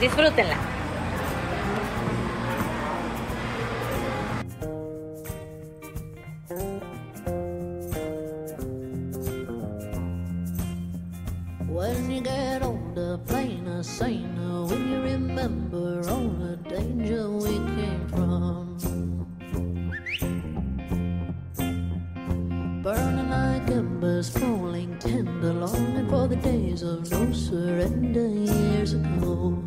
Disfrútenla. 0.00 0.54
Saner, 13.94 14.64
when 14.66 14.90
you 14.90 15.00
remember 15.02 16.02
all 16.10 16.26
the 16.26 16.56
danger 16.68 17.30
we 17.30 17.54
came 17.78 18.04
from. 18.08 18.76
Burning 22.82 23.30
like 23.30 23.70
embers, 23.70 24.30
falling 24.30 24.98
tender, 24.98 25.52
longing 25.52 26.08
for 26.08 26.26
the 26.26 26.34
days 26.34 26.82
of 26.82 27.08
no 27.12 27.32
surrender 27.32 28.26
years 28.26 28.94
ago. 28.94 29.62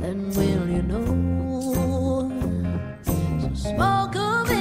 Then 0.00 0.30
will 0.30 0.66
you 0.66 0.82
know? 0.82 1.04
So 3.04 3.68
smoke 3.68 4.16
'em 4.16 4.53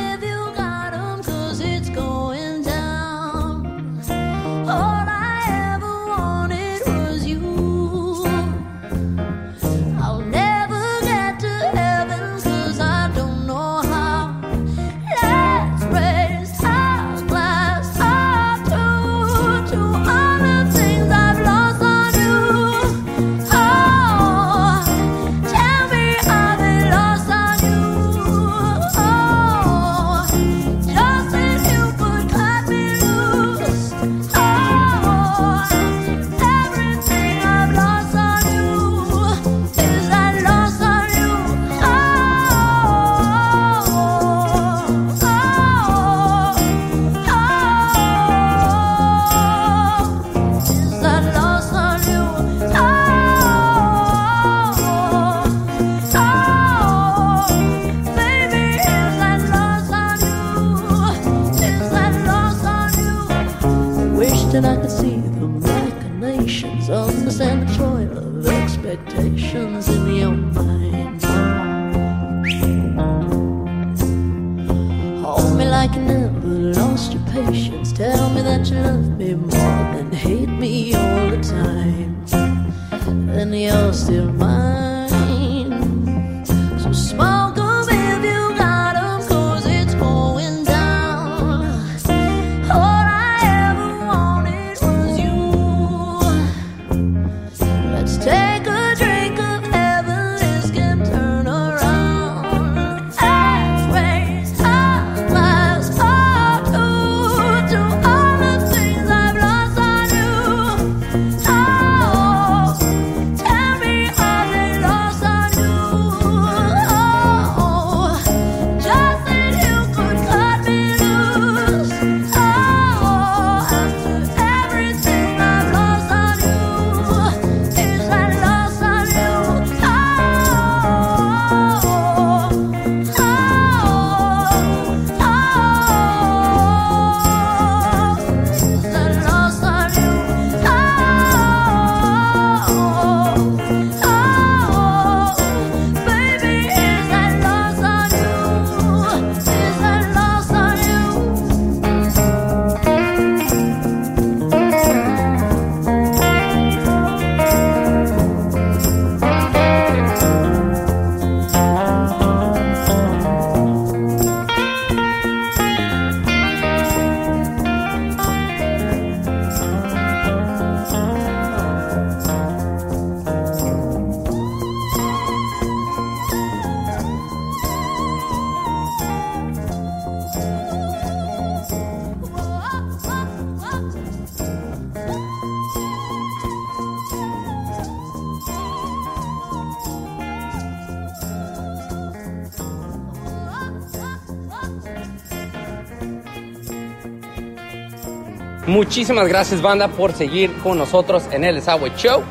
Muchísimas 198.66 199.28
gracias, 199.28 199.62
banda, 199.62 199.90
por 199.90 200.14
seguir 200.14 200.54
con 200.64 200.78
nosotros 200.78 201.28
en 201.32 201.44
el 201.44 201.56
Desagüe 201.56 201.92
Show. 201.98 202.24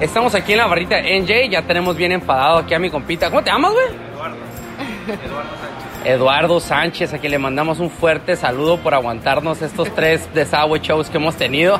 Estamos 0.00 0.34
aquí 0.34 0.52
en 0.52 0.58
la 0.58 0.66
barrita 0.66 0.96
de 0.96 1.20
NJ. 1.20 1.48
Ya 1.48 1.62
tenemos 1.62 1.96
bien 1.96 2.10
enfadado 2.10 2.58
aquí 2.58 2.74
a 2.74 2.80
mi 2.80 2.90
compita. 2.90 3.30
¿Cómo 3.30 3.44
te 3.44 3.50
llamas, 3.50 3.72
güey? 3.72 3.86
Eduardo. 3.86 4.36
Eduardo 5.06 5.50
Sánchez. 5.60 6.04
Eduardo 6.04 6.60
Sánchez, 6.60 7.14
a 7.14 7.18
quien 7.18 7.30
le 7.30 7.38
mandamos 7.38 7.78
un 7.78 7.88
fuerte 7.88 8.34
saludo 8.34 8.78
por 8.78 8.94
aguantarnos 8.94 9.62
estos 9.62 9.88
tres 9.94 10.28
desagüe 10.34 10.80
shows 10.80 11.08
que 11.08 11.18
hemos 11.18 11.36
tenido. 11.36 11.78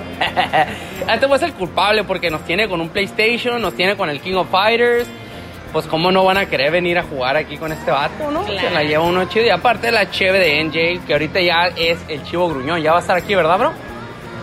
este 1.13 1.27
fue 1.27 1.39
el 1.45 1.53
culpable 1.55 2.05
porque 2.05 2.31
nos 2.31 2.45
tiene 2.45 2.69
con 2.69 2.81
un 2.81 2.91
PlayStation, 2.91 3.61
nos 3.61 3.75
tiene 3.75 3.97
con 3.97 4.09
el 4.09 4.21
King 4.21 4.35
of 4.35 4.51
Fighters. 4.51 5.09
Pues 5.73 5.87
cómo 5.87 6.11
no 6.11 6.25
van 6.25 6.37
a 6.37 6.47
querer 6.47 6.73
venir 6.73 6.99
a 6.99 7.05
jugar 7.05 7.37
aquí 7.37 7.57
con 7.57 7.71
este 7.71 7.91
vato, 7.91 8.31
¿no? 8.31 8.43
Claro. 8.45 8.69
Se 8.69 8.75
la 8.75 8.83
lleva 8.83 9.05
uno 9.05 9.25
chido. 9.27 9.47
Y 9.47 9.51
aparte 9.51 9.93
la 9.93 10.11
cheve 10.11 10.39
de 10.39 10.65
NJ, 10.65 11.07
que 11.07 11.13
ahorita 11.13 11.41
ya 11.41 11.69
es 11.77 11.99
el 12.09 12.23
chivo 12.25 12.49
gruñón. 12.49 12.83
Ya 12.83 12.93
va 12.93 12.99
a 12.99 13.01
estar 13.01 13.17
aquí, 13.17 13.35
¿verdad, 13.35 13.59
bro? 13.59 13.73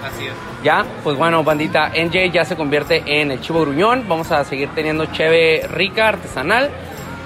Así 0.06 0.26
es. 0.26 0.34
Ya, 0.64 0.86
pues 1.04 1.18
bueno, 1.18 1.44
bandita, 1.44 1.90
NJ 1.90 2.32
ya 2.32 2.46
se 2.46 2.56
convierte 2.56 3.04
en 3.06 3.32
el 3.32 3.42
chivo 3.42 3.62
gruñón. 3.62 4.06
Vamos 4.08 4.32
a 4.32 4.44
seguir 4.44 4.70
teniendo 4.74 5.06
cheve 5.08 5.68
rica, 5.70 6.08
artesanal. 6.08 6.70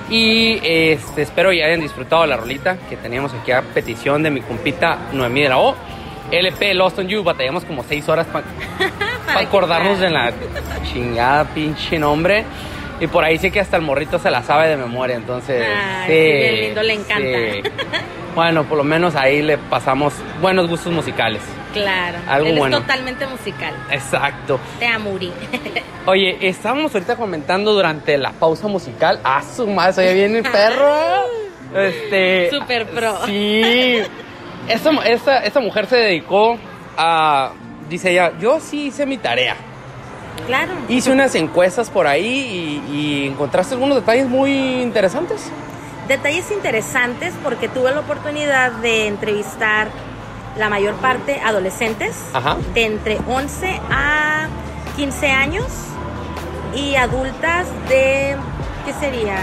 Y 0.10 0.60
este, 0.64 1.22
espero 1.22 1.54
ya 1.54 1.66
hayan 1.66 1.80
disfrutado 1.80 2.26
la 2.26 2.36
rolita 2.36 2.78
que 2.90 2.98
teníamos 2.98 3.34
aquí 3.34 3.52
a 3.52 3.62
petición 3.62 4.24
de 4.24 4.30
mi 4.30 4.42
compita 4.42 4.98
Noemí 5.14 5.44
de 5.44 5.50
la 5.50 5.58
O. 5.58 5.76
LP 6.32 6.74
Lost 6.74 7.00
on 7.00 7.08
You, 7.08 7.24
batallamos 7.24 7.66
como 7.66 7.84
seis 7.84 8.08
horas 8.10 8.28
para 8.28 8.46
acordarnos 9.40 10.00
de 10.00 10.10
la 10.10 10.34
chingada 10.92 11.46
pinche 11.46 11.98
nombre. 11.98 12.46
Y 13.02 13.08
por 13.08 13.24
ahí 13.26 13.38
sí 13.40 13.52
que 13.52 13.60
hasta 13.60 13.76
el 13.76 13.82
morrito 13.82 14.20
se 14.20 14.30
la 14.32 14.44
sabe 14.44 14.70
de 14.70 14.78
memoria, 14.78 15.16
entonces. 15.18 15.66
Sí, 16.06 16.14
bien 16.14 16.56
lindo, 16.62 16.84
le 16.84 16.94
encanta. 16.94 17.38
sí. 17.52 17.62
Bueno, 18.34 18.64
por 18.64 18.78
lo 18.78 18.86
menos 18.86 19.18
ahí 19.18 19.42
le 19.42 19.58
pasamos 19.58 20.14
buenos 20.40 20.70
gustos 20.70 20.94
musicales. 20.94 21.42
Claro. 21.74 22.18
Algo 22.30 22.48
Él 22.48 22.58
bueno. 22.60 22.78
es 22.78 22.84
totalmente 22.84 23.28
musical. 23.28 23.74
Exacto. 23.90 24.58
Te 24.80 24.88
amuri. 24.88 25.34
Oye, 26.06 26.38
estábamos 26.40 26.94
ahorita 26.94 27.18
comentando 27.18 27.74
durante 27.74 28.18
la 28.18 28.32
pausa 28.32 28.70
musical. 28.70 29.20
¡Ah, 29.26 29.42
su 29.44 29.68
madre! 29.68 29.94
¡Se 30.14 30.26
el 30.26 30.44
perro! 30.50 31.26
Este. 31.76 32.50
Super 32.52 32.86
pro. 32.88 33.26
Sí. 33.26 34.02
Esa, 34.70 34.92
esa, 35.06 35.44
esa 35.44 35.60
mujer 35.60 35.88
se 35.88 35.98
dedicó 35.98 36.58
a. 36.98 37.52
Dice 37.90 38.12
ella, 38.12 38.32
yo 38.40 38.62
sí 38.62 38.88
hice 38.88 39.06
mi 39.06 39.18
tarea. 39.18 39.58
Claro. 40.48 40.72
Hice 40.90 41.12
unas 41.12 41.36
encuestas 41.36 41.90
por 41.90 42.08
ahí 42.08 42.82
y, 42.90 42.96
y 42.96 43.28
encontraste 43.28 43.74
algunos 43.76 43.96
detalles 43.98 44.28
muy 44.28 44.52
interesantes. 44.82 45.42
Detalles 46.08 46.52
interesantes 46.52 47.34
porque 47.44 47.68
tuve 47.70 47.92
la 47.94 48.02
oportunidad 48.02 48.72
de 48.74 49.08
entrevistar 49.08 49.88
la 50.58 50.70
mayor 50.70 50.96
parte 50.96 51.40
adolescentes 51.40 52.16
Ajá. 52.34 52.58
de 52.74 52.86
entre 52.86 53.18
11 53.28 53.80
a 53.90 54.48
15 54.98 55.32
años 55.32 55.66
y 56.76 56.96
adultas 56.96 57.68
de, 57.88 58.36
¿qué 58.86 58.94
sería? 59.00 59.38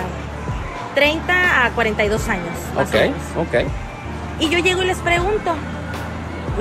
30 0.95 1.65
a 1.67 1.71
42 1.71 2.29
años. 2.29 2.45
Más 2.75 2.89
Ok, 2.89 2.95
o 2.95 2.99
menos. 2.99 3.17
ok. 3.39 3.71
Y 4.41 4.49
yo 4.51 4.59
llego 4.59 4.83
y 4.83 4.87
les 4.87 4.99
pregunto, 4.99 5.55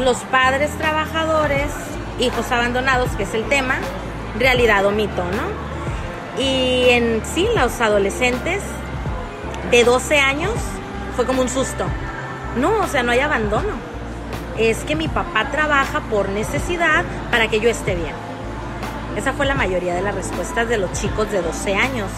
los 0.04 0.18
padres 0.26 0.70
trabajadores, 0.78 1.68
hijos 2.20 2.50
abandonados, 2.52 3.10
que 3.12 3.24
es 3.24 3.34
el 3.34 3.44
tema, 3.46 3.76
realidad 4.40 4.86
o 4.86 4.92
mito, 4.92 5.24
¿no? 5.24 6.42
Y 6.42 6.90
en 6.90 7.22
sí, 7.26 7.48
los 7.56 7.80
adolescentes 7.82 8.62
de 9.72 9.84
12 9.84 10.20
años 10.20 10.54
fue 11.16 11.26
como 11.26 11.42
un 11.42 11.50
susto. 11.50 11.86
No, 12.58 12.82
o 12.82 12.88
sea, 12.88 13.04
no 13.04 13.12
hay 13.12 13.20
abandono. 13.20 13.74
Es 14.58 14.80
que 14.84 14.96
mi 14.96 15.08
papá 15.08 15.50
trabaja 15.52 16.02
por 16.10 16.30
necesidad 16.30 17.04
para 17.32 17.48
que 17.48 17.60
yo 17.60 17.70
esté 17.70 17.96
bien. 17.96 18.14
Esa 19.16 19.34
fue 19.34 19.46
la 19.46 19.56
mayoría 19.56 19.96
de 19.96 20.02
las 20.02 20.14
respuestas 20.14 20.70
de 20.70 20.78
los 20.78 20.92
chicos 20.94 21.32
de 21.32 21.42
12 21.42 21.76
años. 21.76 22.10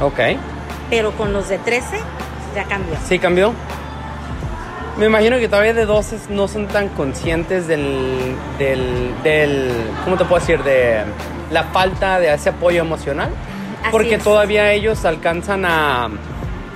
Ok. 0.00 0.20
Pero 0.90 1.12
con 1.12 1.32
los 1.32 1.48
de 1.48 1.58
13 1.58 1.98
ya 2.54 2.64
cambió. 2.64 2.96
¿Sí 3.06 3.18
cambió? 3.18 3.52
Me 4.98 5.06
imagino 5.06 5.38
que 5.38 5.48
todavía 5.48 5.74
de 5.74 5.86
12 5.86 6.18
no 6.30 6.46
son 6.46 6.68
tan 6.68 6.88
conscientes 6.90 7.66
del, 7.66 8.36
del, 8.58 9.12
del, 9.24 9.72
¿cómo 10.04 10.16
te 10.16 10.24
puedo 10.24 10.38
decir? 10.40 10.62
De 10.62 11.02
la 11.50 11.64
falta 11.64 12.18
de 12.20 12.32
ese 12.32 12.50
apoyo 12.50 12.80
emocional. 12.80 13.30
Así 13.82 13.90
porque 13.90 14.14
es. 14.14 14.24
todavía 14.24 14.72
ellos 14.72 15.04
alcanzan 15.04 15.64
a 15.64 16.08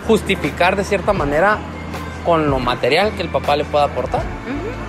justificar 0.07 0.77
de 0.77 0.85
cierta 0.85 1.13
manera 1.13 1.59
con 2.25 2.51
lo 2.51 2.59
material 2.59 3.13
que 3.17 3.23
el 3.23 3.29
papá 3.29 3.57
le 3.57 3.65
pueda 3.65 3.85
aportar. 3.85 4.23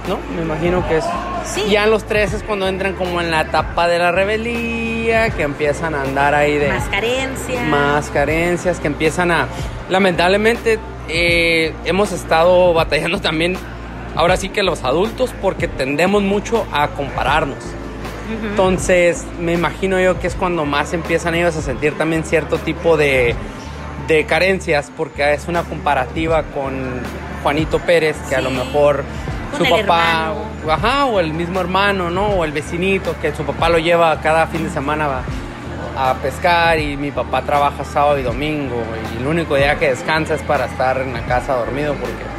¿No? 0.08 0.18
Me 0.36 0.42
imagino 0.42 0.86
que 0.88 0.98
es. 0.98 1.06
Sí. 1.46 1.64
Ya 1.70 1.84
en 1.86 1.92
los 1.92 2.04
13 2.06 2.38
es 2.38 2.44
cuando 2.44 2.68
entran 2.68 2.94
como 2.94 3.22
en 3.22 3.32
la 3.32 3.42
etapa 3.42 3.88
de 3.88 3.98
la 4.00 4.12
rebeldía, 4.12 5.30
que 5.30 5.44
empiezan 5.44 5.96
a 5.96 6.02
andar 6.02 6.34
ahí 6.36 6.58
de 6.58 6.68
Más 6.70 6.90
carencia. 6.90 7.62
más 7.64 8.10
carencias 8.10 8.80
que 8.80 8.88
empiezan 8.88 9.32
a 9.32 9.48
lamentablemente 9.90 10.78
eh, 11.08 11.74
hemos 11.86 12.12
estado 12.12 12.74
batallando 12.74 13.20
también 13.20 13.56
ahora 14.16 14.38
sí 14.38 14.50
que 14.50 14.62
los 14.62 14.84
adultos 14.84 15.34
porque 15.42 15.68
tendemos 15.68 16.22
mucho 16.22 16.68
a 16.72 16.90
compararnos 16.90 17.58
Entonces 18.30 19.26
me 19.40 19.54
imagino 19.54 20.00
yo 20.00 20.20
que 20.20 20.28
es 20.28 20.36
cuando 20.36 20.66
más 20.66 20.94
empiezan 20.94 21.36
ellos 21.36 21.56
a 21.56 21.62
sentir 21.62 21.98
también 21.98 22.24
cierto 22.24 22.58
tipo 22.58 22.98
de, 22.98 23.36
de 24.08 24.26
carencias 24.26 24.92
porque 24.96 25.34
es 25.34 25.48
una 25.48 25.64
comparativa 25.64 26.44
con 26.54 27.02
Juanito 27.44 27.80
Pérez 27.80 28.16
que 28.28 28.36
a 28.36 28.42
lo 28.42 28.52
mejor 28.52 29.04
su 29.58 29.64
papá 29.88 30.34
ajá 30.70 31.06
o 31.06 31.20
el 31.20 31.34
mismo 31.34 31.60
hermano 31.60 32.10
no 32.10 32.28
o 32.28 32.46
el 32.46 32.52
vecinito 32.52 33.16
que 33.22 33.34
su 33.34 33.44
papá 33.44 33.70
lo 33.70 33.78
lleva 33.80 34.20
cada 34.22 34.46
fin 34.48 34.64
de 34.64 34.70
semana 34.70 35.06
a- 35.98 36.10
a 36.12 36.14
pescar 36.16 36.80
y 36.80 36.96
mi 36.98 37.12
papá 37.12 37.42
trabaja 37.42 37.84
sábado 37.84 38.18
y 38.20 38.24
domingo 38.24 38.84
y 39.14 39.18
el 39.22 39.28
único 39.28 39.56
día 39.56 39.78
que 39.80 39.90
descansa 39.90 40.36
es 40.36 40.42
para 40.44 40.66
estar 40.66 41.02
en 41.02 41.14
la 41.14 41.22
casa 41.26 41.56
dormido 41.56 41.94
porque 41.96 42.30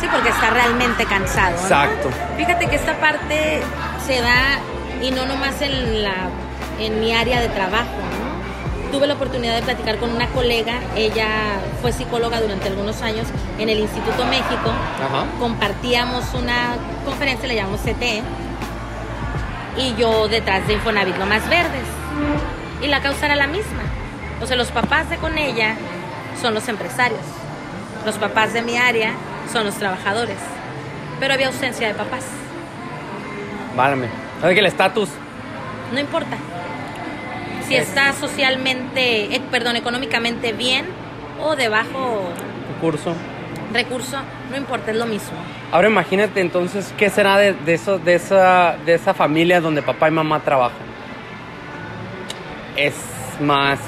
Sí, 0.00 0.06
porque 0.12 0.28
está 0.28 0.50
realmente 0.50 1.06
cansado. 1.06 1.52
¿no? 1.56 1.62
Exacto. 1.62 2.10
Fíjate 2.36 2.66
que 2.66 2.76
esta 2.76 2.94
parte 3.00 3.60
se 4.06 4.20
da 4.20 4.58
y 5.02 5.10
no 5.10 5.26
nomás 5.26 5.60
en 5.62 6.02
la 6.02 6.28
en 6.78 7.00
mi 7.00 7.12
área 7.14 7.40
de 7.40 7.48
trabajo, 7.48 7.86
¿no? 7.86 8.92
Tuve 8.92 9.06
la 9.06 9.14
oportunidad 9.14 9.56
de 9.56 9.62
platicar 9.62 9.96
con 9.98 10.10
una 10.10 10.28
colega, 10.28 10.80
ella 10.94 11.28
fue 11.82 11.92
psicóloga 11.92 12.40
durante 12.40 12.68
algunos 12.68 13.02
años 13.02 13.26
en 13.58 13.68
el 13.68 13.78
Instituto 13.78 14.24
México. 14.26 14.70
ajá 15.04 15.24
Compartíamos 15.38 16.34
una 16.34 16.76
conferencia, 17.04 17.48
le 17.48 17.56
llamamos 17.56 17.80
CT, 17.80 18.22
y 19.78 19.94
yo 19.96 20.28
detrás 20.28 20.66
de 20.66 20.74
Infonavit 20.74 21.16
lo 21.16 21.26
más 21.26 21.48
verdes. 21.48 21.84
Y 22.82 22.86
la 22.86 23.00
causa 23.00 23.26
era 23.26 23.36
la 23.36 23.46
misma. 23.46 23.82
O 24.40 24.46
sea, 24.46 24.56
los 24.56 24.70
papás 24.70 25.08
de 25.10 25.16
con 25.16 25.36
ella 25.38 25.76
son 26.40 26.54
los 26.54 26.68
empresarios. 26.68 27.20
Los 28.04 28.16
papás 28.16 28.52
de 28.52 28.62
mi 28.62 28.76
área 28.76 29.12
son 29.52 29.64
los 29.64 29.74
trabajadores. 29.74 30.38
Pero 31.18 31.34
había 31.34 31.48
ausencia 31.48 31.88
de 31.88 31.94
papás. 31.94 32.24
válame 33.74 34.25
¿sabes 34.40 34.54
que 34.54 34.60
el 34.60 34.66
estatus 34.66 35.08
No 35.92 36.00
importa. 36.00 36.36
Si 37.66 37.74
Es- 37.74 37.88
está 37.88 38.12
socialmente, 38.12 39.34
eh, 39.34 39.40
perdón, 39.50 39.76
económicamente 39.76 40.52
bien 40.52 40.86
o 41.42 41.56
de 41.56 41.68
bajo 41.68 42.30
curso. 42.80 43.14
recurso, 43.72 44.16
no 44.50 44.56
importa, 44.56 44.90
es 44.92 44.96
lo 44.96 45.06
mismo. 45.06 45.36
ahora 45.72 45.88
imagínate 45.88 46.40
entonces 46.40 46.94
qué 46.96 47.10
será 47.10 47.36
de, 47.38 47.52
de 47.52 47.74
eso 47.74 47.98
de 47.98 48.14
esa 48.14 48.76
de 48.86 48.94
esa 48.94 49.12
familia 49.14 49.60
donde 49.60 49.82
papá 49.82 50.08
y 50.08 50.12
mamá 50.12 50.40
trabajan 50.40 50.86
es 52.76 52.94
más 53.40 53.78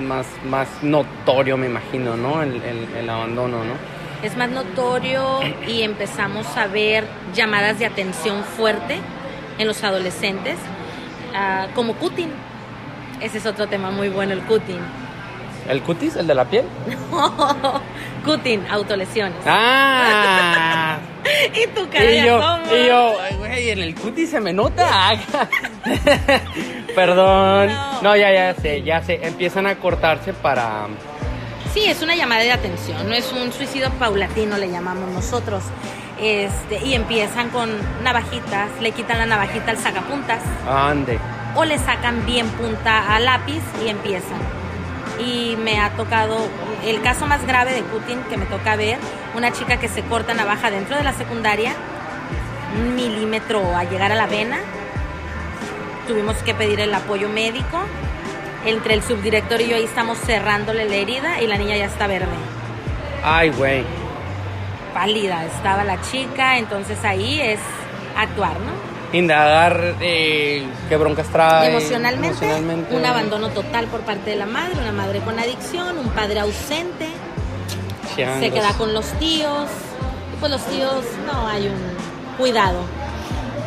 más 0.00 0.26
más 0.44 0.66
notorio 0.82 1.56
me 1.56 1.66
imagino 1.66 2.16
no 2.16 2.42
el, 2.42 2.54
el- 2.62 2.88
el 2.98 3.10
abandono 3.10 3.58
no 3.64 3.74
Es 4.22 4.36
más 4.36 4.50
notorio 4.50 5.40
y 5.66 5.82
empezamos 5.82 6.46
a 6.56 6.66
ver 6.66 7.04
llamadas 7.34 7.78
de 7.78 7.86
atención 7.86 8.42
fuerte 8.44 8.98
en 9.60 9.68
los 9.68 9.84
adolescentes, 9.84 10.56
ah, 11.34 11.66
como 11.74 11.94
cutting. 11.94 12.30
Ese 13.20 13.38
es 13.38 13.46
otro 13.46 13.66
tema 13.68 13.90
muy 13.90 14.08
bueno, 14.08 14.32
el 14.32 14.40
cutting. 14.42 14.80
el 15.68 15.82
cutis 15.82 16.16
el 16.16 16.26
de 16.26 16.34
la 16.34 16.46
piel 16.46 16.64
cutting, 18.24 18.66
autolesiones. 18.70 19.36
ah 19.46 20.98
y 21.54 21.66
tu 21.68 21.86
cara 21.90 22.10
Y 22.10 22.24
yo, 22.24 22.42
asombro. 22.42 22.76
y 22.82 22.86
yo, 22.88 23.16
"Ay, 23.20 23.36
güey, 23.36 23.70
en 23.70 23.78
el 23.80 23.94
cutis 23.94 24.30
se 24.30 24.40
me 24.40 24.52
nota. 24.54 24.88
Perdón. 26.94 27.68
No. 27.68 28.02
No, 28.02 28.16
ya, 28.16 28.32
ya 28.32 28.54
sé, 28.54 28.82
ya 28.82 29.02
sé. 29.02 29.20
Empiezan 29.22 29.66
a 29.66 29.76
cortarse 29.76 30.32
para. 30.32 30.86
Sí, 31.74 31.84
es 31.84 32.02
una 32.02 32.16
llamada 32.16 32.40
de 32.42 32.50
atención, 32.52 33.08
no 33.08 33.14
es 33.14 33.30
un 33.32 33.52
suicidio 33.52 33.90
paulatino, 33.90 34.56
le 34.58 34.68
llamamos 34.70 35.08
nosotros. 35.10 35.62
Este, 36.20 36.84
y 36.84 36.94
empiezan 36.94 37.48
con 37.48 37.70
navajitas, 38.02 38.68
le 38.80 38.92
quitan 38.92 39.18
la 39.18 39.26
navajita 39.26 39.70
al 39.70 39.78
sacapuntas 39.78 40.42
Ande. 40.68 41.18
o 41.54 41.64
le 41.64 41.78
sacan 41.78 42.26
bien 42.26 42.46
punta 42.50 43.14
al 43.14 43.24
lápiz 43.24 43.62
y 43.82 43.88
empiezan. 43.88 44.38
Y 45.18 45.56
me 45.56 45.80
ha 45.80 45.90
tocado 45.90 46.36
el 46.84 47.00
caso 47.00 47.26
más 47.26 47.46
grave 47.46 47.72
de 47.72 47.82
Putin 47.82 48.20
que 48.28 48.36
me 48.36 48.44
toca 48.46 48.76
ver, 48.76 48.98
una 49.34 49.50
chica 49.50 49.78
que 49.78 49.88
se 49.88 50.02
corta 50.02 50.34
navaja 50.34 50.70
dentro 50.70 50.96
de 50.96 51.04
la 51.04 51.14
secundaria, 51.14 51.72
un 52.78 52.94
milímetro 52.94 53.74
a 53.74 53.84
llegar 53.84 54.12
a 54.12 54.14
la 54.14 54.26
vena. 54.26 54.58
Tuvimos 56.06 56.36
que 56.38 56.54
pedir 56.54 56.80
el 56.80 56.92
apoyo 56.94 57.28
médico. 57.28 57.78
Entre 58.66 58.92
el 58.92 59.02
subdirector 59.02 59.62
y 59.62 59.68
yo 59.68 59.76
ahí 59.76 59.84
estamos 59.84 60.18
cerrándole 60.18 60.84
la 60.84 60.96
herida 60.96 61.40
y 61.40 61.46
la 61.46 61.56
niña 61.56 61.76
ya 61.78 61.86
está 61.86 62.06
verde. 62.06 62.26
Ay, 63.24 63.48
güey. 63.50 63.84
Pálida 64.92 65.44
estaba 65.46 65.84
la 65.84 66.00
chica, 66.02 66.58
entonces 66.58 66.98
ahí 67.04 67.40
es 67.40 67.60
actuar, 68.16 68.54
¿no? 68.60 68.90
Indagar 69.16 69.96
eh, 70.00 70.64
qué 70.88 70.96
broncas 70.96 71.26
trae. 71.28 71.70
emocionalmente, 71.70 72.28
emocionalmente. 72.28 72.94
un 72.94 73.04
abandono 73.04 73.48
total 73.48 73.86
por 73.86 74.00
parte 74.00 74.30
de 74.30 74.36
la 74.36 74.46
madre, 74.46 74.74
una 74.80 74.92
madre 74.92 75.20
con 75.20 75.38
adicción, 75.38 75.98
un 75.98 76.08
padre 76.10 76.40
ausente, 76.40 77.08
se 78.14 78.50
queda 78.50 78.72
con 78.74 78.92
los 78.92 79.06
tíos, 79.18 79.68
y 80.32 80.36
pues 80.38 80.52
los 80.52 80.64
tíos 80.66 81.04
no 81.26 81.48
hay 81.48 81.66
un 81.66 82.36
cuidado. 82.38 82.78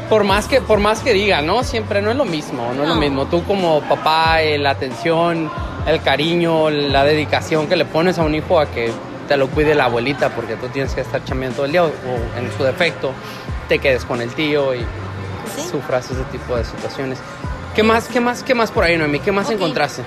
Por 0.10 0.24
más 0.24 0.48
que, 0.48 0.62
por 0.62 0.80
más 0.80 1.00
que 1.00 1.14
diga, 1.14 1.42
¿no? 1.42 1.64
Siempre 1.64 2.02
no 2.02 2.12
es 2.12 2.18
lo 2.18 2.26
mismo, 2.26 2.72
no, 2.74 2.84
es 2.84 2.90
lo 2.90 2.96
mismo. 2.96 3.26
Tú 3.26 3.44
como 3.44 3.82
papá, 3.82 4.42
eh, 4.42 4.58
la 4.58 4.72
atención, 4.72 5.50
el 5.88 6.02
cariño, 6.02 6.70
la 6.70 7.04
dedicación 7.04 7.68
que 7.68 7.76
le 7.76 7.86
pones 7.86 8.20
a 8.20 8.24
un 8.24 8.36
hijo 8.36 8.60
a 8.60 8.68
que 8.68 8.92
te 9.34 9.38
lo 9.38 9.48
cuide 9.48 9.74
la 9.74 9.86
abuelita 9.86 10.30
porque 10.30 10.56
tú 10.58 10.68
tienes 10.68 10.94
que 10.94 11.02
estar 11.02 11.24
chambeando 11.24 11.56
todo 11.56 11.66
el 11.66 11.72
día 11.72 11.84
o, 11.84 11.88
o 11.88 12.38
en 12.38 12.56
su 12.56 12.64
defecto 12.64 13.14
te 13.68 13.80
quedes 13.80 14.06
con 14.06 14.22
el 14.22 14.30
tío 14.36 14.76
y 14.76 14.82
¿sí? 15.56 15.68
sufras 15.72 16.06
ese 16.12 16.22
tipo 16.26 16.56
de 16.56 16.64
situaciones. 16.64 17.18
¿Qué 17.74 17.82
más, 17.82 18.08
qué 18.08 18.20
más, 18.20 18.44
qué 18.44 18.54
más 18.54 18.70
por 18.70 18.84
ahí, 18.84 18.96
Noemi? 18.96 19.20
¿Qué 19.20 19.32
más 19.32 19.48
Ok. 19.48 19.54
encontraste? 19.54 20.04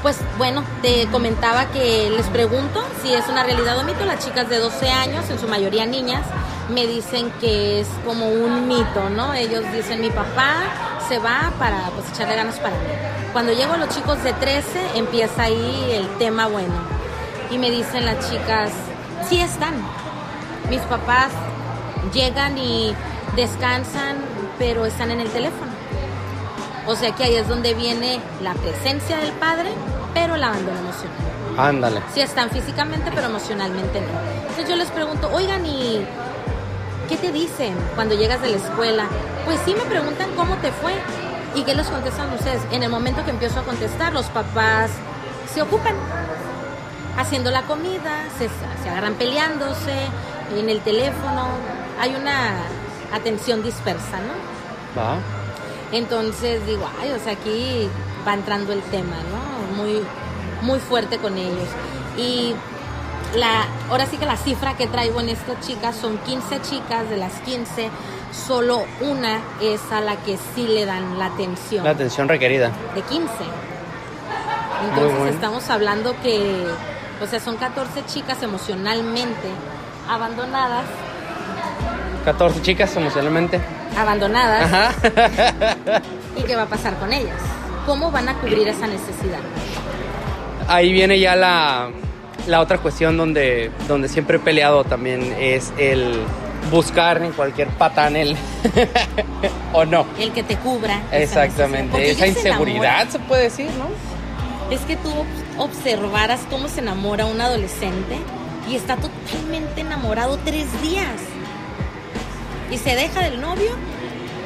Pues 0.00 0.16
bueno, 0.38 0.64
te 0.80 1.06
comentaba 1.08 1.66
que 1.66 2.08
les 2.08 2.24
pregunto 2.28 2.82
si 3.02 3.12
es 3.12 3.28
una 3.28 3.42
realidad 3.42 3.78
o 3.78 3.82
mito. 3.84 4.02
Las 4.06 4.24
chicas 4.24 4.48
de 4.48 4.56
12 4.58 4.88
años, 4.88 5.28
en 5.28 5.38
su 5.38 5.46
mayoría 5.46 5.84
niñas, 5.84 6.24
me 6.70 6.86
dicen 6.86 7.30
que 7.38 7.80
es 7.80 7.88
como 8.06 8.30
un 8.30 8.66
mito, 8.66 9.10
¿no? 9.10 9.34
Ellos 9.34 9.62
dicen, 9.74 10.00
mi 10.00 10.08
papá 10.08 10.54
se 11.06 11.18
va 11.18 11.52
para 11.58 11.90
pues, 11.94 12.08
echarle 12.14 12.34
ganas 12.34 12.58
para 12.60 12.76
mí. 12.76 12.86
Cuando 13.34 13.52
llego 13.52 13.74
a 13.74 13.76
los 13.76 13.90
chicos 13.90 14.24
de 14.24 14.32
13, 14.32 14.64
empieza 14.94 15.42
ahí 15.42 15.90
el 15.92 16.08
tema 16.16 16.46
bueno. 16.46 16.99
Y 17.50 17.58
me 17.58 17.70
dicen 17.70 18.06
las 18.06 18.30
chicas, 18.30 18.70
sí 19.28 19.40
están. 19.40 19.74
Mis 20.68 20.80
papás 20.82 21.30
llegan 22.12 22.56
y 22.56 22.94
descansan, 23.34 24.16
pero 24.58 24.86
están 24.86 25.10
en 25.10 25.20
el 25.20 25.28
teléfono. 25.30 25.70
O 26.86 26.94
sea 26.96 27.14
que 27.14 27.24
ahí 27.24 27.34
es 27.34 27.48
donde 27.48 27.74
viene 27.74 28.20
la 28.42 28.54
presencia 28.54 29.18
del 29.18 29.32
padre, 29.32 29.70
pero 30.14 30.34
el 30.36 30.44
abandono 30.44 30.78
emocional. 30.78 31.16
Ándale. 31.58 32.02
Sí 32.14 32.20
están 32.20 32.50
físicamente, 32.50 33.10
pero 33.14 33.26
emocionalmente 33.26 34.00
no. 34.00 34.06
Entonces 34.42 34.68
yo 34.68 34.76
les 34.76 34.88
pregunto, 34.88 35.30
oigan, 35.32 35.66
¿y 35.66 36.04
qué 37.08 37.16
te 37.16 37.32
dicen 37.32 37.74
cuando 37.94 38.14
llegas 38.14 38.40
de 38.40 38.50
la 38.50 38.56
escuela? 38.56 39.04
Pues 39.44 39.58
sí 39.64 39.74
me 39.74 39.84
preguntan 39.84 40.30
cómo 40.36 40.56
te 40.56 40.70
fue. 40.72 40.92
¿Y 41.54 41.64
qué 41.64 41.74
les 41.74 41.88
contestan 41.88 42.32
ustedes? 42.32 42.62
En 42.70 42.84
el 42.84 42.90
momento 42.90 43.24
que 43.24 43.30
empiezo 43.30 43.60
a 43.60 43.62
contestar, 43.64 44.12
los 44.12 44.26
papás 44.26 44.90
se 45.52 45.62
ocupan 45.62 45.94
haciendo 47.20 47.50
la 47.50 47.62
comida, 47.62 48.24
se, 48.38 48.48
se 48.82 48.88
agarran 48.88 49.14
peleándose 49.14 49.94
en 50.56 50.68
el 50.68 50.80
teléfono. 50.80 51.48
Hay 52.00 52.14
una 52.14 52.54
atención 53.12 53.62
dispersa, 53.62 54.18
¿no? 54.18 55.00
Va. 55.00 55.18
Entonces 55.92 56.64
digo, 56.66 56.88
ay, 57.00 57.10
o 57.12 57.18
sea, 57.18 57.32
aquí 57.32 57.88
va 58.26 58.34
entrando 58.34 58.72
el 58.72 58.82
tema, 58.82 59.16
¿no? 59.30 59.76
Muy, 59.76 60.00
muy 60.62 60.78
fuerte 60.78 61.18
con 61.18 61.36
ellos. 61.36 61.68
Y 62.16 62.54
la, 63.36 63.66
ahora 63.88 64.06
sí 64.06 64.16
que 64.16 64.26
la 64.26 64.36
cifra 64.36 64.76
que 64.76 64.86
traigo 64.86 65.20
en 65.20 65.28
estas 65.28 65.60
chicas 65.66 65.96
son 65.96 66.18
15 66.18 66.62
chicas, 66.62 67.08
de 67.10 67.16
las 67.16 67.32
15, 67.40 67.90
solo 68.32 68.84
una 69.00 69.40
es 69.60 69.80
a 69.92 70.00
la 70.00 70.16
que 70.16 70.38
sí 70.54 70.66
le 70.66 70.86
dan 70.86 71.18
la 71.18 71.26
atención. 71.26 71.84
La 71.84 71.90
atención 71.90 72.28
requerida. 72.28 72.70
de 72.94 73.02
15. 73.02 73.28
Entonces 74.88 75.18
bueno. 75.18 75.26
estamos 75.26 75.68
hablando 75.70 76.14
que, 76.22 76.66
o 77.20 77.26
sea, 77.26 77.40
son 77.40 77.56
14 77.56 78.04
chicas 78.06 78.42
emocionalmente 78.42 79.48
abandonadas, 80.08 80.84
14 82.24 82.62
chicas 82.62 82.94
emocionalmente. 82.96 83.60
abandonadas. 83.96 84.64
Ajá. 84.64 84.92
¿Y 86.36 86.42
qué 86.42 86.56
va 86.56 86.62
a 86.62 86.66
pasar 86.66 86.98
con 86.98 87.12
ellas? 87.12 87.36
¿Cómo 87.86 88.10
van 88.10 88.28
a 88.28 88.34
cubrir 88.34 88.68
esa 88.68 88.86
necesidad? 88.86 89.40
Ahí 90.68 90.92
viene 90.92 91.18
ya 91.18 91.34
la, 91.34 91.90
la 92.46 92.60
otra 92.60 92.78
cuestión 92.78 93.16
donde, 93.16 93.70
donde 93.88 94.08
siempre 94.08 94.36
he 94.36 94.40
peleado 94.40 94.84
también, 94.84 95.34
es 95.38 95.72
el 95.78 96.22
buscar 96.70 97.22
en 97.22 97.32
cualquier 97.32 97.68
patán 97.68 98.16
el... 98.16 98.36
o 99.72 99.84
no. 99.84 100.06
El 100.18 100.32
que 100.32 100.42
te 100.42 100.56
cubra. 100.56 101.02
Exactamente, 101.10 102.10
esa 102.10 102.20
se 102.20 102.28
inseguridad 102.28 103.08
se 103.08 103.18
puede 103.18 103.44
decir, 103.44 103.70
¿no? 103.78 103.88
Es 104.72 104.82
que 104.82 104.96
tú 104.96 105.10
observaras 105.60 106.40
cómo 106.48 106.68
se 106.68 106.80
enamora 106.80 107.26
un 107.26 107.40
adolescente 107.40 108.16
y 108.68 108.76
está 108.76 108.96
totalmente 108.96 109.82
enamorado 109.82 110.38
tres 110.44 110.66
días. 110.80 111.20
Y 112.70 112.78
se 112.78 112.94
deja 112.96 113.20
del 113.22 113.40
novio 113.40 113.72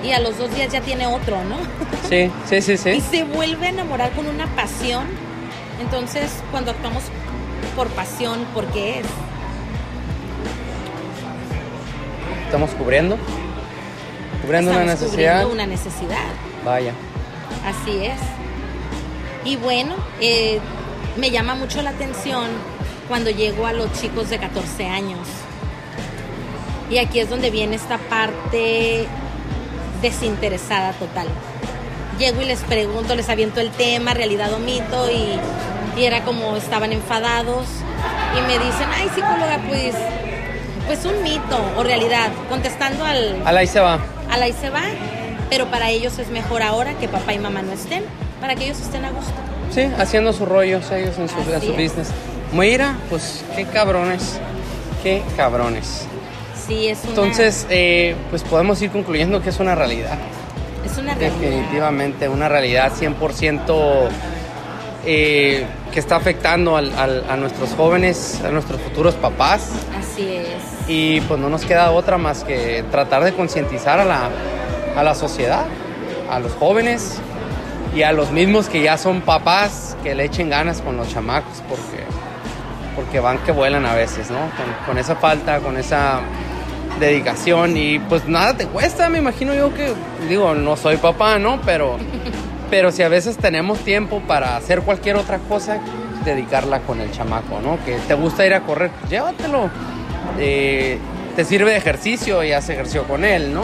y 0.02 0.10
a 0.10 0.18
los 0.18 0.36
dos 0.38 0.52
días 0.54 0.72
ya 0.72 0.80
tiene 0.80 1.06
otro, 1.06 1.42
¿no? 1.44 1.56
Sí, 2.08 2.30
sí, 2.46 2.60
sí, 2.60 2.90
y 2.90 3.00
sí. 3.00 3.00
se 3.00 3.24
vuelve 3.24 3.66
a 3.66 3.70
enamorar 3.70 4.12
con 4.12 4.26
una 4.26 4.46
pasión. 4.54 5.06
Entonces, 5.80 6.30
cuando 6.50 6.72
actuamos 6.72 7.04
por 7.74 7.88
pasión, 7.88 8.44
¿por 8.52 8.66
qué 8.66 9.00
es? 9.00 9.06
Estamos 12.44 12.70
cubriendo. 12.72 13.16
Cubriendo 14.42 14.70
una 14.70 14.84
necesidad. 14.84 15.42
cubriendo 15.42 15.52
una 15.54 15.66
necesidad. 15.66 16.26
Vaya. 16.64 16.92
Así 17.64 18.04
es. 18.04 18.20
Y 19.44 19.56
bueno, 19.56 19.94
eh, 20.20 20.60
me 21.16 21.30
llama 21.30 21.54
mucho 21.54 21.82
la 21.82 21.90
atención 21.90 22.46
cuando 23.08 23.30
llego 23.30 23.66
a 23.66 23.72
los 23.72 23.92
chicos 24.00 24.30
de 24.30 24.38
14 24.38 24.86
años. 24.88 25.20
Y 26.90 26.98
aquí 26.98 27.20
es 27.20 27.30
donde 27.30 27.50
viene 27.50 27.76
esta 27.76 27.98
parte 27.98 29.06
desinteresada 30.02 30.92
total. 30.92 31.26
Llego 32.18 32.42
y 32.42 32.44
les 32.44 32.60
pregunto, 32.60 33.14
les 33.14 33.28
aviento 33.28 33.60
el 33.60 33.70
tema, 33.70 34.14
realidad 34.14 34.52
o 34.52 34.58
mito, 34.58 35.10
y, 35.10 36.00
y 36.00 36.04
era 36.04 36.22
como 36.24 36.56
estaban 36.56 36.92
enfadados. 36.92 37.66
Y 38.38 38.40
me 38.42 38.58
dicen, 38.58 38.88
ay 38.94 39.08
psicóloga, 39.14 39.60
pues, 39.66 39.94
pues 40.86 41.04
un 41.04 41.22
mito 41.22 41.58
o 41.76 41.82
realidad. 41.82 42.30
Contestando 42.48 43.04
al, 43.04 43.42
Al 43.44 43.56
ahí 43.56 43.66
se 43.66 43.80
va. 43.80 43.98
a 44.30 44.36
la 44.38 44.48
y 44.48 44.52
se 44.52 44.70
va, 44.70 44.82
pero 45.50 45.66
para 45.70 45.90
ellos 45.90 46.18
es 46.18 46.28
mejor 46.28 46.62
ahora 46.62 46.94
que 46.94 47.08
papá 47.08 47.32
y 47.32 47.38
mamá 47.38 47.62
no 47.62 47.72
estén, 47.72 48.04
para 48.40 48.54
que 48.54 48.64
ellos 48.66 48.80
estén 48.80 49.04
a 49.04 49.10
gusto. 49.10 49.32
Sí, 49.70 49.82
haciendo 49.98 50.32
su 50.32 50.46
rollo, 50.46 50.80
sí, 50.82 50.94
ellos 50.94 51.16
en 51.18 51.28
su, 51.28 51.36
en 51.38 51.70
business. 51.72 52.08
Mira, 52.52 52.96
pues 53.10 53.44
qué 53.56 53.64
cabrones. 53.64 54.38
Qué 55.02 55.22
cabrones. 55.36 56.06
Sí, 56.66 56.88
es 56.88 57.00
una, 57.02 57.10
Entonces, 57.10 57.66
eh, 57.70 58.14
pues 58.30 58.42
podemos 58.42 58.80
ir 58.82 58.90
concluyendo 58.90 59.42
que 59.42 59.50
es 59.50 59.58
una 59.60 59.74
realidad. 59.74 60.16
es 60.84 60.96
una 60.98 61.14
realidad. 61.14 61.40
Definitivamente, 61.40 62.28
una 62.28 62.48
realidad 62.48 62.92
100% 62.98 64.08
eh, 65.06 65.66
que 65.92 66.00
está 66.00 66.16
afectando 66.16 66.76
al- 66.76 66.96
al- 66.98 67.24
a 67.28 67.36
nuestros 67.36 67.70
jóvenes, 67.74 68.40
a 68.44 68.50
nuestros 68.50 68.80
futuros 68.80 69.14
papás. 69.14 69.70
Así 69.98 70.36
es. 70.36 70.88
Y 70.88 71.20
pues 71.22 71.38
no 71.40 71.48
nos 71.50 71.64
queda 71.64 71.90
otra 71.90 72.16
más 72.16 72.44
que 72.44 72.84
tratar 72.90 73.24
de 73.24 73.32
concientizar 73.34 74.00
a 74.00 74.04
la, 74.04 74.30
a 74.96 75.02
la 75.02 75.14
sociedad, 75.14 75.64
a 76.30 76.38
los 76.38 76.52
jóvenes 76.52 77.18
y 77.94 78.02
a 78.02 78.12
los 78.12 78.30
mismos 78.32 78.68
que 78.68 78.82
ya 78.82 78.98
son 78.98 79.20
papás, 79.20 79.96
que 80.02 80.14
le 80.14 80.24
echen 80.24 80.50
ganas 80.50 80.80
con 80.80 80.96
los 80.96 81.08
chamacos, 81.08 81.62
porque, 81.68 82.04
porque 82.96 83.20
van 83.20 83.38
que 83.38 83.52
vuelan 83.52 83.86
a 83.86 83.94
veces, 83.94 84.30
¿no? 84.30 84.38
Con, 84.38 84.86
con 84.86 84.98
esa 84.98 85.16
falta, 85.16 85.60
con 85.60 85.76
esa 85.76 86.20
dedicación 86.98 87.76
y 87.76 87.98
pues 87.98 88.26
nada 88.28 88.56
te 88.56 88.66
cuesta, 88.66 89.08
me 89.08 89.18
imagino 89.18 89.54
yo 89.54 89.74
que, 89.74 89.92
digo, 90.28 90.54
no 90.54 90.76
soy 90.76 90.96
papá, 90.96 91.38
¿no? 91.38 91.60
Pero, 91.64 91.98
pero 92.70 92.90
si 92.90 93.02
a 93.02 93.08
veces 93.08 93.36
tenemos 93.36 93.78
tiempo 93.80 94.20
para 94.26 94.56
hacer 94.56 94.82
cualquier 94.82 95.16
otra 95.16 95.38
cosa, 95.38 95.78
dedicarla 96.24 96.80
con 96.80 97.00
el 97.00 97.12
chamaco, 97.12 97.60
¿no? 97.60 97.78
Que 97.84 97.96
te 98.08 98.14
gusta 98.14 98.46
ir 98.46 98.54
a 98.54 98.60
correr, 98.60 98.90
llévatelo. 99.08 99.70
Eh, 100.38 100.98
te 101.36 101.44
sirve 101.44 101.72
de 101.72 101.76
ejercicio 101.76 102.42
y 102.44 102.52
haz 102.52 102.68
ejercicio 102.68 103.04
con 103.04 103.24
él, 103.24 103.52
¿no? 103.52 103.62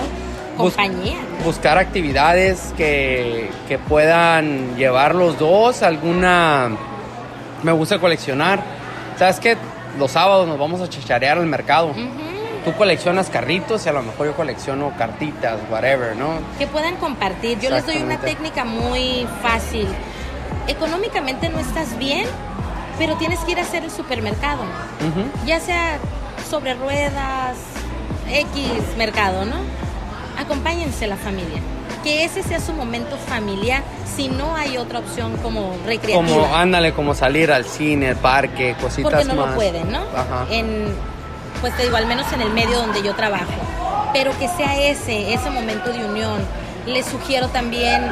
Bus- 0.60 0.74
Compañía. 0.74 1.16
buscar 1.44 1.78
actividades 1.78 2.72
que, 2.76 3.50
que 3.68 3.78
puedan 3.78 4.76
llevar 4.76 5.14
los 5.14 5.38
dos, 5.38 5.82
alguna... 5.82 6.70
Me 7.62 7.72
gusta 7.72 7.98
coleccionar. 7.98 8.60
¿Sabes 9.18 9.38
qué? 9.40 9.56
Los 9.98 10.12
sábados 10.12 10.46
nos 10.48 10.58
vamos 10.58 10.80
a 10.80 10.88
chicharear 10.88 11.36
al 11.38 11.46
mercado. 11.46 11.92
Tú 12.64 12.72
coleccionas 12.74 13.28
carritos 13.30 13.84
y 13.86 13.88
a 13.88 13.92
lo 13.92 14.02
mejor 14.02 14.26
yo 14.26 14.34
colecciono 14.34 14.92
cartitas, 14.96 15.58
whatever, 15.70 16.14
¿no? 16.16 16.34
Que 16.58 16.66
puedan 16.66 16.96
compartir. 16.96 17.58
Yo 17.58 17.70
les 17.70 17.84
doy 17.86 17.98
una 18.02 18.18
técnica 18.18 18.64
muy 18.64 19.26
fácil. 19.42 19.86
Económicamente 20.68 21.48
no 21.48 21.58
estás 21.58 21.98
bien, 21.98 22.26
pero 22.98 23.16
tienes 23.16 23.40
que 23.40 23.52
ir 23.52 23.58
a 23.58 23.62
hacer 23.62 23.82
el 23.84 23.90
supermercado. 23.90 24.62
Ya 25.46 25.58
sea 25.60 25.98
sobre 26.48 26.74
ruedas, 26.74 27.56
X 28.30 28.62
mercado, 28.96 29.44
¿no? 29.44 29.56
Acompáñense 30.40 31.06
la 31.06 31.16
familia. 31.16 31.60
Que 32.02 32.24
ese 32.24 32.42
sea 32.42 32.60
su 32.60 32.72
momento 32.72 33.18
familiar, 33.28 33.82
si 34.16 34.28
no 34.28 34.56
hay 34.56 34.78
otra 34.78 35.00
opción 35.00 35.36
como 35.42 35.76
recreativa. 35.84 36.16
Como, 36.16 36.54
ándale, 36.54 36.94
como 36.94 37.14
salir 37.14 37.52
al 37.52 37.66
cine, 37.66 38.08
al 38.08 38.16
parque, 38.16 38.74
cositas 38.80 39.12
porque 39.12 39.24
no 39.26 39.34
más. 39.34 39.50
lo 39.50 39.54
pueden, 39.54 39.92
¿no? 39.92 40.00
Ajá. 40.16 40.46
En, 40.50 40.86
pues 41.60 41.76
te 41.76 41.82
digo, 41.82 41.96
al 41.96 42.06
menos 42.06 42.32
en 42.32 42.40
el 42.40 42.50
medio 42.50 42.78
donde 42.78 43.02
yo 43.02 43.14
trabajo. 43.14 43.52
Pero 44.14 44.32
que 44.38 44.48
sea 44.48 44.80
ese, 44.80 45.34
ese 45.34 45.50
momento 45.50 45.92
de 45.92 46.04
unión. 46.06 46.40
Les 46.86 47.04
sugiero 47.04 47.48
también 47.48 48.10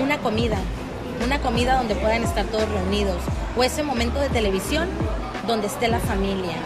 una 0.00 0.18
comida, 0.18 0.58
una 1.24 1.38
comida 1.38 1.76
donde 1.76 1.94
puedan 1.94 2.24
estar 2.24 2.44
todos 2.46 2.68
reunidos, 2.68 3.16
o 3.56 3.62
ese 3.62 3.84
momento 3.84 4.18
de 4.18 4.28
televisión 4.28 4.88
donde 5.46 5.68
esté 5.68 5.86
la 5.86 6.00
familia 6.00 6.56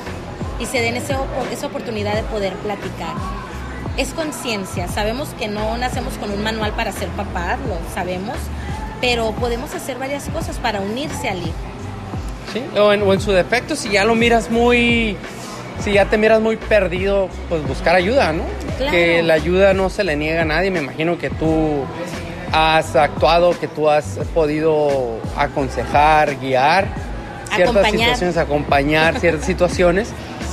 y 0.58 0.66
se 0.66 0.80
den 0.80 0.96
ese 0.96 1.14
esa 1.52 1.66
oportunidad 1.66 2.14
de 2.14 2.22
poder 2.22 2.54
platicar. 2.54 3.41
Es 3.96 4.08
conciencia, 4.14 4.88
sabemos 4.88 5.28
que 5.38 5.48
no 5.48 5.76
nacemos 5.76 6.14
con 6.14 6.30
un 6.30 6.42
manual 6.42 6.72
para 6.72 6.92
ser 6.92 7.08
papás, 7.10 7.58
lo 7.68 7.76
sabemos, 7.94 8.36
pero 9.00 9.32
podemos 9.32 9.74
hacer 9.74 9.98
varias 9.98 10.24
cosas 10.30 10.56
para 10.58 10.80
unirse 10.80 11.28
al 11.28 11.38
hijo. 11.42 11.52
Sí, 12.52 12.62
o 12.78 12.92
en, 12.92 13.02
o 13.02 13.12
en 13.12 13.20
su 13.20 13.32
defecto, 13.32 13.76
si 13.76 13.90
ya 13.90 14.04
lo 14.04 14.14
miras 14.14 14.50
muy, 14.50 15.16
si 15.84 15.92
ya 15.92 16.06
te 16.06 16.16
miras 16.16 16.40
muy 16.40 16.56
perdido, 16.56 17.28
pues 17.50 17.66
buscar 17.66 17.94
ayuda, 17.94 18.32
¿no? 18.32 18.44
Claro. 18.78 18.92
Que 18.92 19.22
la 19.22 19.34
ayuda 19.34 19.74
no 19.74 19.90
se 19.90 20.04
le 20.04 20.16
niega 20.16 20.42
a 20.42 20.44
nadie. 20.46 20.70
Me 20.70 20.80
imagino 20.80 21.18
que 21.18 21.28
tú 21.30 21.84
has 22.52 22.96
actuado, 22.96 23.58
que 23.58 23.68
tú 23.68 23.88
has 23.90 24.18
podido 24.34 25.18
aconsejar, 25.36 26.36
guiar 26.40 26.86
ciertas 27.54 27.76
Acompañar. 27.76 27.92
situaciones, 28.16 28.36
acompañar 28.38 29.20
ciertas 29.20 29.44
situaciones 29.46 30.08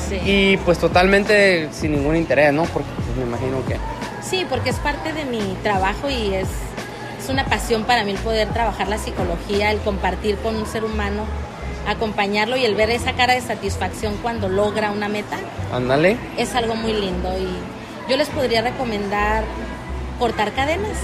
Sí. 0.09 0.19
y 0.25 0.57
pues 0.57 0.79
totalmente 0.79 1.69
sin 1.71 1.91
ningún 1.91 2.15
interés, 2.15 2.51
¿no? 2.51 2.63
Porque 2.63 2.87
me 3.19 3.25
imagino 3.25 3.65
que 3.65 3.77
Sí, 4.21 4.45
porque 4.49 4.69
es 4.69 4.75
parte 4.77 5.13
de 5.13 5.25
mi 5.25 5.55
trabajo 5.63 6.09
y 6.09 6.33
es, 6.33 6.47
es 7.19 7.29
una 7.29 7.45
pasión 7.45 7.83
para 7.85 8.03
mí 8.03 8.11
el 8.11 8.17
poder 8.17 8.49
trabajar 8.49 8.87
la 8.87 8.97
psicología, 8.97 9.71
el 9.71 9.79
compartir 9.79 10.37
con 10.37 10.55
un 10.55 10.65
ser 10.65 10.83
humano, 10.83 11.23
acompañarlo 11.87 12.57
y 12.57 12.65
el 12.65 12.75
ver 12.75 12.89
esa 12.91 13.13
cara 13.13 13.33
de 13.33 13.41
satisfacción 13.41 14.17
cuando 14.21 14.49
logra 14.49 14.91
una 14.91 15.07
meta, 15.07 15.37
ándale. 15.73 16.17
es 16.37 16.53
algo 16.53 16.75
muy 16.75 16.93
lindo. 16.93 17.29
Y 17.37 18.09
yo 18.09 18.17
les 18.17 18.27
podría 18.29 18.61
recomendar 18.61 19.43
cortar 20.19 20.51
cadenas. 20.51 20.97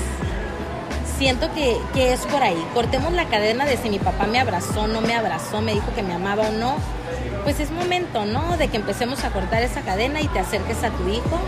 Siento 1.17 1.51
que, 1.53 1.77
que 1.93 2.11
es 2.11 2.19
por 2.25 2.43
ahí. 2.43 2.61
Cortemos 2.73 3.13
la 3.13 3.25
cadena 3.25 3.65
de 3.65 3.77
si 3.77 3.89
mi 3.89 3.99
papá 3.99 4.27
me 4.27 4.39
abrazó, 4.39 4.87
no 4.87 4.99
me 4.99 5.15
abrazó, 5.15 5.61
me 5.61 5.73
dijo 5.73 5.87
que 5.95 6.03
me 6.03 6.13
amaba 6.13 6.49
o 6.49 6.51
no. 6.51 6.75
Pues 7.43 7.61
es 7.61 7.71
momento, 7.71 8.25
¿no? 8.25 8.57
De 8.57 8.67
que 8.67 8.75
empecemos 8.75 9.23
a 9.23 9.29
cortar 9.29 9.63
esa 9.63 9.81
cadena 9.81 10.19
y 10.19 10.27
te 10.27 10.39
acerques 10.39 10.83
a 10.83 10.89
tu 10.89 11.07
hijo 11.07 11.39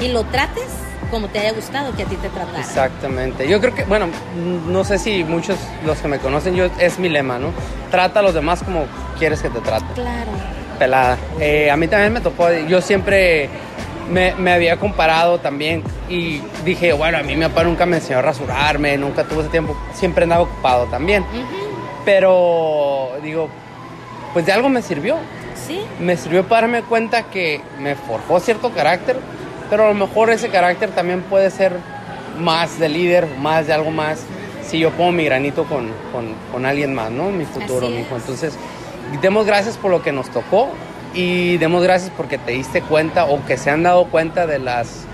y 0.00 0.08
lo 0.08 0.24
trates 0.24 0.68
como 1.10 1.28
te 1.28 1.40
haya 1.40 1.52
gustado 1.52 1.94
que 1.96 2.04
a 2.04 2.06
ti 2.06 2.16
te 2.16 2.28
tratara. 2.28 2.60
Exactamente. 2.60 3.48
Yo 3.48 3.60
creo 3.60 3.74
que, 3.74 3.84
bueno, 3.84 4.06
mm, 4.06 4.72
no 4.72 4.84
sé 4.84 4.98
si 4.98 5.24
muchos 5.24 5.58
los 5.84 5.98
que 5.98 6.08
me 6.08 6.18
conocen, 6.18 6.54
yo 6.54 6.66
es 6.78 6.98
mi 6.98 7.08
lema, 7.08 7.38
¿no? 7.38 7.52
Trata 7.90 8.20
a 8.20 8.22
los 8.22 8.32
demás 8.34 8.62
como 8.62 8.84
quieres 9.18 9.42
que 9.42 9.50
te 9.50 9.60
traten. 9.60 9.88
Claro. 9.94 10.30
Pelada. 10.78 11.18
Eh, 11.40 11.70
a 11.70 11.76
mí 11.76 11.88
también 11.88 12.12
me 12.12 12.20
tocó, 12.20 12.50
yo 12.52 12.80
siempre 12.80 13.48
me, 14.10 14.34
me 14.36 14.52
había 14.52 14.78
comparado 14.78 15.38
también 15.40 15.82
y 16.08 16.40
dije, 16.64 16.92
bueno, 16.92 17.18
a 17.18 17.22
mí 17.22 17.36
mi 17.36 17.44
papá 17.46 17.64
nunca 17.64 17.86
me 17.86 17.96
enseñó 17.96 18.20
a 18.20 18.22
rasurarme, 18.22 18.96
nunca 18.96 19.24
tuve 19.24 19.42
ese 19.42 19.50
tiempo, 19.50 19.76
siempre 19.92 20.24
andaba 20.24 20.42
ocupado 20.42 20.86
también. 20.86 21.24
Pero 22.04 23.10
digo, 23.22 23.48
pues 24.32 24.46
de 24.46 24.52
algo 24.52 24.68
me 24.68 24.82
sirvió. 24.82 25.16
Sí, 25.66 25.82
Me 26.00 26.16
sirvió 26.16 26.44
para 26.44 26.62
darme 26.62 26.82
cuenta 26.82 27.24
que 27.24 27.60
me 27.78 27.94
forjó 27.94 28.40
cierto 28.40 28.70
carácter, 28.72 29.18
pero 29.70 29.84
a 29.84 29.88
lo 29.88 29.94
mejor 29.94 30.30
ese 30.30 30.48
carácter 30.48 30.90
también 30.90 31.22
puede 31.22 31.50
ser 31.50 31.76
más 32.38 32.78
de 32.78 32.88
líder, 32.88 33.28
más 33.38 33.66
de 33.66 33.72
algo 33.72 33.90
más, 33.90 34.20
si 34.66 34.78
yo 34.78 34.90
pongo 34.90 35.12
mi 35.12 35.24
granito 35.24 35.64
con, 35.64 35.88
con, 36.12 36.34
con 36.52 36.66
alguien 36.66 36.94
más, 36.94 37.10
¿no? 37.10 37.30
Mi 37.30 37.44
futuro, 37.44 37.88
mi 37.88 38.00
hijo. 38.00 38.16
es. 38.16 38.22
Entonces, 38.22 38.58
demos 39.22 39.46
gracias 39.46 39.76
por 39.76 39.90
lo 39.90 40.02
que 40.02 40.12
nos 40.12 40.28
tocó 40.30 40.70
y 41.14 41.56
demos 41.58 41.82
gracias 41.82 42.12
porque 42.16 42.38
te 42.38 42.52
diste 42.52 42.82
cuenta 42.82 43.24
o 43.24 43.44
que 43.46 43.56
se 43.56 43.70
han 43.70 43.82
dado 43.82 44.06
cuenta 44.06 44.46
de 44.46 44.58
las, 44.58 45.04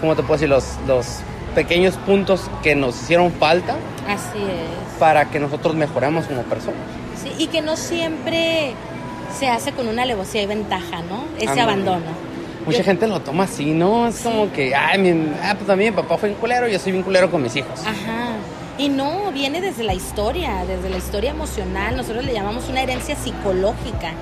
¿cómo 0.00 0.14
te 0.14 0.22
puedo 0.22 0.34
decir? 0.34 0.48
Los, 0.48 0.76
los 0.86 1.20
pequeños 1.54 1.96
puntos 1.96 2.50
que 2.62 2.74
nos 2.74 3.00
hicieron 3.02 3.32
falta 3.32 3.76
así 4.08 4.38
es. 4.38 4.98
para 4.98 5.26
que 5.26 5.38
nosotros 5.38 5.74
mejoremos 5.74 6.26
como 6.26 6.42
personas. 6.42 6.80
Sí, 7.22 7.32
y 7.38 7.46
que 7.48 7.60
no 7.60 7.76
siempre 7.76 8.74
se 9.38 9.48
hace 9.48 9.72
con 9.72 9.88
una 9.88 10.02
alevosía 10.02 10.42
y 10.42 10.46
ventaja, 10.46 11.02
¿no? 11.02 11.24
Ese 11.38 11.60
abandono. 11.60 12.31
Mucha 12.64 12.78
Yo- 12.78 12.84
gente 12.84 13.06
lo 13.06 13.20
toma 13.20 13.44
así, 13.44 13.66
¿no? 13.72 14.06
Es 14.08 14.20
como 14.20 14.52
que, 14.52 14.74
ay, 14.74 14.98
mi, 14.98 15.10
ah, 15.42 15.54
pues 15.54 15.66
también 15.66 15.94
mi 15.94 16.00
papá 16.02 16.16
fue 16.18 16.28
un 16.30 16.36
culero, 16.36 16.68
yo 16.68 16.78
soy 16.78 16.92
bien 16.92 17.04
culero 17.04 17.30
con 17.30 17.42
mis 17.42 17.56
hijos. 17.56 17.80
Ajá. 17.80 18.36
Y 18.78 18.88
no, 18.88 19.30
viene 19.32 19.60
desde 19.60 19.82
la 19.82 19.94
historia, 19.94 20.64
desde 20.66 20.88
la 20.88 20.96
historia 20.96 21.30
emocional. 21.30 21.96
Nosotros 21.96 22.24
le 22.24 22.32
llamamos 22.32 22.68
una 22.68 22.82
herencia 22.82 23.16
psicológica, 23.16 24.12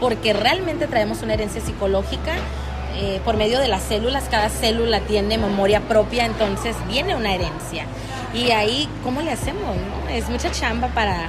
porque 0.00 0.32
realmente 0.32 0.86
traemos 0.86 1.22
una 1.22 1.34
herencia 1.34 1.60
psicológica 1.60 2.32
eh, 2.96 3.20
por 3.24 3.36
medio 3.36 3.60
de 3.60 3.68
las 3.68 3.82
células. 3.82 4.24
Cada 4.30 4.48
célula 4.48 5.00
tiene 5.00 5.38
memoria 5.38 5.80
propia, 5.82 6.26
entonces 6.26 6.74
viene 6.88 7.14
una 7.14 7.34
herencia. 7.34 7.84
Y 8.34 8.50
ahí, 8.50 8.88
¿cómo 9.04 9.20
le 9.22 9.30
hacemos? 9.30 9.62
no? 9.76 10.08
Es 10.10 10.28
mucha 10.28 10.50
chamba 10.50 10.88
para, 10.88 11.28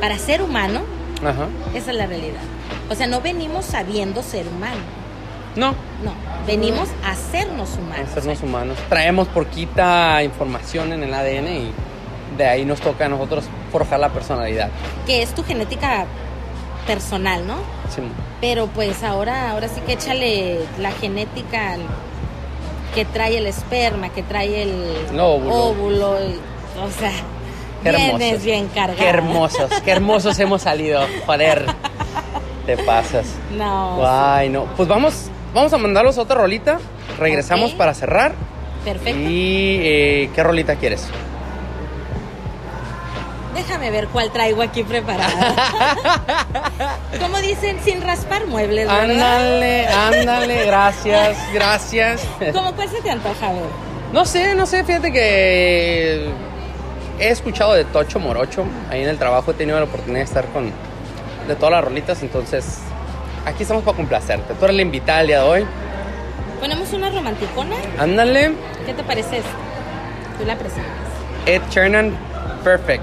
para 0.00 0.18
ser 0.18 0.42
humano. 0.42 0.82
Ajá. 1.22 1.48
Esa 1.74 1.90
es 1.90 1.96
la 1.96 2.06
realidad. 2.06 2.40
O 2.90 2.94
sea, 2.94 3.06
no 3.06 3.20
venimos 3.20 3.64
sabiendo 3.66 4.22
ser 4.22 4.46
humano. 4.48 4.99
No, 5.56 5.70
No, 6.04 6.12
venimos 6.46 6.88
a 7.04 7.10
hacernos 7.12 7.76
humanos. 7.76 8.08
hacernos 8.10 8.42
humanos. 8.42 8.78
Traemos 8.88 9.28
poquita 9.28 10.22
información 10.22 10.92
en 10.92 11.02
el 11.02 11.12
ADN 11.12 11.48
y 11.48 11.72
de 12.38 12.46
ahí 12.46 12.64
nos 12.64 12.80
toca 12.80 13.06
a 13.06 13.08
nosotros 13.08 13.44
forjar 13.72 14.00
la 14.00 14.08
personalidad. 14.10 14.70
Que 15.06 15.22
es 15.22 15.34
tu 15.34 15.42
genética 15.44 16.06
personal, 16.86 17.46
¿no? 17.46 17.56
Sí. 17.94 18.02
Pero 18.40 18.68
pues 18.68 19.02
ahora, 19.02 19.50
ahora 19.50 19.68
sí 19.68 19.80
que 19.86 19.92
échale 19.94 20.60
la 20.78 20.92
genética 20.92 21.76
que 22.94 23.04
trae 23.04 23.38
el 23.38 23.46
esperma, 23.46 24.08
que 24.08 24.22
trae 24.22 24.62
el 24.62 24.84
El 25.12 25.20
óvulo. 25.20 25.54
óvulo, 25.54 26.16
y- 26.24 26.38
o 26.82 26.90
sea, 26.98 27.12
Qué 27.82 27.88
hermosos. 27.90 28.42
bien 28.44 28.68
cargado. 28.68 28.98
Qué 28.98 29.08
hermosos, 29.08 29.70
qué 29.84 29.90
hermosos 29.92 30.38
hemos 30.38 30.62
salido. 30.62 31.02
Joder, 31.26 31.66
te 32.66 32.76
pasas. 32.78 33.26
No, 33.56 34.00
Ay, 34.06 34.48
no. 34.48 34.64
Pues 34.76 34.88
vamos, 34.88 35.30
vamos 35.54 35.72
a 35.72 35.78
mandarlos 35.78 36.18
a 36.18 36.22
otra 36.22 36.36
rolita. 36.36 36.78
Regresamos 37.18 37.72
para 37.72 37.94
cerrar. 37.94 38.32
perfecto. 38.84 39.20
¿Y 39.20 39.80
eh, 39.82 40.30
qué 40.34 40.42
rolita 40.42 40.76
quieres? 40.76 41.06
Déjame 43.54 43.90
ver 43.90 44.08
cuál 44.08 44.30
traigo 44.30 44.62
aquí 44.62 44.84
preparada. 44.84 45.54
Como 47.20 47.38
dicen, 47.40 47.78
sin 47.84 48.00
raspar 48.00 48.46
muebles, 48.46 48.86
¿verdad? 48.86 49.10
Ándale, 49.10 49.86
ándale, 49.86 50.64
gracias, 50.66 51.36
gracias. 51.52 52.22
¿Cómo 52.52 52.74
cuál 52.74 52.88
se 52.88 53.02
te 53.02 53.10
antoja 53.10 53.52
ver? 53.52 53.64
No 54.12 54.24
sé, 54.24 54.54
no 54.54 54.66
sé, 54.66 54.84
fíjate 54.84 55.12
que 55.12 56.30
he 57.18 57.28
escuchado 57.28 57.74
de 57.74 57.84
Tocho 57.84 58.18
Morocho. 58.18 58.64
Ahí 58.88 59.02
en 59.02 59.08
el 59.08 59.18
trabajo 59.18 59.50
he 59.50 59.54
tenido 59.54 59.78
la 59.78 59.84
oportunidad 59.84 60.20
de 60.20 60.24
estar 60.24 60.46
con 60.46 60.72
de 61.46 61.56
todas 61.56 61.72
las 61.72 61.84
rolitas, 61.84 62.22
entonces 62.22 62.78
aquí 63.50 63.62
estamos 63.62 63.84
para 63.84 63.96
complacerte. 63.96 64.54
Tú 64.54 64.64
eres 64.64 64.76
la 64.76 64.82
invitada 64.82 65.20
el 65.20 65.26
día 65.28 65.42
de 65.42 65.48
hoy. 65.48 65.66
Ponemos 66.60 66.92
una 66.92 67.10
romanticona. 67.10 67.76
Ándale, 67.98 68.52
¿Qué 68.86 68.94
te 68.94 69.02
parece 69.02 69.38
esta? 69.38 69.50
Tú 70.38 70.44
la 70.46 70.56
presentas. 70.56 70.90
Ed 71.46 71.62
Sheeran, 71.70 72.16
perfect. 72.62 73.02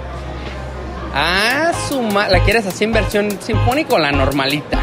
Ah, 1.13 1.71
¿La 2.29 2.43
quieres 2.43 2.65
así 2.67 2.83
en 2.83 2.93
versión 2.93 3.31
sinfónica 3.41 3.95
o 3.95 3.99
la 3.99 4.11
normalita? 4.11 4.79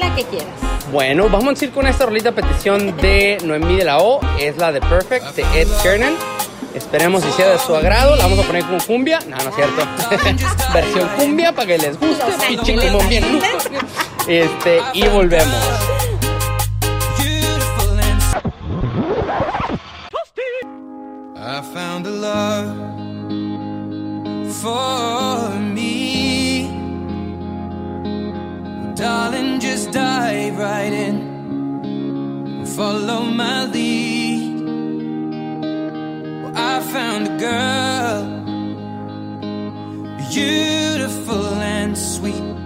La 0.00 0.14
que 0.14 0.24
quieras. 0.24 0.48
Bueno, 0.90 1.28
vamos 1.28 1.60
a 1.60 1.64
ir 1.64 1.70
con 1.72 1.86
esta 1.86 2.06
rolita 2.06 2.32
petición 2.32 2.96
de 2.96 3.38
Noemí 3.44 3.76
de 3.76 3.84
la 3.84 3.98
O. 3.98 4.20
Es 4.38 4.56
la 4.56 4.72
de 4.72 4.80
Perfect 4.80 5.36
de 5.36 5.42
Ed 5.60 5.68
Sheeran. 5.82 6.14
Esperemos 6.74 7.22
si 7.22 7.32
sea 7.32 7.50
de 7.50 7.58
su 7.58 7.74
agrado. 7.74 8.16
La 8.16 8.24
vamos 8.24 8.38
a 8.40 8.42
poner 8.42 8.64
con 8.64 8.78
cumbia. 8.80 9.20
No, 9.26 9.36
no 9.36 9.48
es 9.48 9.54
cierto. 9.54 9.82
Versión 10.74 11.08
cumbia 11.18 11.52
para 11.52 11.66
que 11.66 11.78
les 11.78 11.98
guste. 11.98 12.24
Pinche 12.48 12.76
limón 12.76 13.08
bien. 13.08 13.24
Este, 14.28 14.80
y 14.92 15.06
volvemos. 15.06 15.54
I 21.36 21.62
found 21.72 22.06
a 22.06 22.10
love 22.10 22.76
for 24.60 25.58
me. 25.60 26.68
Darling, 28.96 29.60
just 29.60 29.92
dive 29.92 30.58
right 30.58 30.92
in. 30.92 32.64
Follow 32.66 33.22
my 33.22 33.66
lead. 33.66 34.60
Well, 36.42 36.52
I 36.56 36.80
found 36.80 37.28
a 37.28 37.36
girl, 37.38 38.24
beautiful 40.28 41.46
and 41.62 41.96
sweet. 41.96 42.65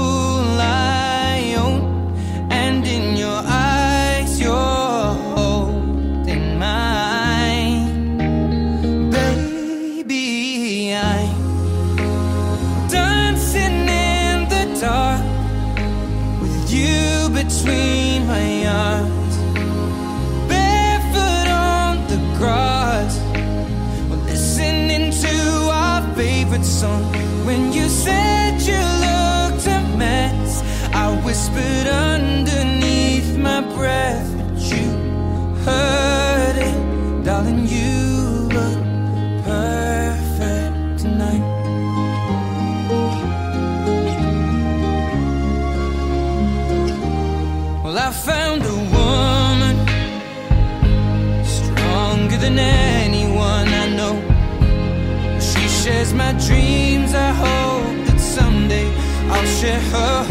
Share 59.61 59.79
her 59.79 60.30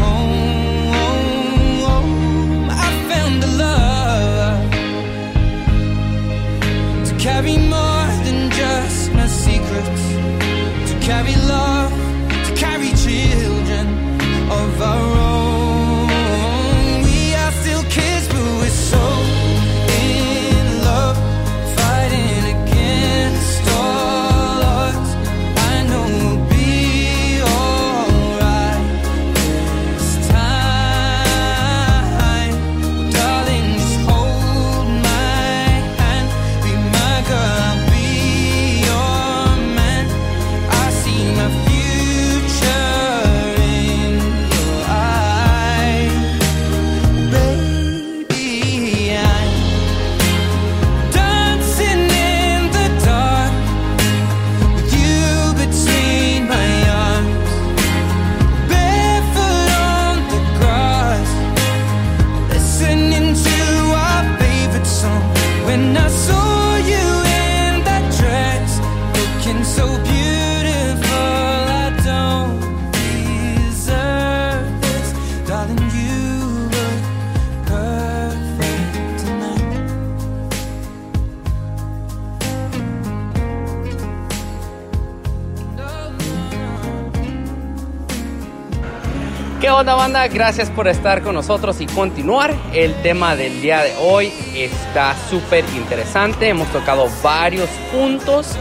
Gracias 90.28 90.68
por 90.68 90.86
estar 90.86 91.22
con 91.22 91.34
nosotros 91.34 91.80
y 91.80 91.86
continuar. 91.86 92.54
El 92.74 92.94
tema 93.00 93.36
del 93.36 93.62
día 93.62 93.82
de 93.82 93.94
hoy 93.96 94.30
está 94.54 95.16
súper 95.30 95.64
interesante. 95.74 96.48
Hemos 96.48 96.68
tocado 96.68 97.08
varios 97.22 97.70
puntos 97.90 98.54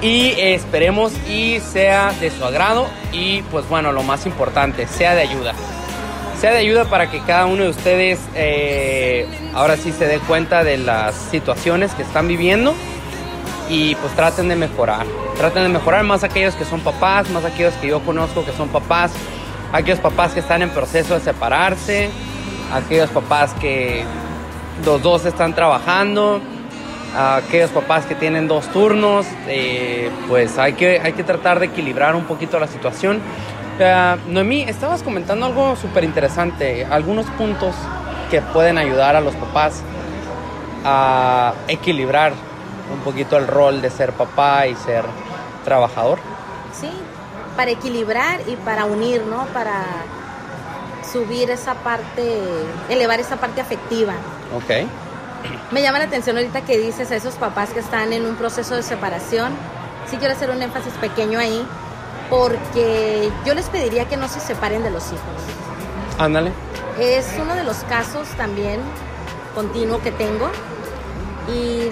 y 0.00 0.34
esperemos 0.38 1.12
y 1.28 1.58
sea 1.58 2.12
de 2.20 2.30
su 2.30 2.44
agrado 2.44 2.86
y 3.10 3.42
pues 3.42 3.68
bueno, 3.68 3.90
lo 3.90 4.04
más 4.04 4.24
importante, 4.24 4.86
sea 4.86 5.16
de 5.16 5.22
ayuda. 5.22 5.52
Sea 6.40 6.52
de 6.52 6.58
ayuda 6.58 6.84
para 6.84 7.10
que 7.10 7.18
cada 7.20 7.46
uno 7.46 7.64
de 7.64 7.70
ustedes 7.70 8.20
eh, 8.36 9.26
ahora 9.52 9.76
sí 9.76 9.90
se 9.90 10.06
dé 10.06 10.20
cuenta 10.20 10.62
de 10.62 10.78
las 10.78 11.16
situaciones 11.16 11.92
que 11.94 12.02
están 12.02 12.28
viviendo 12.28 12.72
y 13.68 13.96
pues 13.96 14.14
traten 14.14 14.48
de 14.48 14.54
mejorar. 14.54 15.06
Traten 15.36 15.64
de 15.64 15.68
mejorar 15.70 16.04
más 16.04 16.22
aquellos 16.22 16.54
que 16.54 16.64
son 16.64 16.80
papás, 16.80 17.28
más 17.30 17.44
aquellos 17.44 17.74
que 17.74 17.88
yo 17.88 18.00
conozco 18.00 18.44
que 18.44 18.52
son 18.52 18.68
papás, 18.68 19.10
aquellos 19.74 19.98
papás 19.98 20.32
que 20.32 20.40
están 20.40 20.62
en 20.62 20.70
proceso 20.70 21.14
de 21.14 21.20
separarse, 21.20 22.08
aquellos 22.72 23.10
papás 23.10 23.52
que 23.54 24.04
los 24.86 25.02
dos 25.02 25.26
están 25.26 25.52
trabajando, 25.52 26.40
aquellos 27.16 27.70
papás 27.70 28.06
que 28.06 28.14
tienen 28.14 28.46
dos 28.46 28.68
turnos, 28.68 29.26
eh, 29.48 30.10
pues 30.28 30.58
hay 30.58 30.74
que, 30.74 31.00
hay 31.00 31.12
que 31.12 31.24
tratar 31.24 31.58
de 31.58 31.66
equilibrar 31.66 32.14
un 32.14 32.22
poquito 32.24 32.60
la 32.60 32.68
situación. 32.68 33.20
Eh, 33.80 34.16
Noemí, 34.28 34.62
estabas 34.62 35.02
comentando 35.02 35.46
algo 35.46 35.74
súper 35.74 36.04
interesante, 36.04 36.86
algunos 36.88 37.26
puntos 37.30 37.74
que 38.30 38.40
pueden 38.42 38.78
ayudar 38.78 39.16
a 39.16 39.20
los 39.20 39.34
papás 39.34 39.82
a 40.84 41.52
equilibrar 41.66 42.32
un 42.92 43.00
poquito 43.00 43.36
el 43.36 43.48
rol 43.48 43.82
de 43.82 43.90
ser 43.90 44.12
papá 44.12 44.68
y 44.68 44.76
ser 44.76 45.04
trabajador. 45.64 46.20
Sí, 46.72 46.90
para 47.56 47.70
equilibrar 47.70 48.40
y 48.46 48.56
para 48.56 48.84
unir, 48.84 49.22
¿no? 49.22 49.46
Para 49.46 49.84
subir 51.10 51.50
esa 51.50 51.74
parte, 51.74 52.40
elevar 52.88 53.20
esa 53.20 53.36
parte 53.36 53.60
afectiva. 53.60 54.14
Ok. 54.56 54.86
Me 55.70 55.82
llama 55.82 55.98
la 55.98 56.04
atención 56.06 56.36
ahorita 56.36 56.62
que 56.62 56.78
dices 56.78 57.10
a 57.10 57.16
esos 57.16 57.34
papás 57.34 57.70
que 57.70 57.80
están 57.80 58.12
en 58.12 58.26
un 58.26 58.36
proceso 58.36 58.74
de 58.74 58.82
separación. 58.82 59.52
Sí 60.10 60.16
quiero 60.16 60.34
hacer 60.34 60.50
un 60.50 60.62
énfasis 60.62 60.92
pequeño 60.94 61.38
ahí, 61.38 61.66
porque 62.30 63.30
yo 63.44 63.54
les 63.54 63.68
pediría 63.68 64.08
que 64.08 64.16
no 64.16 64.28
se 64.28 64.40
separen 64.40 64.82
de 64.82 64.90
los 64.90 65.06
hijos. 65.08 65.20
Ándale. 66.18 66.52
Es 66.98 67.26
uno 67.40 67.54
de 67.54 67.64
los 67.64 67.78
casos 67.84 68.28
también 68.36 68.80
continuo 69.54 70.00
que 70.00 70.12
tengo. 70.12 70.50
Y 71.48 71.90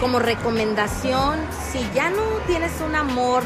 como 0.00 0.18
recomendación, 0.18 1.40
si 1.72 1.88
ya 1.94 2.10
no 2.10 2.22
tienes 2.46 2.72
un 2.80 2.94
amor 2.94 3.42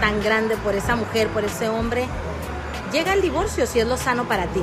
tan 0.00 0.22
grande 0.22 0.56
por 0.56 0.74
esa 0.74 0.96
mujer, 0.96 1.28
por 1.28 1.44
ese 1.44 1.68
hombre, 1.68 2.06
llega 2.92 3.12
el 3.14 3.22
divorcio 3.22 3.66
si 3.66 3.80
es 3.80 3.86
lo 3.86 3.96
sano 3.96 4.24
para 4.24 4.44
ti. 4.46 4.62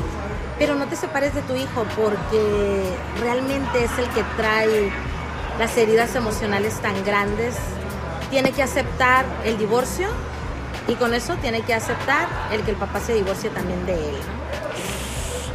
Pero 0.60 0.74
no 0.76 0.88
te 0.88 0.96
separes 0.96 1.36
de 1.36 1.42
tu 1.44 1.56
hijo 1.56 1.86
porque 1.96 2.84
realmente 3.22 3.84
es 3.84 3.92
el 4.00 4.10
que 4.10 4.24
trae 4.38 4.92
las 5.60 5.78
heridas 5.78 6.16
emocionales 6.16 6.74
tan 6.82 7.06
grandes. 7.06 7.56
Tiene 8.32 8.52
que 8.52 8.64
aceptar 8.64 9.26
el 9.46 9.58
divorcio 9.58 10.08
y 10.88 10.96
con 10.96 11.14
eso 11.14 11.36
tiene 11.36 11.62
que 11.62 11.74
aceptar 11.76 12.28
el 12.52 12.62
que 12.64 12.72
el 12.72 12.78
papá 12.78 13.00
se 13.00 13.14
divorcie 13.14 13.50
también 13.52 13.86
de 13.86 13.94
él. 13.94 14.16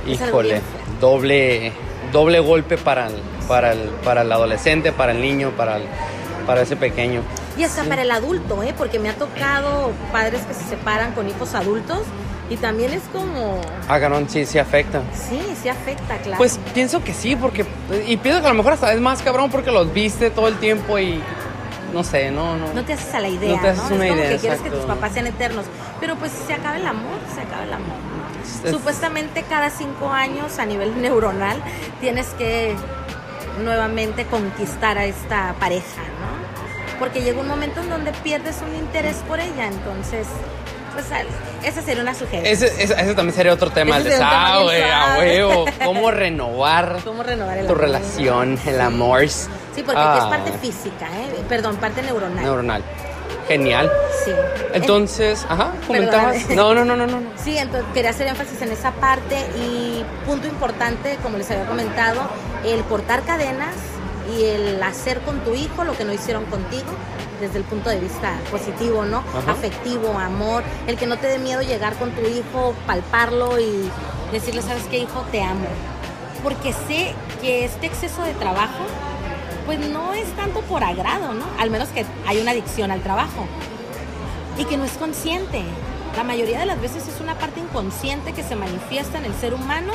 Híjole, 0.07 0.61
doble, 1.01 1.73
doble 2.13 2.41
golpe 2.41 2.77
para 2.79 3.09
el, 3.09 3.15
para, 3.49 3.73
el, 3.73 3.89
para 4.05 4.23
el 4.23 4.33
adolescente, 4.33 4.93
para 4.93 5.13
el 5.13 5.21
niño, 5.21 5.51
para, 5.57 5.77
el- 5.77 5.87
para 6.47 6.63
ese 6.63 6.77
pequeño. 6.77 7.23
Y 7.57 7.65
hasta 7.65 7.85
para 7.85 8.03
el 8.03 8.11
adulto, 8.11 8.63
¿eh? 8.63 8.75
porque 8.77 8.99
me 8.99 9.11
ha 9.11 9.15
tocado 9.15 9.93
padres 10.11 10.41
que 10.43 10.55
se 10.55 10.65
separan 10.65 11.13
con 11.13 11.29
hijos 11.29 11.55
adultos 11.55 12.01
y 12.49 12.57
también 12.57 12.93
es 12.93 13.03
como, 13.13 13.61
Ah, 13.89 14.01
cabrón, 14.01 14.27
sí, 14.29 14.45
sí 14.47 14.59
afecta. 14.59 15.03
sí, 15.15 15.41
sí 15.63 15.69
afecta, 15.69 16.17
claro. 16.19 16.39
Pues 16.39 16.59
pienso 16.75 17.03
que 17.05 17.13
sí, 17.15 17.37
porque. 17.37 17.65
Y 18.07 18.17
pienso 18.17 18.41
que 18.41 18.47
a 18.47 18.51
lo 18.51 18.57
mejor 18.57 18.73
hasta 18.75 18.93
es 18.93 19.01
más 19.01 19.23
cabrón 19.23 19.51
porque 19.51 19.71
los 19.71 19.93
viste 19.93 20.31
todo 20.31 20.49
el 20.49 20.57
tiempo 20.59 20.99
y. 20.99 21.23
No 21.93 22.03
sé, 22.03 22.31
no, 22.31 22.57
no. 22.57 22.73
no 22.73 22.85
te 22.85 22.95
haces 22.95 23.13
a 23.15 23.21
la 23.21 23.29
idea, 23.29 23.55
No 23.57 23.61
te 23.61 23.69
haces 23.69 23.85
Es 23.85 23.91
una 23.91 24.09
como 24.09 24.15
idea, 24.19 24.31
que 24.31 24.39
quieres 24.39 24.61
que 24.63 24.71
tus 24.71 24.85
papás 24.87 25.13
sean 25.13 25.27
eternos. 25.27 25.67
Pero 26.01 26.17
pues 26.17 26.33
si 26.33 26.43
se 26.47 26.55
acaba 26.55 26.77
el 26.77 26.87
amor, 26.87 27.19
se 27.35 27.43
acaba 27.43 27.65
el 27.65 27.73
amor. 27.75 27.97
Es- 28.65 28.71
Supuestamente 28.71 29.43
cada 29.43 29.69
cinco 29.69 30.09
años 30.11 30.59
a 30.59 30.65
nivel 30.65 31.01
neuronal 31.03 31.63
tienes 32.01 32.29
que 32.39 32.75
nuevamente 33.63 34.25
conquistar 34.27 34.97
a 34.99 35.05
esta 35.05 35.55
pareja, 35.61 36.01
¿no? 36.21 36.32
Porque 37.03 37.21
llega 37.23 37.41
un 37.41 37.49
momento 37.49 37.81
en 37.81 37.91
donde 37.91 38.13
pierdes 38.23 38.59
un 38.63 38.75
interés 38.77 39.17
por 39.29 39.41
ella, 39.41 39.67
entonces 39.67 40.27
Pues 40.93 41.07
esa 41.65 41.81
sería 41.83 42.03
una 42.03 42.15
sugerencia. 42.15 42.53
Ese, 42.53 42.67
ese- 42.83 42.93
ese 43.01 43.15
también 43.15 43.35
sería 43.35 43.53
otro 43.55 43.71
tema, 43.71 43.97
el 43.97 44.07
Ese 44.07 44.19
tema 44.19 44.31
desagüe, 44.31 44.77
bien 44.77 44.91
a 44.93 45.17
huevo. 45.19 45.65
¿Cómo 45.85 46.11
renovar 46.11 46.99
¿Cómo 47.05 47.23
renovar 47.23 47.57
el 47.59 47.67
tu 47.67 47.73
amor? 47.73 47.85
relación, 47.85 48.59
el 48.67 48.81
amor? 48.81 49.27
Sí, 49.29 49.83
porque 49.85 50.01
aquí 50.01 50.19
es 50.19 50.25
Ah, 50.25 50.31
parte 50.31 50.53
física, 50.59 51.07
¿eh? 51.19 51.43
Perdón, 51.49 51.77
parte 51.77 52.03
neuronal. 52.03 52.45
neuronal. 52.45 52.85
Genial. 53.49 53.91
Sí. 54.25 54.31
Entonces, 54.75 55.45
ajá, 55.49 55.73
comentabas. 55.87 56.37
No, 56.51 56.75
no, 56.75 56.85
no, 56.85 56.95
no. 56.95 57.07
no. 57.07 57.21
Sí, 57.43 57.57
entonces 57.59 57.89
quería 57.95 58.11
hacer 58.11 58.29
énfasis 58.29 58.61
en 58.63 58.71
esa 58.71 58.93
parte 58.93 59.37
y 59.59 60.05
punto 60.27 60.47
importante, 60.47 61.17
como 61.23 61.39
les 61.39 61.51
había 61.51 61.65
comentado, 61.67 62.21
el 62.65 62.83
cortar 62.85 63.23
cadenas 63.23 63.75
y 64.31 64.45
el 64.45 64.83
hacer 64.83 65.21
con 65.21 65.41
tu 65.41 65.55
hijo 65.55 65.85
lo 65.85 65.97
que 65.97 66.05
no 66.05 66.13
hicieron 66.13 66.45
contigo 66.47 66.93
desde 67.41 67.59
el 67.59 67.65
punto 67.65 67.91
de 67.91 67.99
vista 67.99 68.39
positivo, 68.51 69.05
¿no? 69.05 69.19
Ajá. 69.19 69.53
Afectivo, 69.53 70.17
amor, 70.19 70.63
el 70.87 70.97
que 70.97 71.07
no 71.07 71.19
te 71.19 71.27
dé 71.27 71.39
miedo 71.39 71.63
llegar 71.63 71.97
con 71.97 72.13
tu 72.13 72.21
hijo, 72.23 72.75
palparlo 72.87 73.59
y 73.59 73.91
decirle, 74.31 74.63
¿sabes 74.63 74.85
qué, 74.91 74.99
hijo? 74.99 75.25
Te 75.33 75.43
amo. 75.43 75.67
Porque 76.43 76.73
sé 76.73 77.15
que 77.41 77.65
este 77.65 77.87
exceso 77.87 78.23
de 78.23 78.35
trabajo, 78.35 78.85
pues 79.67 79.79
no 79.81 80.13
es 80.15 80.27
tanto 80.37 80.61
por 80.63 80.85
agrado, 80.85 81.35
¿no? 81.35 81.45
Al 81.59 81.71
menos 81.71 81.89
que 81.89 82.05
hay 82.27 82.41
una 82.41 82.53
adicción 82.53 82.91
al 82.91 83.03
trabajo 83.03 83.47
y 84.59 84.65
que 84.65 84.77
no 84.77 84.85
es 84.85 84.93
consciente. 84.93 85.63
La 86.17 86.25
mayoría 86.25 86.61
de 86.61 86.67
las 86.67 86.81
veces 86.81 87.09
es 87.09 87.21
una 87.21 87.39
parte 87.39 87.61
inconsciente 87.61 88.33
que 88.33 88.43
se 88.43 88.55
manifiesta 88.55 89.19
en 89.19 89.25
el 89.25 89.35
ser 89.35 89.55
humano 89.55 89.93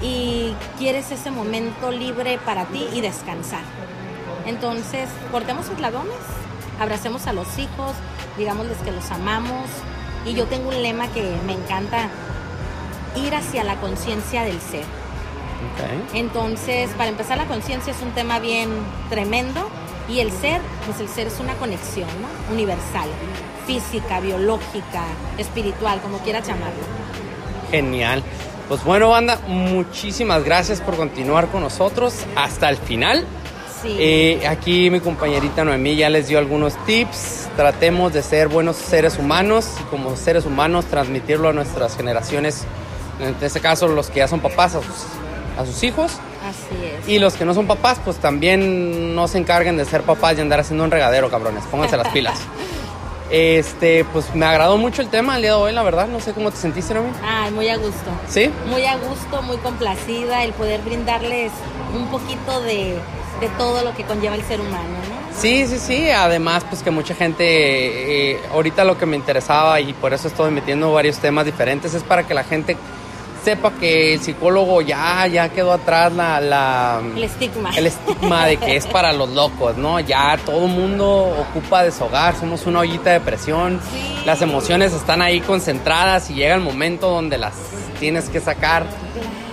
y 0.00 0.54
quieres 0.78 1.10
ese 1.10 1.30
momento 1.30 1.90
libre 1.90 2.38
para 2.44 2.64
ti 2.66 2.86
y 2.92 3.00
descansar. 3.00 3.62
Entonces, 4.46 5.08
cortemos 5.30 5.68
eslabones, 5.68 6.16
abracemos 6.80 7.26
a 7.26 7.32
los 7.32 7.58
hijos, 7.58 7.92
digámosles 8.36 8.76
que 8.78 8.92
los 8.92 9.10
amamos 9.10 9.68
y 10.26 10.34
yo 10.34 10.46
tengo 10.46 10.68
un 10.68 10.82
lema 10.82 11.08
que 11.08 11.22
me 11.46 11.52
encanta, 11.52 12.08
ir 13.16 13.34
hacia 13.34 13.64
la 13.64 13.76
conciencia 13.80 14.42
del 14.42 14.60
ser. 14.60 14.84
Entonces, 16.12 16.90
para 16.90 17.08
empezar, 17.08 17.38
la 17.38 17.46
conciencia 17.46 17.92
es 17.92 18.02
un 18.02 18.10
tema 18.10 18.38
bien 18.38 18.70
tremendo 19.08 19.68
y 20.08 20.20
el 20.20 20.30
ser, 20.30 20.60
pues 20.84 21.00
el 21.00 21.08
ser 21.08 21.28
es 21.28 21.40
una 21.40 21.54
conexión 21.54 22.08
¿no? 22.20 22.52
universal, 22.52 23.08
física, 23.66 24.20
biológica, 24.20 25.04
espiritual, 25.38 26.00
como 26.00 26.18
quieras 26.18 26.46
llamarlo. 26.46 26.82
Genial. 27.70 28.22
Pues 28.68 28.82
bueno, 28.82 29.10
banda, 29.10 29.38
muchísimas 29.46 30.42
gracias 30.42 30.80
por 30.80 30.96
continuar 30.96 31.48
con 31.48 31.60
nosotros 31.60 32.14
hasta 32.34 32.70
el 32.70 32.78
final. 32.78 33.26
Sí. 33.82 33.94
Eh, 33.98 34.46
aquí 34.48 34.88
mi 34.88 35.00
compañerita 35.00 35.64
Noemí 35.64 35.96
ya 35.96 36.08
les 36.08 36.28
dio 36.28 36.38
algunos 36.38 36.74
tips. 36.86 37.48
Tratemos 37.56 38.14
de 38.14 38.22
ser 38.22 38.48
buenos 38.48 38.76
seres 38.76 39.18
humanos 39.18 39.68
y 39.80 39.84
como 39.90 40.16
seres 40.16 40.46
humanos 40.46 40.86
transmitirlo 40.86 41.50
a 41.50 41.52
nuestras 41.52 41.94
generaciones, 41.96 42.64
en 43.20 43.36
este 43.44 43.60
caso 43.60 43.86
los 43.86 44.08
que 44.08 44.20
ya 44.20 44.28
son 44.28 44.40
papás, 44.40 44.74
a 44.74 44.80
sus, 44.80 44.96
a 45.58 45.66
sus 45.66 45.82
hijos. 45.82 46.12
Así 46.42 46.84
es. 46.84 47.08
Y 47.08 47.18
los 47.18 47.34
que 47.34 47.44
no 47.44 47.52
son 47.52 47.66
papás, 47.66 48.00
pues 48.02 48.16
también 48.16 49.14
no 49.14 49.28
se 49.28 49.38
encarguen 49.38 49.76
de 49.76 49.84
ser 49.84 50.02
papás 50.02 50.38
y 50.38 50.40
andar 50.40 50.60
haciendo 50.60 50.84
un 50.84 50.90
regadero, 50.90 51.30
cabrones. 51.30 51.64
Pónganse 51.70 51.98
las 51.98 52.08
pilas. 52.08 52.40
Este, 53.36 54.04
pues 54.04 54.32
me 54.32 54.46
agradó 54.46 54.76
mucho 54.78 55.02
el 55.02 55.08
tema 55.08 55.34
el 55.34 55.42
día 55.42 55.50
de 55.50 55.56
hoy, 55.56 55.72
la 55.72 55.82
verdad. 55.82 56.06
No 56.06 56.20
sé 56.20 56.32
cómo 56.32 56.52
te 56.52 56.56
sentiste, 56.56 56.94
Noemí. 56.94 57.10
Ay, 57.24 57.50
muy 57.50 57.68
a 57.68 57.76
gusto. 57.76 58.08
¿Sí? 58.28 58.48
Muy 58.70 58.84
a 58.86 58.96
gusto, 58.96 59.42
muy 59.42 59.56
complacida 59.56 60.44
el 60.44 60.52
poder 60.52 60.80
brindarles 60.82 61.50
un 61.96 62.06
poquito 62.12 62.60
de, 62.60 62.96
de 63.40 63.48
todo 63.58 63.82
lo 63.82 63.92
que 63.96 64.04
conlleva 64.04 64.36
el 64.36 64.44
ser 64.44 64.60
humano, 64.60 64.84
¿no? 65.08 65.36
Sí, 65.36 65.66
sí, 65.66 65.80
sí. 65.80 66.10
Además, 66.10 66.64
pues 66.70 66.84
que 66.84 66.92
mucha 66.92 67.16
gente, 67.16 68.34
eh, 68.34 68.40
ahorita 68.52 68.84
lo 68.84 68.96
que 68.96 69.04
me 69.04 69.16
interesaba 69.16 69.80
y 69.80 69.94
por 69.94 70.14
eso 70.14 70.28
estoy 70.28 70.52
metiendo 70.52 70.92
varios 70.92 71.18
temas 71.18 71.44
diferentes 71.44 71.92
es 71.92 72.04
para 72.04 72.22
que 72.22 72.34
la 72.34 72.44
gente 72.44 72.76
sepa 73.44 73.72
que 73.72 74.14
el 74.14 74.20
psicólogo 74.20 74.80
ya, 74.80 75.26
ya 75.26 75.48
quedó 75.50 75.72
atrás 75.72 76.12
la, 76.12 76.40
la- 76.40 77.02
El 77.14 77.24
estigma. 77.24 77.70
el 77.76 77.86
estigma 77.86 78.46
de 78.46 78.56
que 78.56 78.76
es 78.76 78.86
para 78.86 79.12
los 79.12 79.28
locos, 79.28 79.76
¿no? 79.76 80.00
Ya 80.00 80.38
todo 80.46 80.66
mundo 80.66 81.36
ocupa 81.50 81.82
deshogar, 81.82 82.34
somos 82.36 82.64
una 82.66 82.80
ollita 82.80 83.10
de 83.10 83.20
presión, 83.20 83.80
Sí. 83.92 84.16
las 84.24 84.40
emociones 84.42 84.92
están 84.94 85.20
ahí 85.22 85.40
concentradas 85.40 86.30
y 86.30 86.34
llega 86.34 86.54
el 86.54 86.62
momento 86.62 87.10
donde 87.10 87.36
las 87.38 87.52
tienes 88.00 88.28
que 88.30 88.40
sacar 88.40 88.84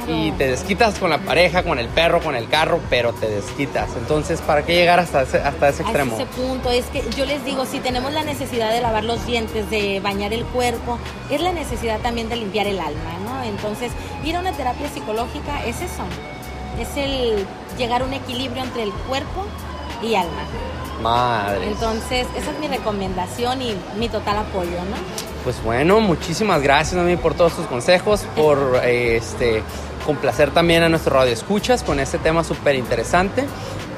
y 0.07 0.31
te 0.33 0.47
desquitas 0.47 0.97
con 0.99 1.09
la 1.09 1.19
pareja, 1.19 1.63
con 1.63 1.79
el 1.79 1.87
perro, 1.87 2.21
con 2.21 2.35
el 2.35 2.47
carro, 2.49 2.79
pero 2.89 3.13
te 3.13 3.29
desquitas. 3.29 3.89
Entonces, 3.97 4.41
¿para 4.41 4.63
qué 4.63 4.75
llegar 4.75 4.99
hasta 4.99 5.23
ese, 5.23 5.39
hasta 5.39 5.69
ese 5.69 5.83
a 5.83 5.85
extremo? 5.85 6.15
ese 6.15 6.25
punto. 6.25 6.69
Es 6.69 6.85
que 6.87 7.03
yo 7.15 7.25
les 7.25 7.43
digo, 7.45 7.65
si 7.65 7.79
tenemos 7.79 8.11
la 8.13 8.23
necesidad 8.23 8.71
de 8.71 8.81
lavar 8.81 9.03
los 9.03 9.25
dientes, 9.25 9.69
de 9.69 9.99
bañar 9.99 10.33
el 10.33 10.45
cuerpo, 10.45 10.97
es 11.29 11.41
la 11.41 11.51
necesidad 11.51 11.99
también 11.99 12.29
de 12.29 12.35
limpiar 12.37 12.67
el 12.67 12.79
alma, 12.79 13.17
¿no? 13.23 13.43
Entonces, 13.43 13.91
ir 14.23 14.35
a 14.35 14.39
una 14.39 14.51
terapia 14.51 14.89
psicológica 14.89 15.65
es 15.65 15.81
eso, 15.81 16.03
es 16.79 16.89
el 16.97 17.45
llegar 17.77 18.01
a 18.01 18.05
un 18.05 18.13
equilibrio 18.13 18.63
entre 18.63 18.83
el 18.83 18.91
cuerpo 19.07 19.45
y 20.01 20.15
alma. 20.15 20.43
Madre. 21.01 21.67
Entonces, 21.67 22.27
esa 22.37 22.51
es 22.51 22.59
mi 22.59 22.67
recomendación 22.67 23.61
y 23.61 23.75
mi 23.97 24.07
total 24.07 24.37
apoyo, 24.37 24.77
¿no? 24.89 25.31
Pues 25.43 25.61
bueno, 25.63 25.99
muchísimas 25.99 26.61
gracias 26.61 26.93
Noemí 26.93 27.17
por 27.17 27.33
todos 27.33 27.53
tus 27.53 27.65
consejos, 27.65 28.25
por 28.35 28.79
eh, 28.83 29.17
este 29.21 29.63
complacer 30.05 30.51
también 30.51 30.83
a 30.83 30.89
nuestro 30.89 31.15
radio 31.15 31.31
escuchas 31.33 31.83
con 31.83 31.99
este 31.99 32.17
tema 32.17 32.43
súper 32.43 32.75
interesante. 32.75 33.45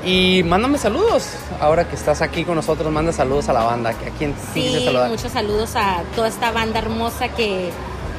Y 0.06 0.43
mándame 0.43 0.78
saludos, 0.78 1.30
ahora 1.62 1.88
que 1.88 1.95
estás 1.95 2.22
aquí 2.22 2.43
con 2.43 2.56
nosotros, 2.56 2.91
manda 2.91 3.14
saludos 3.14 3.47
a 3.47 3.54
la 3.54 3.64
banda, 3.64 3.93
que 3.93 4.10
a 4.10 4.12
quieres 4.12 4.36
Sí, 4.54 4.84
saludar. 4.84 5.10
muchos 5.10 5.32
saludos 5.32 5.76
a 5.78 6.01
toda 6.16 6.28
esta 6.28 6.51
banda 6.51 6.80
hermosa 6.80 7.30
que 7.30 7.70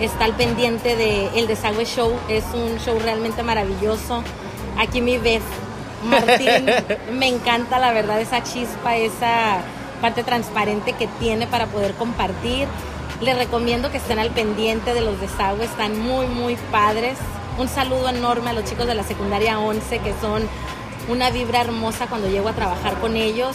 está 0.00 0.24
al 0.24 0.32
pendiente 0.32 0.96
de 0.96 1.28
El 1.38 1.46
Desagüe 1.46 1.84
Show. 1.84 2.10
Es 2.30 2.44
un 2.54 2.78
show 2.78 2.98
realmente 2.98 3.42
maravilloso. 3.42 4.22
Aquí 4.78 5.02
mi 5.02 5.18
Beth 5.18 5.42
Martín, 6.06 6.70
me 7.18 7.28
encanta 7.28 7.78
la 7.78 7.92
verdad 7.92 8.18
esa 8.18 8.42
chispa, 8.42 8.96
esa 8.96 9.58
parte 10.00 10.24
transparente 10.24 10.94
que 10.94 11.06
tiene 11.20 11.46
para 11.46 11.66
poder 11.66 11.92
compartir. 11.94 12.66
Les 13.20 13.36
recomiendo 13.36 13.90
que 13.90 13.98
estén 13.98 14.18
al 14.18 14.30
pendiente 14.30 14.94
de 14.94 15.02
los 15.02 15.20
desagües, 15.20 15.68
están 15.70 15.98
muy, 15.98 16.26
muy 16.28 16.56
padres. 16.72 17.18
Un 17.58 17.68
saludo 17.68 18.08
enorme 18.08 18.50
a 18.50 18.52
los 18.52 18.64
chicos 18.64 18.86
de 18.86 18.94
la 18.94 19.04
secundaria 19.04 19.58
11 19.60 19.98
que 20.00 20.12
son 20.20 20.42
una 21.08 21.30
vibra 21.30 21.60
hermosa 21.60 22.06
cuando 22.06 22.28
llego 22.28 22.48
a 22.48 22.52
trabajar 22.52 22.94
con 23.00 23.16
ellos. 23.16 23.54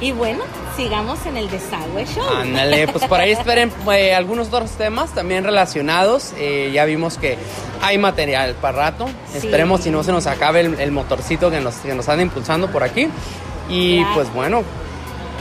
Y 0.00 0.12
bueno, 0.12 0.44
sigamos 0.78 1.26
en 1.26 1.36
el 1.36 1.50
desagüe 1.50 2.06
show. 2.06 2.24
Ándale, 2.40 2.88
pues 2.88 3.04
por 3.04 3.20
ahí 3.20 3.32
esperen 3.38 3.70
eh, 3.92 4.14
algunos 4.14 4.48
otros 4.48 4.70
temas 4.72 5.10
también 5.14 5.44
relacionados. 5.44 6.32
Eh, 6.38 6.70
ya 6.72 6.86
vimos 6.86 7.18
que 7.18 7.36
hay 7.82 7.98
material 7.98 8.54
para 8.54 8.78
rato. 8.90 9.06
Sí. 9.30 9.38
Esperemos 9.38 9.82
si 9.82 9.90
no 9.90 10.02
se 10.02 10.10
nos 10.10 10.26
acabe 10.26 10.60
el, 10.60 10.80
el 10.80 10.90
motorcito 10.90 11.50
que 11.50 11.60
nos, 11.60 11.74
que 11.76 11.94
nos 11.94 12.08
anda 12.08 12.22
impulsando 12.22 12.68
por 12.70 12.82
aquí. 12.82 13.08
Y 13.68 13.98
Claro. 13.98 14.14
pues 14.14 14.32
bueno, 14.32 14.62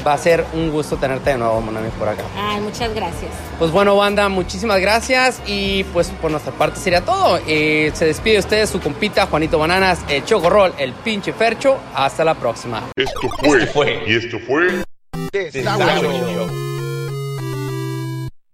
va 0.06 0.14
a 0.14 0.18
ser 0.18 0.45
un 0.54 0.72
gusto 0.72 0.97
tenerte 0.97 1.32
de 1.32 1.38
nuevo, 1.38 1.62
Monami, 1.62 1.89
por 1.89 2.08
acá. 2.08 2.24
Ay, 2.36 2.62
muchas 2.62 2.93
gracias. 2.93 3.32
Pues 3.58 3.72
bueno, 3.72 3.95
banda, 3.95 4.30
muchísimas 4.30 4.80
gracias. 4.80 5.41
Y 5.45 5.84
pues 5.86 6.10
por 6.22 6.32
nuestra 6.32 6.52
parte 6.54 6.80
sería 6.80 7.02
todo. 7.02 7.39
Eh, 7.47 7.91
se 7.93 8.06
despide 8.06 8.34
de 8.34 8.39
ustedes 8.39 8.70
su 8.70 8.80
compita 8.80 9.28
Juanito 9.28 9.60
Bananas, 9.60 10.00
el 10.10 10.24
Chocorrol, 10.26 10.74
el 10.78 10.93
pinche 10.93 11.34
Fercho. 11.34 11.78
Hasta 11.93 12.24
la 12.24 12.36
próxima. 12.36 12.89
Esto 12.95 13.20
fue, 13.74 14.04
y 14.08 14.16
esto 14.16 14.39
fue 14.39 14.84
Desagüe. 15.32 16.68